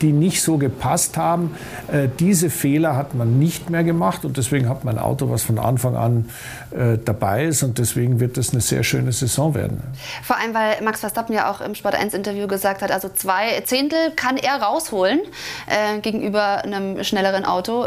[0.00, 1.56] die nicht so gepasst haben.
[1.90, 5.42] Äh, diese Fehler hat man nicht mehr gemacht und deswegen hat man ein Auto, was
[5.42, 6.30] von Anfang an
[6.70, 9.82] äh, dabei ist und deswegen wird das eine sehr schöne Saison werden.
[10.22, 13.60] Vor allem, weil Max Verstappen ja auch im Sport 1 Interview gesagt hat, also zwei
[13.62, 15.18] Zehntel kann er rausholen
[15.66, 17.84] äh, gegenüber einem schnelleren Auto.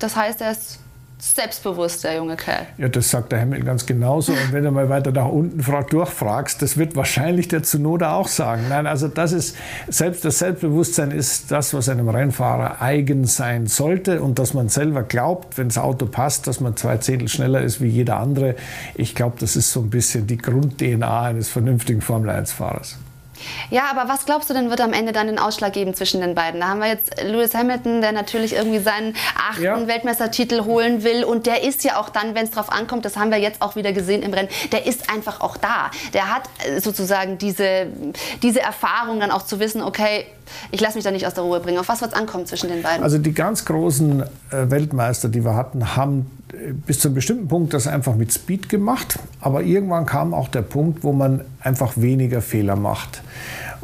[0.00, 0.81] Das heißt, er ist
[1.22, 2.66] selbstbewusst, der junge Kerl.
[2.78, 4.32] Ja, das sagt der Hamilton ganz genauso.
[4.32, 8.26] Und wenn du mal weiter nach unten fragt, durchfragst, das wird wahrscheinlich der Zunoda auch
[8.26, 8.64] sagen.
[8.68, 14.20] Nein, also das ist, selbst das Selbstbewusstsein ist das, was einem Rennfahrer eigen sein sollte
[14.20, 17.80] und dass man selber glaubt, wenn das Auto passt, dass man zwei Zehntel schneller ist
[17.80, 18.56] wie jeder andere.
[18.96, 22.98] Ich glaube, das ist so ein bisschen die Grund-DNA eines vernünftigen Formel-1-Fahrers.
[23.70, 26.34] Ja, aber was glaubst du denn, wird am Ende dann den Ausschlag geben zwischen den
[26.34, 26.60] beiden?
[26.60, 29.86] Da haben wir jetzt Lewis Hamilton, der natürlich irgendwie seinen achten ja.
[29.86, 31.24] Weltmeistertitel holen will.
[31.24, 33.76] Und der ist ja auch dann, wenn es drauf ankommt, das haben wir jetzt auch
[33.76, 35.90] wieder gesehen im Rennen, der ist einfach auch da.
[36.12, 37.86] Der hat äh, sozusagen diese,
[38.42, 40.26] diese Erfahrung dann auch zu wissen, okay,
[40.70, 41.78] ich lasse mich da nicht aus der Ruhe bringen.
[41.78, 43.02] Auf was wird es ankommen zwischen den beiden?
[43.02, 47.48] Also die ganz großen äh, Weltmeister, die wir hatten, haben äh, bis zu einem bestimmten
[47.48, 49.18] Punkt das einfach mit Speed gemacht.
[49.40, 53.22] Aber irgendwann kam auch der Punkt, wo man einfach weniger Fehler macht.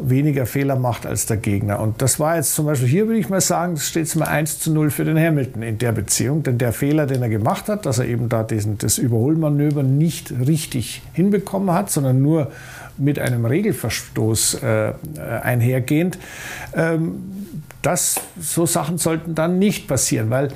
[0.00, 1.80] Weniger Fehler macht als der Gegner.
[1.80, 4.60] Und das war jetzt zum Beispiel, hier würde ich mal sagen, steht es mal 1
[4.60, 6.44] zu 0 für den Hamilton in der Beziehung.
[6.44, 10.32] Denn der Fehler, den er gemacht hat, dass er eben da diesen, das Überholmanöver nicht
[10.46, 12.52] richtig hinbekommen hat, sondern nur
[12.98, 14.92] mit einem Regelverstoß äh,
[15.42, 16.18] einhergehend.
[16.74, 17.38] Ähm,
[17.82, 20.48] das, so Sachen sollten dann nicht passieren, weil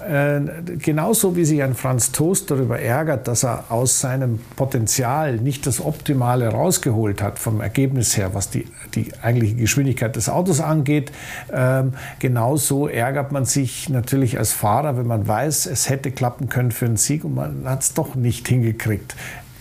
[0.00, 0.40] äh,
[0.78, 5.84] genauso wie sich ein Franz Toast darüber ärgert, dass er aus seinem Potenzial nicht das
[5.84, 11.12] Optimale rausgeholt hat vom Ergebnis her, was die, die eigentliche Geschwindigkeit des Autos angeht,
[11.52, 16.70] ähm, genauso ärgert man sich natürlich als Fahrer, wenn man weiß, es hätte klappen können
[16.70, 19.14] für einen Sieg und man hat es doch nicht hingekriegt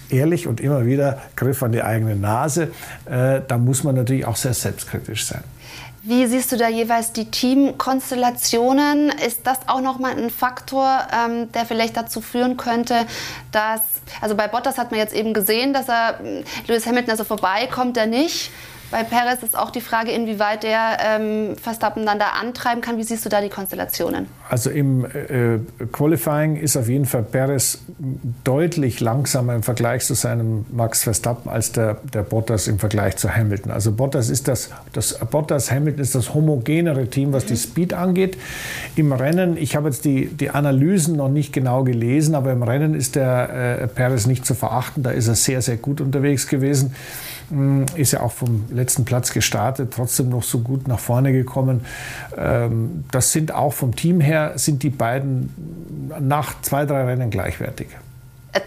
[0.09, 2.71] ehrlich und immer wieder Griff an die eigene Nase.
[3.05, 5.43] Äh, da muss man natürlich auch sehr selbstkritisch sein.
[6.01, 9.09] Wie siehst du da jeweils die Teamkonstellationen?
[9.09, 13.05] Ist das auch nochmal ein Faktor, ähm, der vielleicht dazu führen könnte,
[13.51, 13.81] dass,
[14.21, 16.19] also bei Bottas hat man jetzt eben gesehen, dass er
[16.67, 18.49] Lewis Hamilton also vorbeikommt, er nicht.
[18.91, 22.97] Bei Perez ist auch die Frage, inwieweit der ähm, Verstappen dann da antreiben kann.
[22.97, 24.25] Wie siehst du da die Konstellationen?
[24.49, 25.59] Also im äh,
[25.91, 27.79] Qualifying ist auf jeden Fall Perez
[28.43, 33.29] deutlich langsamer im Vergleich zu seinem Max Verstappen als der, der Bottas im Vergleich zu
[33.35, 33.71] Hamilton.
[33.71, 37.47] Also Bottas ist das, das Bottas Hamilton ist das homogenere Team, was mhm.
[37.49, 38.37] die Speed angeht.
[38.95, 42.95] Im Rennen, ich habe jetzt die, die Analysen noch nicht genau gelesen, aber im Rennen
[42.95, 45.03] ist der äh, Perez nicht zu verachten.
[45.03, 46.95] Da ist er sehr, sehr gut unterwegs gewesen.
[47.95, 51.81] Ist ja auch vom letzten Platz gestartet, trotzdem noch so gut nach vorne gekommen.
[52.37, 55.49] Ähm, das sind auch vom Team her, sind die beiden
[56.19, 57.87] nach zwei, drei Rennen gleichwertig.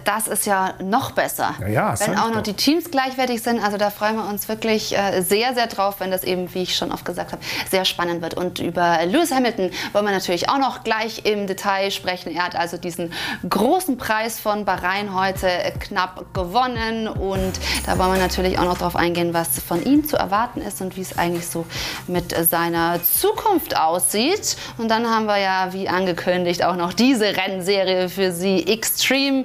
[0.05, 1.55] Das ist ja noch besser.
[1.61, 3.63] Ja, ja, wenn auch noch die Teams gleichwertig sind.
[3.63, 6.77] Also da freuen wir uns wirklich äh, sehr, sehr drauf, wenn das eben, wie ich
[6.77, 8.35] schon oft gesagt habe, sehr spannend wird.
[8.35, 12.33] Und über Lewis Hamilton wollen wir natürlich auch noch gleich im Detail sprechen.
[12.33, 13.13] Er hat also diesen
[13.49, 15.49] großen Preis von Bahrain heute
[15.81, 17.09] knapp gewonnen.
[17.09, 17.53] Und
[17.85, 20.97] da wollen wir natürlich auch noch darauf eingehen, was von ihm zu erwarten ist und
[20.97, 21.67] wie es eigentlich so
[22.07, 24.57] mit seiner Zukunft aussieht.
[24.79, 29.45] Und dann haben wir ja, wie angekündigt, auch noch diese Rennserie für Sie Extreme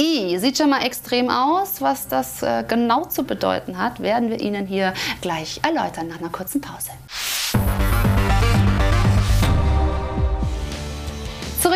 [0.00, 1.80] I sieht schon mal extrem aus.
[1.80, 6.28] Was das äh, genau zu bedeuten hat, werden wir Ihnen hier gleich erläutern nach einer
[6.28, 6.90] kurzen Pause.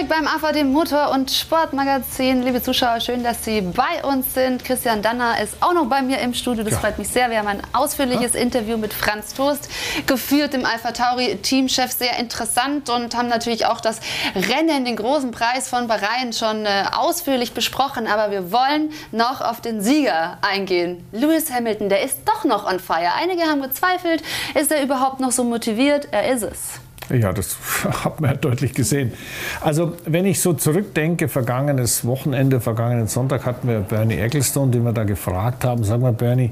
[0.03, 2.43] Zurück beim AVD Motor- und Sportmagazin.
[2.43, 4.65] Liebe Zuschauer, schön, dass Sie bei uns sind.
[4.65, 6.65] Christian Danner ist auch noch bei mir im Studio.
[6.65, 6.81] Das ja.
[6.81, 7.31] freut mich sehr.
[7.31, 8.41] Wir haben ein ausführliches ja.
[8.41, 9.69] Interview mit Franz Toast
[10.07, 11.93] geführt, dem Alpha Tauri Teamchef.
[11.93, 14.01] Sehr interessant und haben natürlich auch das
[14.35, 18.09] Rennen, den großen Preis von Bahrain schon äh, ausführlich besprochen.
[18.09, 21.07] Aber wir wollen noch auf den Sieger eingehen.
[21.13, 23.13] Lewis Hamilton, der ist doch noch on fire.
[23.21, 24.25] Einige haben gezweifelt,
[24.61, 26.09] ist er überhaupt noch so motiviert?
[26.11, 26.82] Er ist es.
[27.13, 27.57] Ja, das
[28.05, 29.13] hat man ja deutlich gesehen.
[29.61, 34.93] Also, wenn ich so zurückdenke, vergangenes Wochenende, vergangenen Sonntag hatten wir Bernie Ecclestone, den wir
[34.93, 35.85] da gefragt haben.
[35.85, 36.51] Sag mal, Bernie,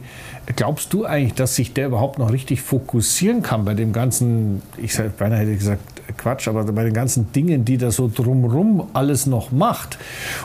[0.57, 4.95] glaubst du eigentlich, dass sich der überhaupt noch richtig fokussieren kann bei dem ganzen, ich
[4.95, 5.81] sag, beinahe hätte gesagt,
[6.17, 9.99] Quatsch, aber bei den ganzen Dingen, die da so drumrum alles noch macht.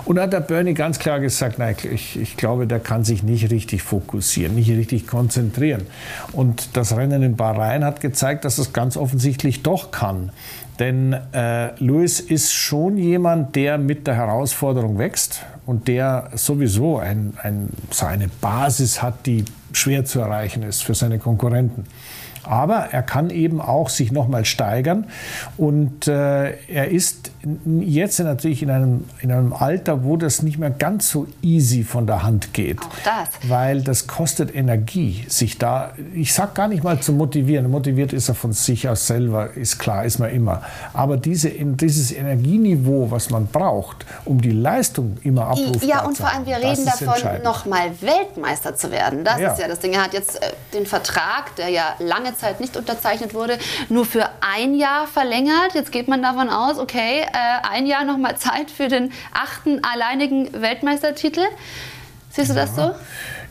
[0.05, 3.51] Und hat der Bernie ganz klar gesagt, nein, ich, ich glaube, der kann sich nicht
[3.51, 5.83] richtig fokussieren, nicht richtig konzentrieren.
[6.31, 10.31] Und das Rennen in Bahrain hat gezeigt, dass es ganz offensichtlich doch kann.
[10.79, 17.33] Denn äh, Lewis ist schon jemand, der mit der Herausforderung wächst und der sowieso ein,
[17.41, 21.85] ein, so eine Basis hat, die schwer zu erreichen ist für seine Konkurrenten.
[22.43, 25.07] Aber er kann eben auch sich nochmal steigern.
[25.57, 27.31] Und äh, er ist
[27.81, 32.07] jetzt natürlich in einem, in einem Alter, wo das nicht mehr ganz so easy von
[32.07, 32.79] der Hand geht.
[32.81, 33.29] Auch das.
[33.49, 37.69] Weil das kostet Energie, sich da, ich sag gar nicht mal zu motivieren.
[37.69, 40.63] Motiviert ist er von sich aus selber, ist klar, ist man immer.
[40.93, 46.17] Aber diese, dieses Energieniveau, was man braucht, um die Leistung immer abrufbar zu Ja, und
[46.17, 49.23] vor allem, wir reden davon, nochmal Weltmeister zu werden.
[49.23, 49.51] Das ja.
[49.51, 49.93] ist ja das Ding.
[49.93, 53.57] Er hat jetzt äh, den Vertrag, der ja lange Zeit nicht unterzeichnet wurde,
[53.89, 55.73] nur für ein Jahr verlängert.
[55.75, 60.49] Jetzt geht man davon aus, okay, ein Jahr noch mal Zeit für den achten alleinigen
[60.53, 61.41] Weltmeistertitel.
[62.29, 62.65] Siehst du ja.
[62.65, 62.91] das so?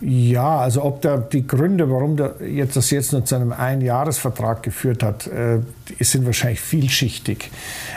[0.01, 4.63] Ja, also ob da die Gründe, warum der jetzt das jetzt nur zu einem Einjahresvertrag
[4.63, 5.61] geführt hat, äh,
[6.01, 7.51] sind wahrscheinlich vielschichtig.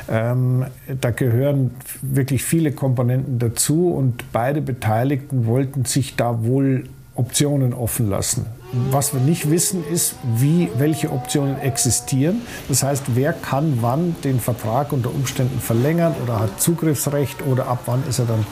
[0.09, 0.65] Ähm,
[1.01, 8.09] da gehören wirklich viele Komponenten dazu und beide Beteiligten wollten sich da wohl Optionen offen
[8.09, 8.45] lassen.
[8.91, 12.41] Was wir nicht wissen, ist, wie, welche Optionen existieren.
[12.67, 17.83] Das heißt, wer kann wann den Vertrag unter Umständen verlängern oder hat Zugriffsrecht oder ab
[17.85, 18.45] wann ist er dann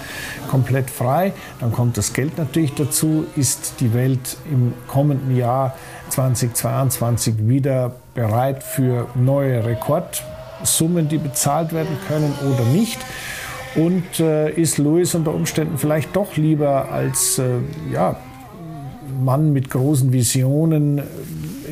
[0.49, 1.33] komplett frei.
[1.59, 3.25] Dann kommt das Geld natürlich dazu.
[3.35, 5.75] Ist die Welt im kommenden Jahr
[6.09, 12.99] 2022 wieder bereit für neue Rekordsummen, die bezahlt werden können oder nicht?
[13.75, 17.57] Und äh, ist Louis unter Umständen vielleicht doch lieber als äh,
[17.91, 18.15] ja,
[19.23, 21.01] Mann mit großen Visionen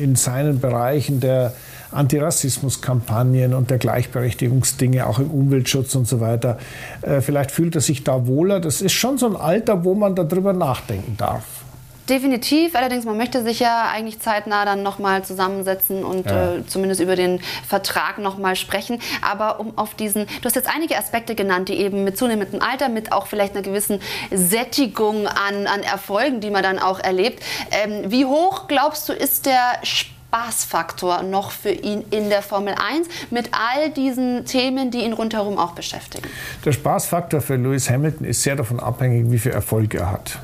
[0.00, 1.52] in seinen Bereichen der
[1.92, 6.58] Antirassismuskampagnen und der Gleichberechtigungsdinge, auch im Umweltschutz und so weiter.
[7.02, 8.60] Äh, vielleicht fühlt er sich da wohler.
[8.60, 11.63] Das ist schon so ein Alter, wo man darüber nachdenken darf.
[12.08, 16.56] Definitiv, allerdings man möchte sich ja eigentlich zeitnah dann nochmal zusammensetzen und ja.
[16.56, 19.00] äh, zumindest über den Vertrag nochmal sprechen.
[19.22, 22.90] Aber um auf diesen, du hast jetzt einige Aspekte genannt, die eben mit zunehmendem Alter,
[22.90, 24.00] mit auch vielleicht einer gewissen
[24.30, 27.42] Sättigung an, an Erfolgen, die man dann auch erlebt.
[27.70, 33.08] Ähm, wie hoch glaubst du ist der Spaßfaktor noch für ihn in der Formel 1
[33.30, 36.28] mit all diesen Themen, die ihn rundherum auch beschäftigen?
[36.66, 40.38] Der Spaßfaktor für Lewis Hamilton ist sehr davon abhängig, wie viel Erfolg er hat.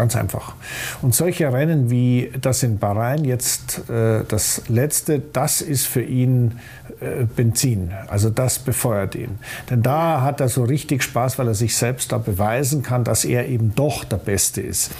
[0.00, 0.54] Ganz einfach.
[1.02, 6.58] Und solche Rennen wie das in Bahrain jetzt äh, das letzte, das ist für ihn
[7.00, 7.90] äh, Benzin.
[8.08, 9.38] Also das befeuert ihn.
[9.68, 13.26] Denn da hat er so richtig Spaß, weil er sich selbst da beweisen kann, dass
[13.26, 14.90] er eben doch der Beste ist.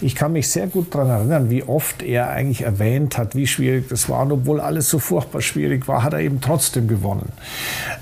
[0.00, 3.88] Ich kann mich sehr gut daran erinnern, wie oft er eigentlich erwähnt hat, wie schwierig
[3.88, 4.22] das war.
[4.22, 7.32] Und obwohl alles so furchtbar schwierig war, hat er eben trotzdem gewonnen.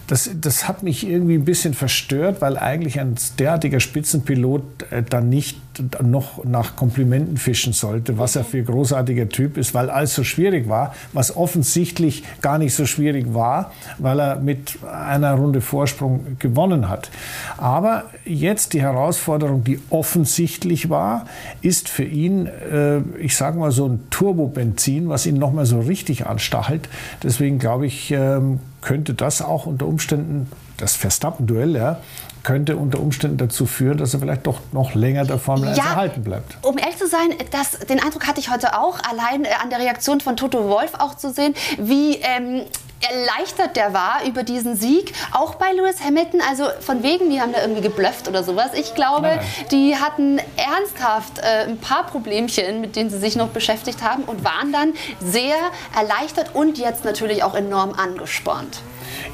[0.06, 5.30] Das, das hat mich irgendwie ein bisschen verstört, weil eigentlich ein derartiger Spitzenpilot äh, dann
[5.30, 5.58] nicht
[6.02, 10.24] noch nach Komplimenten fischen sollte, was er für ein großartiger Typ ist, weil alles so
[10.24, 16.36] schwierig war, was offensichtlich gar nicht so schwierig war, weil er mit einer Runde Vorsprung
[16.38, 17.10] gewonnen hat.
[17.56, 21.26] Aber jetzt die Herausforderung, die offensichtlich war,
[21.60, 26.26] ist für ihn, äh, ich sage mal so ein Turbobenzin, was ihn nochmal so richtig
[26.26, 26.88] anstachelt.
[27.22, 28.40] Deswegen glaube ich, äh,
[28.82, 32.00] könnte das auch unter Umständen das Verstappen-Duell ja,
[32.42, 35.84] könnte unter Umständen dazu führen, dass er vielleicht doch noch länger der Formel 1 ja,
[35.84, 36.56] erhalten bleibt.
[36.62, 39.78] Um ehrlich zu sein, das, den Eindruck hatte ich heute auch, allein äh, an der
[39.78, 42.62] Reaktion von Toto Wolf auch zu sehen, wie ähm,
[43.10, 46.40] erleichtert der war über diesen Sieg, auch bei Lewis Hamilton.
[46.48, 48.70] Also von wegen, die haben da irgendwie geblufft oder sowas.
[48.74, 49.40] Ich glaube, Nein.
[49.70, 54.44] die hatten ernsthaft äh, ein paar Problemchen, mit denen sie sich noch beschäftigt haben und
[54.44, 55.56] waren dann sehr
[55.96, 58.82] erleichtert und jetzt natürlich auch enorm angespornt.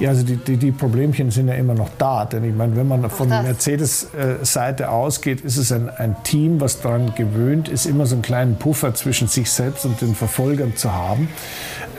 [0.01, 2.25] Ja, also die, die, die, Problemchen sind ja immer noch da.
[2.25, 7.15] Denn ich meine, wenn man von Mercedes-Seite ausgeht, ist es ein, ein Team, was daran
[7.17, 11.29] gewöhnt ist, immer so einen kleinen Puffer zwischen sich selbst und den Verfolgern zu haben.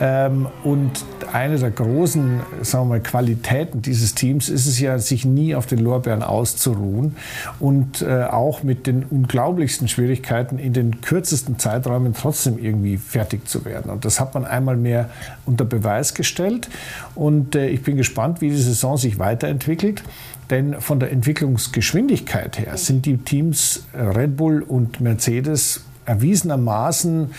[0.00, 5.24] Ähm, und eine der großen sagen wir mal, Qualitäten dieses Teams ist es ja, sich
[5.24, 7.16] nie auf den Lorbeeren auszuruhen
[7.58, 13.64] und äh, auch mit den unglaublichsten Schwierigkeiten in den kürzesten Zeiträumen trotzdem irgendwie fertig zu
[13.64, 13.90] werden.
[13.90, 15.10] Und das hat man einmal mehr
[15.44, 16.68] unter Beweis gestellt.
[17.14, 20.02] Und äh, ich bin gespannt, wie die Saison sich weiterentwickelt.
[20.50, 27.30] Denn von der Entwicklungsgeschwindigkeit her sind die Teams äh, Red Bull und Mercedes erwiesenermaßen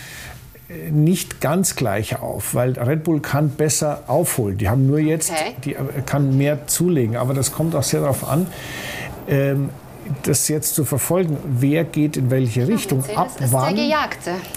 [0.90, 4.58] nicht ganz gleich auf, weil Red Bull kann besser aufholen.
[4.58, 5.54] Die haben nur jetzt, okay.
[5.64, 7.16] die äh, kann mehr zulegen.
[7.16, 8.46] Aber das kommt auch sehr darauf an,
[9.28, 9.70] ähm,
[10.24, 11.36] das jetzt zu verfolgen.
[11.44, 13.04] Wer geht in welche Richtung?
[13.14, 13.78] Ab wann,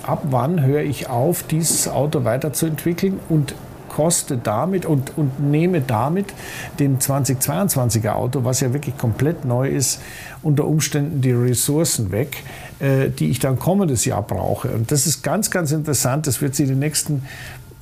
[0.03, 3.53] ab wann höre ich auf, dieses Auto weiterzuentwickeln und
[3.95, 6.33] koste damit und, und nehme damit
[6.79, 10.01] dem 2022er Auto, was ja wirklich komplett neu ist,
[10.43, 12.43] unter Umständen die Ressourcen weg,
[12.79, 14.67] äh, die ich dann kommendes Jahr brauche.
[14.67, 16.27] Und das ist ganz, ganz interessant.
[16.27, 17.23] Das wird sich die nächsten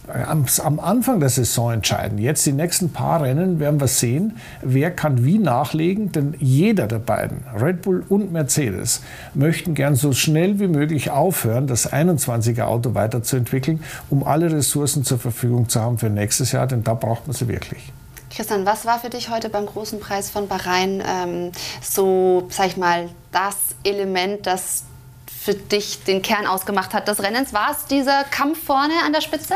[0.07, 2.17] am, am, Anfang der Saison entscheiden.
[2.17, 6.99] Jetzt die nächsten paar Rennen werden wir sehen, wer kann wie nachlegen, denn jeder der
[6.99, 9.01] beiden, Red Bull und Mercedes,
[9.33, 15.19] möchten gern so schnell wie möglich aufhören, das 21er Auto weiterzuentwickeln, um alle Ressourcen zur
[15.19, 17.91] Verfügung zu haben für nächstes Jahr, denn da braucht man sie wirklich.
[18.35, 21.51] Christian, was war für dich heute beim großen Preis von Bahrain ähm,
[21.81, 24.85] so, sag ich mal, das Element, das
[25.43, 27.53] für dich den Kern ausgemacht hat des Rennens.
[27.53, 29.55] War es dieser Kampf vorne an der Spitze?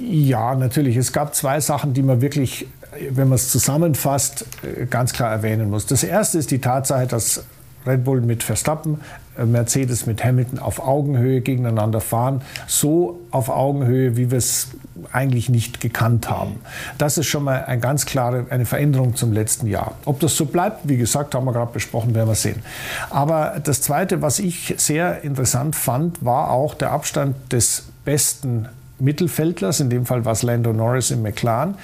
[0.00, 0.96] Ja, natürlich.
[0.96, 2.66] Es gab zwei Sachen, die man wirklich,
[3.10, 4.44] wenn man es zusammenfasst,
[4.90, 5.86] ganz klar erwähnen muss.
[5.86, 7.44] Das erste ist die Tatsache, dass
[7.86, 9.00] Red Bull mit Verstappen
[9.46, 12.42] Mercedes mit Hamilton auf Augenhöhe gegeneinander fahren.
[12.66, 14.68] So auf Augenhöhe, wie wir es
[15.12, 16.60] eigentlich nicht gekannt haben.
[16.98, 19.94] Das ist schon mal eine ganz klare eine Veränderung zum letzten Jahr.
[20.04, 22.62] Ob das so bleibt, wie gesagt, haben wir gerade besprochen, werden wir sehen.
[23.10, 28.68] Aber das Zweite, was ich sehr interessant fand, war auch der Abstand des besten
[29.00, 31.74] Mittelfeldlers, in dem Fall war es Lando Norris im McLaren,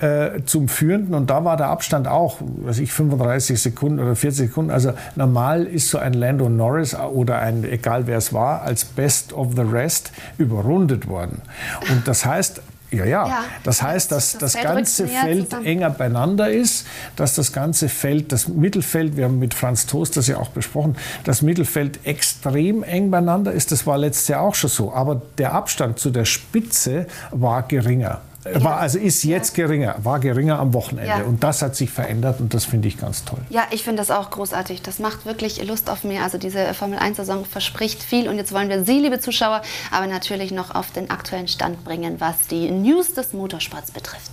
[0.00, 1.14] äh, zum Führenden.
[1.14, 4.70] Und da war der Abstand auch, was ich, 35 Sekunden oder 40 Sekunden.
[4.70, 9.32] Also normal ist so ein Lando Norris oder ein, egal wer es war, als Best
[9.32, 11.42] of the Rest überrundet worden.
[11.90, 12.62] Und das heißt,
[12.92, 13.44] ja, ja, ja.
[13.64, 15.66] Das heißt, dass das, das ganze Feld zusammen.
[15.66, 16.86] enger beieinander ist,
[17.16, 20.96] dass das ganze Feld, das Mittelfeld, wir haben mit Franz Toast das ja auch besprochen,
[21.24, 23.72] das Mittelfeld extrem eng beieinander ist.
[23.72, 24.92] Das war letztes Jahr auch schon so.
[24.92, 28.20] Aber der Abstand zu der Spitze war geringer.
[28.44, 29.64] War, also ist jetzt ja.
[29.64, 31.08] geringer, war geringer am Wochenende.
[31.08, 31.22] Ja.
[31.22, 33.38] Und das hat sich verändert und das finde ich ganz toll.
[33.50, 34.82] Ja, ich finde das auch großartig.
[34.82, 36.24] Das macht wirklich Lust auf mehr.
[36.24, 38.28] Also diese Formel 1-Saison verspricht viel.
[38.28, 39.62] Und jetzt wollen wir Sie, liebe Zuschauer,
[39.92, 44.32] aber natürlich noch auf den aktuellen Stand bringen, was die News des Motorsports betrifft.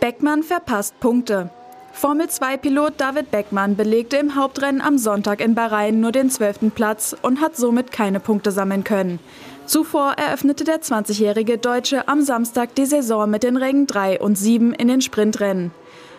[0.00, 1.50] Beckmann verpasst Punkte.
[1.92, 6.74] Formel 2-Pilot David Beckmann belegte im Hauptrennen am Sonntag in Bahrain nur den 12.
[6.74, 9.20] Platz und hat somit keine Punkte sammeln können.
[9.66, 14.74] Zuvor eröffnete der 20-jährige Deutsche am Samstag die Saison mit den Rängen 3 und 7
[14.74, 15.72] in den Sprintrennen.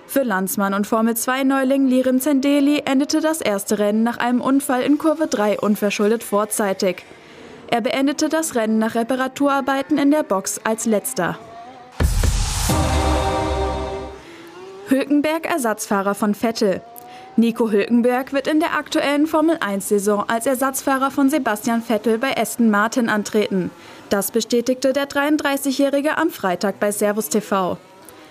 [0.08, 5.28] Für Landsmann und Formel-2-Neuling Liren Zendeli endete das erste Rennen nach einem Unfall in Kurve
[5.28, 7.04] 3 unverschuldet vorzeitig.
[7.68, 11.38] Er beendete das Rennen nach Reparaturarbeiten in der Box als letzter.
[14.88, 16.82] Hülkenberg Ersatzfahrer von Vettel.
[17.38, 23.10] Nico Hülkenberg wird in der aktuellen Formel-1-Saison als Ersatzfahrer von Sebastian Vettel bei Aston Martin
[23.10, 23.72] antreten.
[24.10, 27.78] Das bestätigte der 33-Jährige am Freitag bei Servus TV.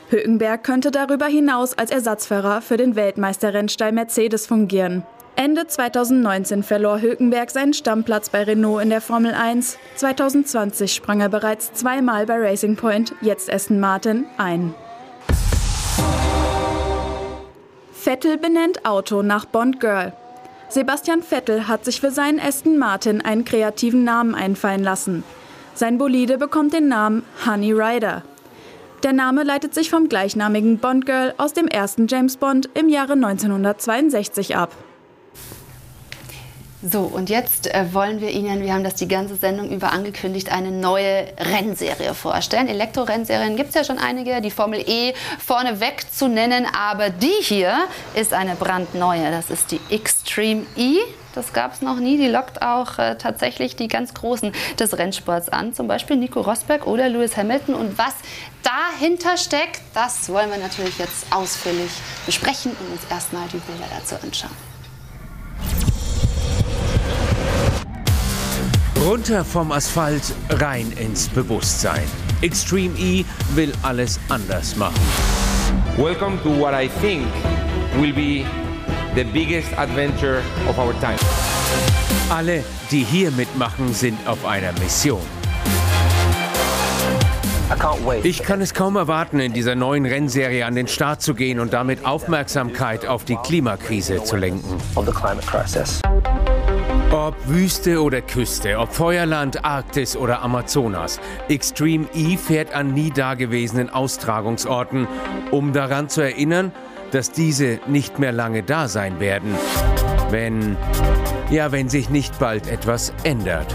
[0.09, 5.05] Hülkenberg könnte darüber hinaus als Ersatzfahrer für den Weltmeisterrennstall Mercedes fungieren.
[5.37, 9.79] Ende 2019 verlor Hülkenberg seinen Stammplatz bei Renault in der Formel 1.
[9.97, 14.75] 2020 sprang er bereits zweimal bei Racing Point, jetzt Aston Martin, ein.
[18.05, 20.13] Vettel benennt Auto nach Bond Girl.
[20.69, 25.25] Sebastian Vettel hat sich für seinen Aston Martin einen kreativen Namen einfallen lassen.
[25.73, 28.23] Sein Bolide bekommt den Namen Honey Rider.
[29.05, 33.15] Der Name leitet sich vom gleichnamigen Bond Girl aus dem ersten James Bond im Jahre
[33.15, 34.73] 1962 ab.
[36.87, 40.53] So, und jetzt äh, wollen wir Ihnen, wir haben das die ganze Sendung über angekündigt,
[40.53, 42.69] eine neue Rennserie vorstellen.
[42.69, 47.89] Elektrorennserien gibt es ja schon einige, die Formel E vorneweg zu nennen, aber die hier
[48.15, 49.31] ist eine brandneue.
[49.31, 50.99] Das ist die Extreme E.
[51.35, 52.19] Das gab es noch nie.
[52.19, 56.87] Die lockt auch äh, tatsächlich die ganz Großen des Rennsports an, zum Beispiel Nico Rosberg
[56.87, 57.77] oder Lewis Hamilton.
[57.77, 58.13] Und was
[58.63, 61.93] dahinter steckt, das wollen wir natürlich jetzt ausführlich
[62.27, 64.74] besprechen und uns erstmal die Bilder dazu anschauen.
[69.05, 72.05] Runter vom Asphalt, rein ins Bewusstsein.
[72.41, 74.99] Extreme E will alles anders machen.
[75.99, 77.27] Welcome to what I think
[78.01, 78.47] will be
[79.15, 81.19] the biggest adventure of our time.
[82.31, 85.21] Alle, die hier mitmachen, sind auf einer Mission.
[88.23, 91.75] Ich kann es kaum erwarten, in dieser neuen Rennserie an den Start zu gehen und
[91.75, 94.79] damit Aufmerksamkeit auf die Klimakrise zu lenken.
[97.15, 103.89] Ob Wüste oder Küste, ob Feuerland, Arktis oder Amazonas, Extreme E fährt an nie dagewesenen
[103.89, 105.07] Austragungsorten,
[105.53, 106.73] um daran zu erinnern,
[107.13, 109.55] dass diese nicht mehr lange da sein werden,
[110.31, 110.77] wenn,
[111.53, 113.73] ja, wenn sich nicht bald etwas ändert.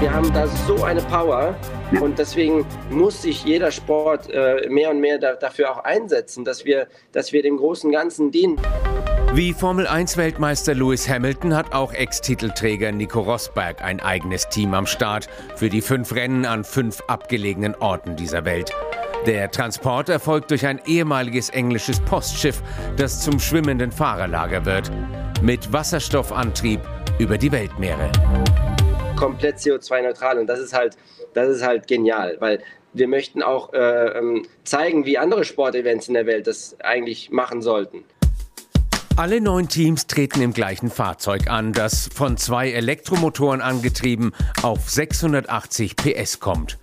[0.00, 1.54] Wir haben da so eine Power
[2.00, 6.64] und deswegen muss sich jeder Sport äh, mehr und mehr da, dafür auch einsetzen, dass
[6.64, 8.60] wir, dass wir dem großen Ganzen dienen.
[9.32, 15.28] Wie Formel 1-Weltmeister Lewis Hamilton hat auch Ex-Titelträger Nico Rosberg ein eigenes Team am Start
[15.54, 18.72] für die fünf Rennen an fünf abgelegenen Orten dieser Welt.
[19.26, 22.60] Der Transport erfolgt durch ein ehemaliges englisches Postschiff,
[22.96, 24.90] das zum schwimmenden Fahrerlager wird.
[25.40, 26.80] Mit Wasserstoffantrieb
[27.20, 28.10] über die Weltmeere.
[29.14, 30.96] Komplett CO2-neutral und das ist halt,
[31.34, 36.14] das ist halt genial, weil wir möchten auch äh, ähm, zeigen, wie andere Sportevents in
[36.14, 38.04] der Welt das eigentlich machen sollten.
[39.16, 44.32] Alle neun Teams treten im gleichen Fahrzeug an, das von zwei Elektromotoren angetrieben
[44.62, 46.78] auf 680 PS kommt.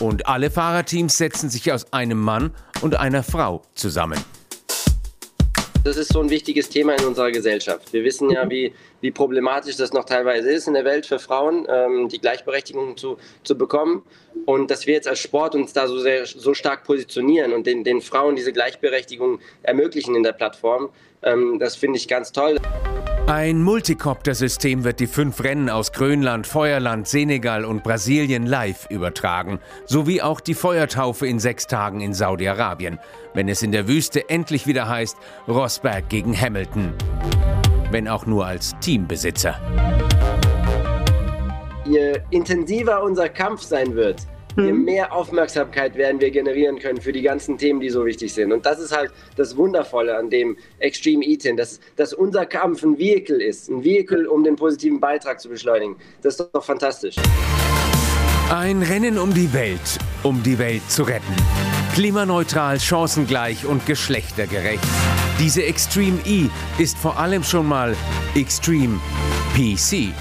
[0.00, 2.52] Und alle Fahrerteams setzen sich aus einem Mann
[2.82, 4.18] und einer Frau zusammen.
[5.84, 7.92] Das ist so ein wichtiges Thema in unserer Gesellschaft.
[7.92, 11.66] Wir wissen ja, wie, wie problematisch das noch teilweise ist in der Welt für Frauen,
[11.66, 14.02] ähm, die Gleichberechtigung zu, zu bekommen.
[14.44, 17.84] Und dass wir jetzt als Sport uns da so, sehr, so stark positionieren und den,
[17.84, 20.90] den Frauen diese Gleichberechtigung ermöglichen in der Plattform,
[21.22, 22.58] ähm, das finde ich ganz toll.
[23.28, 30.22] Ein Multicopter-System wird die fünf Rennen aus Grönland, Feuerland, Senegal und Brasilien live übertragen, sowie
[30.22, 32.98] auch die Feuertaufe in sechs Tagen in Saudi-Arabien,
[33.34, 36.94] wenn es in der Wüste endlich wieder heißt Rosberg gegen Hamilton.
[37.90, 39.60] Wenn auch nur als Teambesitzer.
[41.84, 44.22] Je intensiver unser Kampf sein wird,
[44.58, 44.84] je mhm.
[44.84, 48.52] mehr Aufmerksamkeit werden wir generieren können für die ganzen Themen, die so wichtig sind.
[48.52, 52.98] Und das ist halt das Wundervolle an dem Extreme Eating, dass, dass unser Kampf ein
[52.98, 55.96] Vehikel ist, ein Vehikel, um den positiven Beitrag zu beschleunigen.
[56.22, 57.16] Das ist doch fantastisch.
[58.50, 61.34] Ein Rennen um die Welt, um die Welt zu retten.
[61.94, 64.84] Klimaneutral, chancengleich und geschlechtergerecht.
[65.38, 66.48] Diese Extreme E
[66.78, 67.94] ist vor allem schon mal
[68.34, 69.00] Extreme
[69.54, 70.14] PC.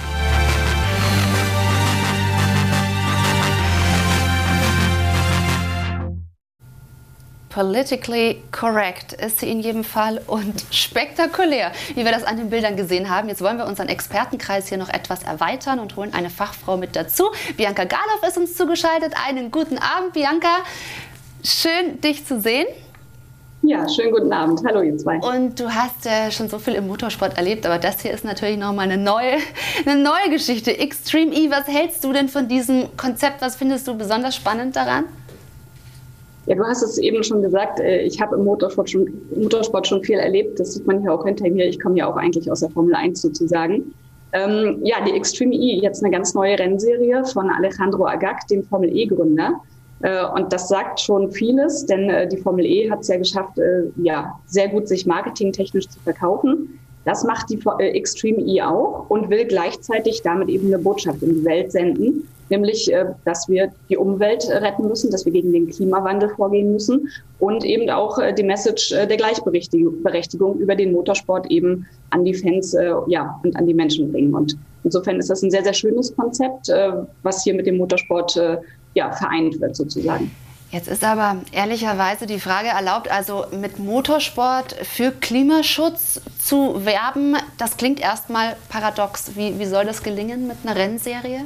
[7.58, 12.76] Politically correct ist sie in jedem Fall und spektakulär, wie wir das an den Bildern
[12.76, 13.30] gesehen haben.
[13.30, 17.32] Jetzt wollen wir unseren Expertenkreis hier noch etwas erweitern und holen eine Fachfrau mit dazu.
[17.56, 19.16] Bianca Galow ist uns zugeschaltet.
[19.28, 20.58] Einen guten Abend, Bianca.
[21.44, 22.68] Schön, dich zu sehen.
[23.64, 24.62] Ja, schönen guten Abend.
[24.64, 25.18] Hallo, ihr zwei.
[25.18, 28.58] Und du hast ja schon so viel im Motorsport erlebt, aber das hier ist natürlich
[28.58, 29.38] nochmal eine neue,
[29.88, 30.78] eine neue Geschichte.
[30.78, 33.42] Extreme E, was hältst du denn von diesem Konzept?
[33.42, 35.06] Was findest du besonders spannend daran?
[36.48, 39.06] Ja, du hast es eben schon gesagt, äh, ich habe im Motorsport schon,
[39.36, 40.60] Motorsport schon viel erlebt.
[40.60, 41.66] Das sieht man ja auch hinter mir.
[41.66, 43.94] Ich komme ja auch eigentlich aus der Formel 1 sozusagen.
[44.32, 48.90] Ähm, ja, die Extreme E, jetzt eine ganz neue Rennserie von Alejandro Agag, dem Formel
[48.96, 49.60] E-Gründer.
[50.04, 53.60] Äh, und das sagt schon vieles, denn äh, die Formel E hat es ja geschafft,
[53.98, 56.80] ja, sehr gut sich marketingtechnisch zu verkaufen.
[57.04, 61.46] Das macht die Extreme E auch und will gleichzeitig damit eben eine Botschaft in die
[61.46, 66.30] Welt senden, nämlich, äh, dass wir die Umwelt retten müssen, dass wir gegen den Klimawandel
[66.30, 67.10] vorgehen müssen
[67.40, 72.34] und eben auch äh, die Message äh, der Gleichberechtigung über den Motorsport eben an die
[72.34, 72.76] Fans
[73.08, 74.34] ja, und an die Menschen bringen.
[74.34, 76.70] Und insofern ist das ein sehr, sehr schönes Konzept,
[77.24, 78.40] was hier mit dem Motorsport
[78.94, 80.32] ja, vereint wird sozusagen.
[80.72, 87.78] Jetzt ist aber ehrlicherweise die Frage erlaubt, also mit Motorsport für Klimaschutz zu werben, das
[87.78, 89.36] klingt erstmal paradox.
[89.36, 91.46] Wie, wie soll das gelingen mit einer Rennserie?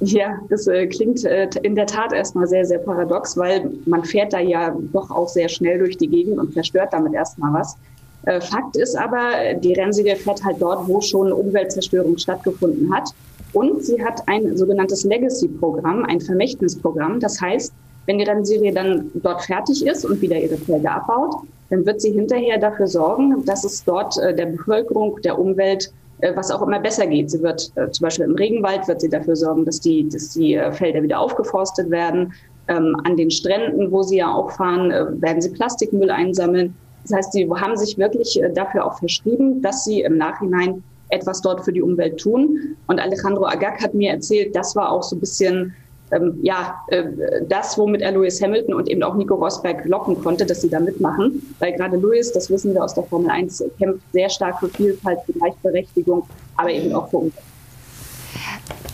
[0.00, 4.32] Ja, das äh, klingt äh, in der Tat erstmal sehr, sehr paradox, weil man fährt
[4.32, 7.76] da ja doch auch sehr schnell durch die Gegend und zerstört damit erstmal was.
[8.24, 13.10] Äh, Fakt ist aber, die Rennserie fährt halt dort, wo schon Umweltzerstörung stattgefunden hat.
[13.52, 17.20] Und sie hat ein sogenanntes Legacy-Programm, ein Vermächtnisprogramm.
[17.20, 17.72] Das heißt,
[18.06, 21.36] wenn die Rennserie dann dort fertig ist und wieder ihre Felder abbaut,
[21.68, 25.92] dann wird sie hinterher dafür sorgen, dass es dort äh, der Bevölkerung, der Umwelt
[26.34, 27.30] was auch immer besser geht.
[27.30, 30.54] Sie wird äh, zum Beispiel im Regenwald wird sie dafür sorgen, dass die, dass die
[30.54, 32.32] äh, Felder wieder aufgeforstet werden.
[32.68, 36.74] Ähm, an den Stränden, wo sie ja auch fahren, äh, werden sie Plastikmüll einsammeln.
[37.02, 41.40] Das heißt, sie haben sich wirklich äh, dafür auch verschrieben, dass sie im Nachhinein etwas
[41.40, 42.76] dort für die Umwelt tun.
[42.86, 45.74] Und Alejandro Agag hat mir erzählt, das war auch so ein bisschen
[46.12, 47.04] ähm, ja, äh,
[47.48, 50.80] das, womit er Lewis Hamilton und eben auch Nico Rosberg locken konnte, dass sie da
[50.80, 51.54] mitmachen.
[51.58, 55.20] Weil gerade Lewis, das wissen wir aus der Formel 1, kämpft sehr stark für Vielfalt,
[55.26, 56.26] für Gleichberechtigung,
[56.56, 57.34] aber eben auch für Umwelt.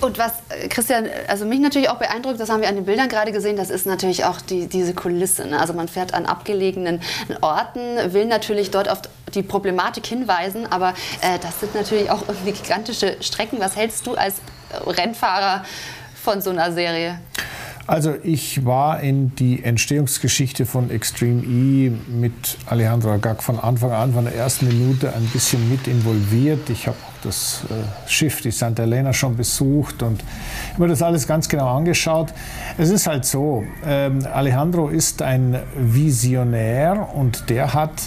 [0.00, 3.08] Und was, äh, Christian, also mich natürlich auch beeindruckt, das haben wir an den Bildern
[3.08, 5.46] gerade gesehen, das ist natürlich auch die, diese Kulisse.
[5.46, 5.58] Ne?
[5.58, 7.00] Also man fährt an abgelegenen
[7.40, 9.00] Orten, will natürlich dort auf
[9.34, 10.90] die Problematik hinweisen, aber
[11.22, 13.58] äh, das sind natürlich auch irgendwie gigantische Strecken.
[13.58, 14.36] Was hältst du als
[14.86, 15.64] Rennfahrer
[16.26, 17.20] von so einer Serie?
[17.86, 24.12] Also ich war in die Entstehungsgeschichte von Extreme E mit Alejandro Agag von Anfang an,
[24.12, 26.68] von der ersten Minute ein bisschen mit involviert.
[26.68, 30.24] Ich habe das äh, Schiff, die Santa Elena, schon besucht und
[30.78, 32.34] mir das alles ganz genau angeschaut.
[32.76, 38.02] Es ist halt so, ähm, Alejandro ist ein Visionär und der hat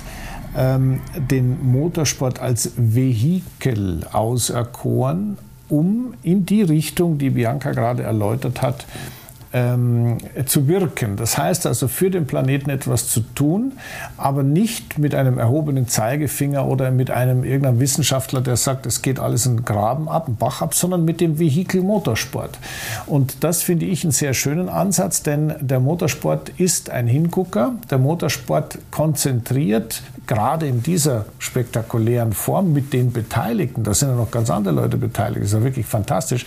[0.57, 5.37] ähm, den Motorsport als Vehikel auserkoren,
[5.69, 8.85] um in die Richtung, die Bianca gerade erläutert hat,
[9.53, 11.15] ähm, zu wirken.
[11.15, 13.73] Das heißt also für den Planeten etwas zu tun,
[14.17, 19.19] aber nicht mit einem erhobenen Zeigefinger oder mit einem irgendeinem Wissenschaftler, der sagt, es geht
[19.19, 22.59] alles einen Graben ab, einen Bach ab, sondern mit dem Vehikel Motorsport.
[23.05, 27.73] Und das finde ich einen sehr schönen Ansatz, denn der Motorsport ist ein Hingucker.
[27.89, 34.30] Der Motorsport konzentriert gerade in dieser spektakulären Form mit den Beteiligten, da sind ja noch
[34.30, 36.45] ganz andere Leute beteiligt, das ist ja wirklich fantastisch,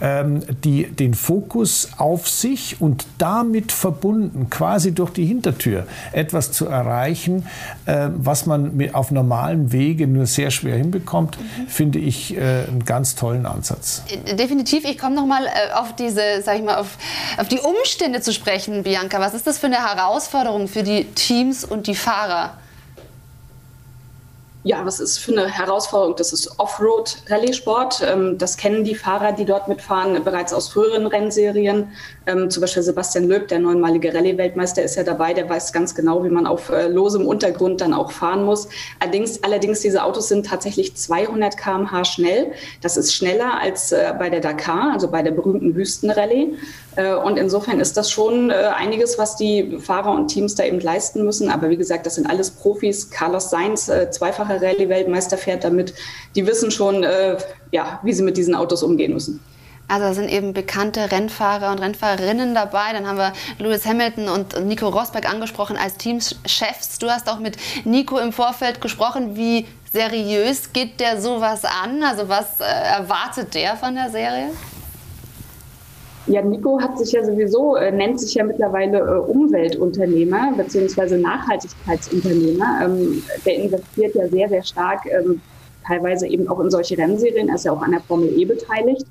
[0.00, 6.66] ähm, die den Fokus aufs sich und damit verbunden, quasi durch die Hintertür, etwas zu
[6.66, 7.46] erreichen,
[7.86, 11.68] äh, was man auf normalem Wege nur sehr schwer hinbekommt, mhm.
[11.68, 14.02] finde ich äh, einen ganz tollen Ansatz.
[14.38, 14.84] Definitiv.
[14.84, 16.96] Ich komme noch mal äh, auf diese, sag ich mal, auf,
[17.36, 19.20] auf die Umstände zu sprechen, Bianca.
[19.20, 22.54] Was ist das für eine Herausforderung für die Teams und die Fahrer?
[24.68, 26.14] ja, was ist für eine Herausforderung?
[26.16, 28.02] Das ist Offroad-Rallye-Sport.
[28.02, 31.92] Ähm, das kennen die Fahrer, die dort mitfahren, bereits aus früheren Rennserien.
[32.28, 35.32] Ähm, zum Beispiel Sebastian Löb, der neunmalige Rallye-Weltmeister, ist ja dabei.
[35.32, 38.68] Der weiß ganz genau, wie man auf äh, losem Untergrund dann auch fahren muss.
[39.00, 42.52] Allerdings, allerdings diese Autos sind tatsächlich 200 km/h schnell.
[42.82, 46.54] Das ist schneller als äh, bei der Dakar, also bei der berühmten Wüstenrallye.
[46.96, 51.24] Äh, und insofern ist das schon einiges, was die Fahrer und Teams da eben leisten
[51.24, 51.48] müssen.
[51.48, 53.10] Aber wie gesagt, das sind alles Profis.
[53.10, 55.94] Carlos Sainz, zweifacher Rallye-Weltmeister, fährt damit.
[56.34, 57.06] Die wissen schon,
[57.72, 59.40] ja, wie sie mit diesen Autos umgehen müssen.
[59.88, 62.92] Also sind eben bekannte Rennfahrer und Rennfahrerinnen dabei.
[62.92, 66.98] Dann haben wir Lewis Hamilton und Nico Rosberg angesprochen als Teamchefs.
[66.98, 69.34] Du hast auch mit Nico im Vorfeld gesprochen.
[69.34, 72.02] Wie seriös geht der sowas an?
[72.02, 74.50] Also was äh, erwartet der von der Serie?
[76.26, 81.16] Ja, Nico hat sich ja sowieso, äh, nennt sich ja mittlerweile äh, Umweltunternehmer bzw.
[81.16, 82.80] Nachhaltigkeitsunternehmer.
[82.84, 85.40] Ähm, der investiert ja sehr, sehr stark, ähm,
[85.86, 87.48] teilweise eben auch in solche Rennserien.
[87.48, 89.06] Er ist ja auch an der Formel E beteiligt.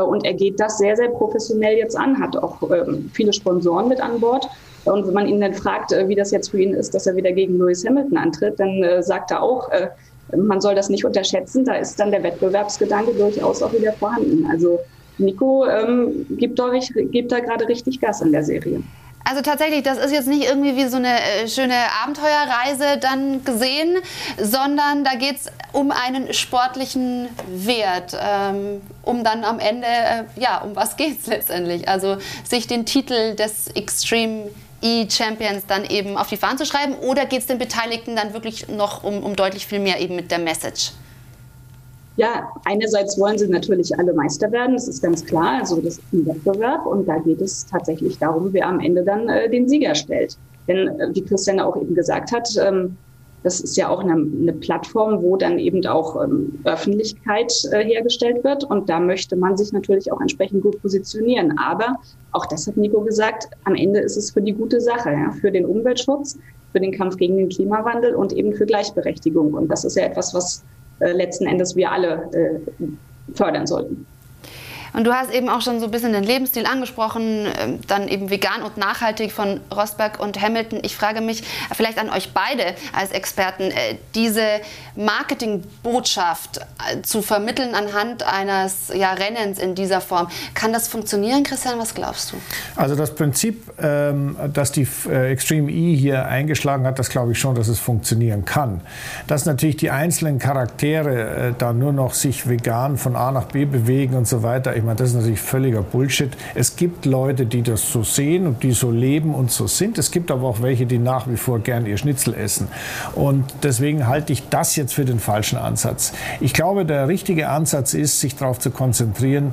[0.00, 3.88] Äh, und er geht das sehr, sehr professionell jetzt an, hat auch ähm, viele Sponsoren
[3.88, 4.48] mit an Bord.
[4.84, 7.16] Und wenn man ihn dann fragt, äh, wie das jetzt für ihn ist, dass er
[7.16, 9.68] wieder gegen Lewis Hamilton antritt, dann äh, sagt er auch,
[10.36, 11.64] man soll das nicht unterschätzen.
[11.64, 14.46] Da ist dann der Wettbewerbsgedanke durchaus auch wieder vorhanden.
[14.48, 14.78] Also
[15.18, 16.70] Nico ähm, gibt, da,
[17.10, 18.80] gibt da gerade richtig Gas in der Serie.
[19.22, 23.98] Also tatsächlich, das ist jetzt nicht irgendwie wie so eine äh, schöne Abenteuerreise dann gesehen,
[24.38, 30.58] sondern da geht es um einen sportlichen Wert, ähm, um dann am Ende, äh, ja,
[30.58, 31.88] um was geht es letztendlich?
[31.88, 34.50] Also sich den Titel des Extreme
[34.82, 38.68] E-Champions dann eben auf die Fahnen zu schreiben oder geht es den Beteiligten dann wirklich
[38.68, 40.92] noch um, um deutlich viel mehr eben mit der Message?
[42.20, 45.60] Ja, einerseits wollen sie natürlich alle Meister werden, das ist ganz klar.
[45.60, 49.26] Also das ist ein Wettbewerb und da geht es tatsächlich darum, wer am Ende dann
[49.30, 50.36] äh, den Sieger stellt.
[50.68, 52.98] Denn äh, wie Christiane auch eben gesagt hat, ähm,
[53.42, 58.44] das ist ja auch eine, eine, Plattform, wo dann eben auch ähm, Öffentlichkeit äh, hergestellt
[58.44, 58.64] wird.
[58.64, 61.56] Und da möchte man sich natürlich auch entsprechend gut positionieren.
[61.56, 61.94] Aber
[62.32, 65.50] auch das hat Nico gesagt, am Ende ist es für die gute Sache, ja, für
[65.50, 66.38] den Umweltschutz,
[66.72, 69.54] für den Kampf gegen den Klimawandel und eben für Gleichberechtigung.
[69.54, 70.62] Und das ist ja etwas, was
[71.00, 74.06] letzten Endes wir alle äh, fördern sollten.
[74.92, 78.30] Und du hast eben auch schon so ein bisschen den Lebensstil angesprochen, ähm, dann eben
[78.30, 80.80] vegan und nachhaltig von Rosberg und Hamilton.
[80.82, 81.42] Ich frage mich
[81.74, 84.42] vielleicht an euch beide als Experten, äh, diese
[84.96, 90.28] Marketingbotschaft äh, zu vermitteln anhand eines ja, Rennens in dieser Form.
[90.54, 91.78] Kann das funktionieren, Christian?
[91.78, 92.36] Was glaubst du?
[92.76, 97.38] Also das Prinzip, ähm, dass die äh, Extreme E hier eingeschlagen hat, das glaube ich
[97.38, 98.80] schon, dass es funktionieren kann.
[99.26, 104.16] Dass natürlich die einzelnen Charaktere da nur noch sich vegan von A nach B bewegen
[104.16, 106.30] und so weiter, ich meine, das ist natürlich völliger Bullshit.
[106.54, 109.98] Es gibt Leute, die das so sehen und die so leben und so sind.
[109.98, 112.68] Es gibt aber auch welche, die nach wie vor gern ihr Schnitzel essen.
[113.14, 116.12] Und deswegen halte ich das jetzt für den falschen Ansatz.
[116.40, 119.52] Ich glaube, der richtige Ansatz ist, sich darauf zu konzentrieren,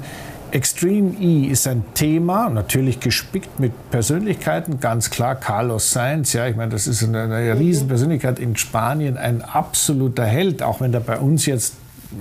[0.51, 5.35] Extreme E ist ein Thema, natürlich gespickt mit Persönlichkeiten, ganz klar.
[5.35, 10.63] Carlos Sainz, ja, ich meine, das ist eine, eine Riesenpersönlichkeit in Spanien, ein absoluter Held,
[10.63, 11.73] auch wenn er bei uns jetzt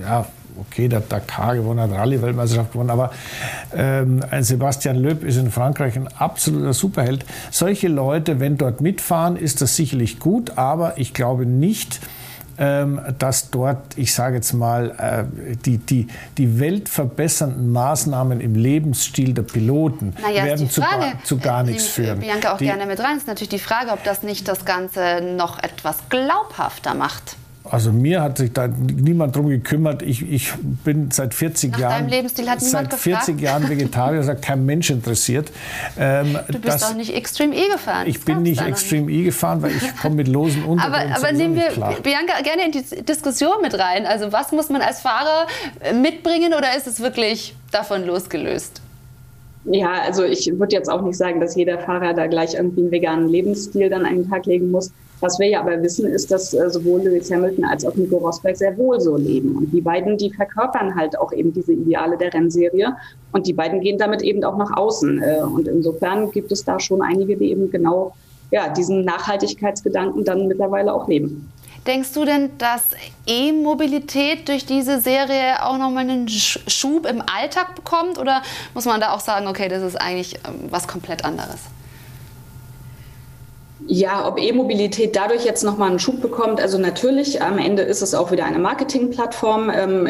[0.03, 0.27] ja,
[0.59, 3.11] okay, der Dakar gewonnen hat, Rallye-Weltmeisterschaft gewonnen, aber
[3.75, 7.25] ähm, ein Sebastian Loeb ist in Frankreich ein absoluter Superheld.
[7.51, 12.01] Solche Leute, wenn dort mitfahren, ist das sicherlich gut, aber ich glaube nicht,
[12.59, 16.07] ähm, dass dort, ich sage jetzt mal, äh, die, die,
[16.39, 21.87] die weltverbessernden Maßnahmen im Lebensstil der Piloten naja, werden zu, Frage, zu, gar äh, nichts
[21.87, 22.21] führen.
[22.21, 23.17] Bianca auch die, gerne mit rein.
[23.19, 27.37] ist natürlich die Frage, ob das nicht das Ganze noch etwas glaubhafter macht.
[27.71, 30.03] Also mir hat sich da niemand drum gekümmert.
[30.03, 30.53] Ich, ich
[30.85, 32.29] bin seit 40 Nach Jahren
[32.59, 35.51] seit 40 Jahren Vegetarier, das hat kein Mensch interessiert.
[35.99, 38.07] Ähm, du bist das, doch nicht Extreme E gefahren.
[38.07, 40.95] Ich bin nicht Extreme E gefahren, weil ich komme mit losen Untergrund.
[40.95, 41.71] aber, aber nehmen wir
[42.03, 44.07] Bianca gerne in die Diskussion mit rein.
[44.07, 45.47] Also was muss man als Fahrer
[45.95, 48.81] mitbringen oder ist es wirklich davon losgelöst?
[49.69, 52.91] Ja, also ich würde jetzt auch nicht sagen, dass jeder Fahrer da gleich irgendwie einen
[52.93, 54.93] veganen Lebensstil dann an den Tag legen muss.
[55.21, 58.57] Was wir ja aber wissen, ist, dass äh, sowohl Lewis Hamilton als auch Nico Rosberg
[58.57, 59.57] sehr wohl so leben.
[59.57, 62.97] Und die beiden, die verkörpern halt auch eben diese Ideale der Rennserie.
[63.33, 65.23] Und die beiden gehen damit eben auch nach außen.
[65.23, 68.13] Äh, und insofern gibt es da schon einige, die eben genau
[68.51, 71.51] ja, diesen Nachhaltigkeitsgedanken dann mittlerweile auch leben.
[71.87, 72.83] Denkst du denn, dass
[73.27, 78.19] E-Mobilität durch diese Serie auch nochmal einen Schub im Alltag bekommt?
[78.19, 78.43] Oder
[78.75, 81.61] muss man da auch sagen, okay, das ist eigentlich ähm, was komplett anderes?
[83.89, 88.15] Ja, ob E-Mobilität dadurch jetzt nochmal einen Schub bekommt, also natürlich, am Ende ist es
[88.15, 89.71] auch wieder eine Marketingplattform.
[89.71, 90.09] Ähm,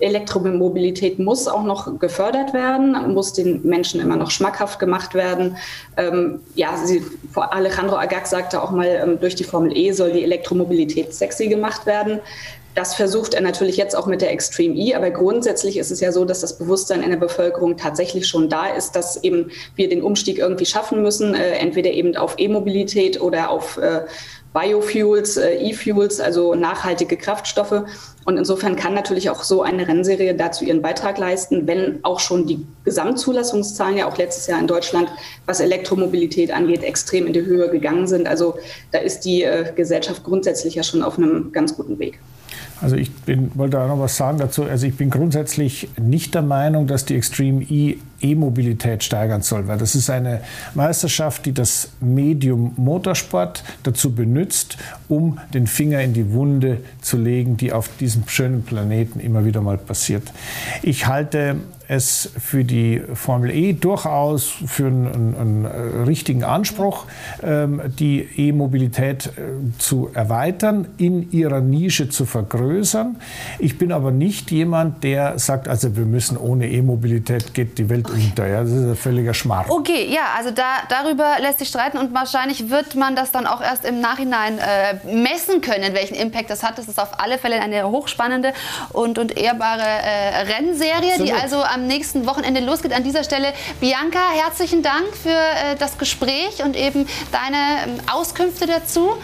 [0.00, 5.56] Elektromobilität muss auch noch gefördert werden, muss den Menschen immer noch schmackhaft gemacht werden.
[5.96, 7.04] Ähm, ja, sie,
[7.34, 11.86] Alejandro Agag sagte auch mal, ähm, durch die Formel E soll die Elektromobilität sexy gemacht
[11.86, 12.20] werden.
[12.74, 16.12] Das versucht er natürlich jetzt auch mit der Extreme E, aber grundsätzlich ist es ja
[16.12, 20.02] so, dass das Bewusstsein in der Bevölkerung tatsächlich schon da ist, dass eben wir den
[20.02, 24.02] Umstieg irgendwie schaffen müssen, äh, entweder eben auf E-Mobilität oder auf äh,
[24.54, 27.82] Biofuels, äh, E-Fuels, also nachhaltige Kraftstoffe.
[28.24, 32.46] Und insofern kann natürlich auch so eine Rennserie dazu ihren Beitrag leisten, wenn auch schon
[32.46, 35.10] die Gesamtzulassungszahlen ja auch letztes Jahr in Deutschland,
[35.46, 38.26] was Elektromobilität angeht, extrem in die Höhe gegangen sind.
[38.26, 38.58] Also
[38.90, 42.18] da ist die äh, Gesellschaft grundsätzlich ja schon auf einem ganz guten Weg.
[42.80, 44.64] Also ich bin, wollte auch noch was sagen dazu.
[44.64, 49.78] Also ich bin grundsätzlich nicht der Meinung, dass die Extreme E E-Mobilität steigern soll, weil
[49.78, 50.40] das ist eine
[50.74, 54.76] Meisterschaft, die das Medium Motorsport dazu benutzt,
[55.08, 59.60] um den Finger in die Wunde zu legen, die auf diesem schönen Planeten immer wieder
[59.60, 60.32] mal passiert.
[60.82, 61.58] Ich halte
[61.88, 67.06] es für die Formel E durchaus für einen, einen, einen richtigen Anspruch,
[67.42, 73.16] ähm, die E-Mobilität äh, zu erweitern, in ihrer Nische zu vergrößern.
[73.58, 78.10] Ich bin aber nicht jemand, der sagt, also wir müssen ohne E-Mobilität geht die Welt
[78.10, 78.46] unter.
[78.46, 79.66] Ja, das ist ein völliger Schmarrn.
[79.70, 83.62] Okay, ja, also da, darüber lässt sich streiten und wahrscheinlich wird man das dann auch
[83.62, 86.76] erst im Nachhinein äh, messen können, welchen Impact das hat.
[86.76, 88.52] Das ist auf alle Fälle eine hochspannende
[88.90, 91.28] und, und ehrbare äh, Rennserie, Absolut.
[91.28, 92.92] die also am am nächsten Wochenende losgeht.
[92.92, 98.66] An dieser Stelle, Bianca, herzlichen Dank für äh, das Gespräch und eben deine ähm, Auskünfte
[98.66, 99.16] dazu.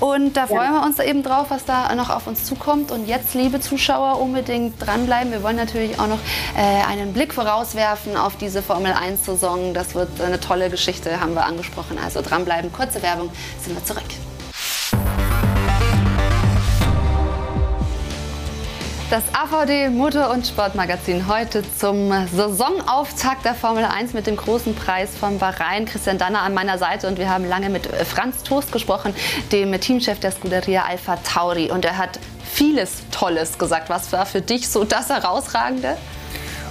[0.00, 2.90] Und da freuen wir uns eben drauf, was da noch auf uns zukommt.
[2.90, 5.32] Und jetzt, liebe Zuschauer, unbedingt dranbleiben.
[5.32, 6.18] Wir wollen natürlich auch noch
[6.56, 9.72] äh, einen Blick vorauswerfen auf diese Formel 1-Saison.
[9.72, 11.98] Das wird eine tolle Geschichte, haben wir angesprochen.
[12.02, 12.72] Also dranbleiben.
[12.72, 13.30] Kurze Werbung,
[13.62, 14.04] sind wir zurück.
[19.14, 25.16] Das AVD Motor- und Sportmagazin heute zum Saisonauftakt der Formel 1 mit dem großen Preis
[25.16, 25.84] von Bahrain.
[25.84, 29.14] Christian Danner an meiner Seite und wir haben lange mit Franz Toast gesprochen,
[29.52, 31.70] dem Teamchef der Scuderia Alpha Tauri.
[31.70, 33.88] Und er hat vieles Tolles gesagt.
[33.88, 35.96] Was war für dich so das Herausragende?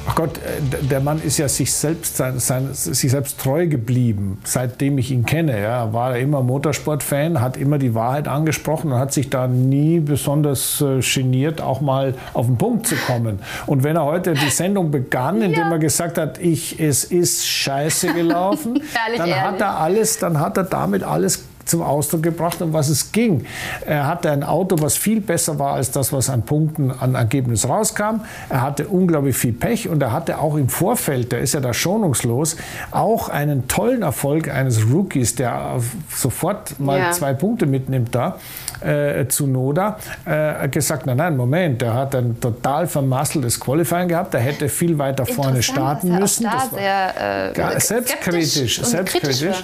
[0.07, 4.39] Ach Gott, äh, der Mann ist ja sich selbst, sein, sein, sich selbst treu geblieben,
[4.43, 5.61] seitdem ich ihn kenne.
[5.61, 9.99] Ja, war er immer Motorsportfan, hat immer die Wahrheit angesprochen und hat sich da nie
[9.99, 13.39] besonders äh, geniert, auch mal auf den Punkt zu kommen.
[13.65, 15.71] Und wenn er heute die Sendung begann, indem ja.
[15.71, 18.81] er gesagt hat, ich, es ist scheiße gelaufen,
[19.17, 19.41] dann ehrlich.
[19.41, 23.45] hat er alles, dann hat er damit alles zum Ausdruck gebracht, um was es ging.
[23.85, 27.67] Er hatte ein Auto, was viel besser war als das, was an Punkten, an Ergebnis
[27.67, 28.21] rauskam.
[28.49, 31.73] Er hatte unglaublich viel Pech und er hatte auch im Vorfeld, der ist ja da
[31.73, 32.57] schonungslos,
[32.91, 35.79] auch einen tollen Erfolg eines Rookies, der
[36.13, 37.11] sofort mal ja.
[37.11, 38.37] zwei Punkte mitnimmt da
[38.81, 44.33] äh, zu Noda, äh, gesagt, nein, nein, Moment, der hat ein total vermasseltes Qualifying gehabt,
[44.33, 46.43] der hätte viel weiter vorne starten müssen.
[46.43, 49.63] Da das war sehr, äh, selbstkritisch, selbstkritisch.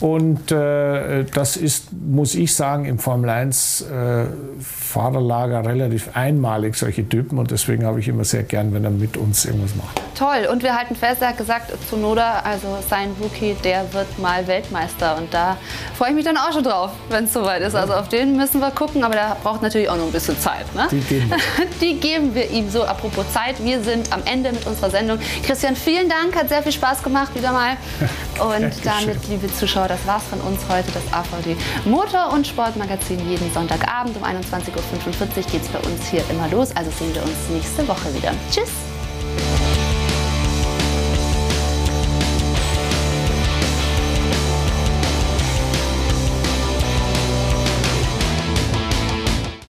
[0.00, 4.24] Und äh, das ist, muss ich sagen, im Formel 1 äh,
[4.60, 7.38] Fahrerlager relativ einmalig, solche Typen.
[7.38, 10.00] Und deswegen habe ich immer sehr gern, wenn er mit uns irgendwas macht.
[10.16, 10.48] Toll.
[10.50, 15.16] Und wir halten fest, er hat gesagt, Zunoda, also sein Rookie, der wird mal Weltmeister.
[15.16, 15.56] Und da
[15.96, 17.74] freue ich mich dann auch schon drauf, wenn es soweit ist.
[17.74, 20.74] Also auf den müssen wir gucken, aber der braucht natürlich auch noch ein bisschen Zeit.
[20.74, 20.88] Ne?
[20.90, 21.66] Die, geben wir.
[21.80, 22.70] Die geben wir ihm.
[22.70, 25.18] So, apropos Zeit, wir sind am Ende mit unserer Sendung.
[25.44, 27.76] Christian, vielen Dank, hat sehr viel Spaß gemacht wieder mal.
[28.40, 33.18] Und damit, liebe Zuschauer, das war's von uns heute, das AVD Motor- und Sportmagazin.
[33.28, 36.74] Jeden Sonntagabend um 21.45 Uhr geht es bei uns hier immer los.
[36.74, 38.32] Also sehen wir uns nächste Woche wieder.
[38.50, 38.70] Tschüss!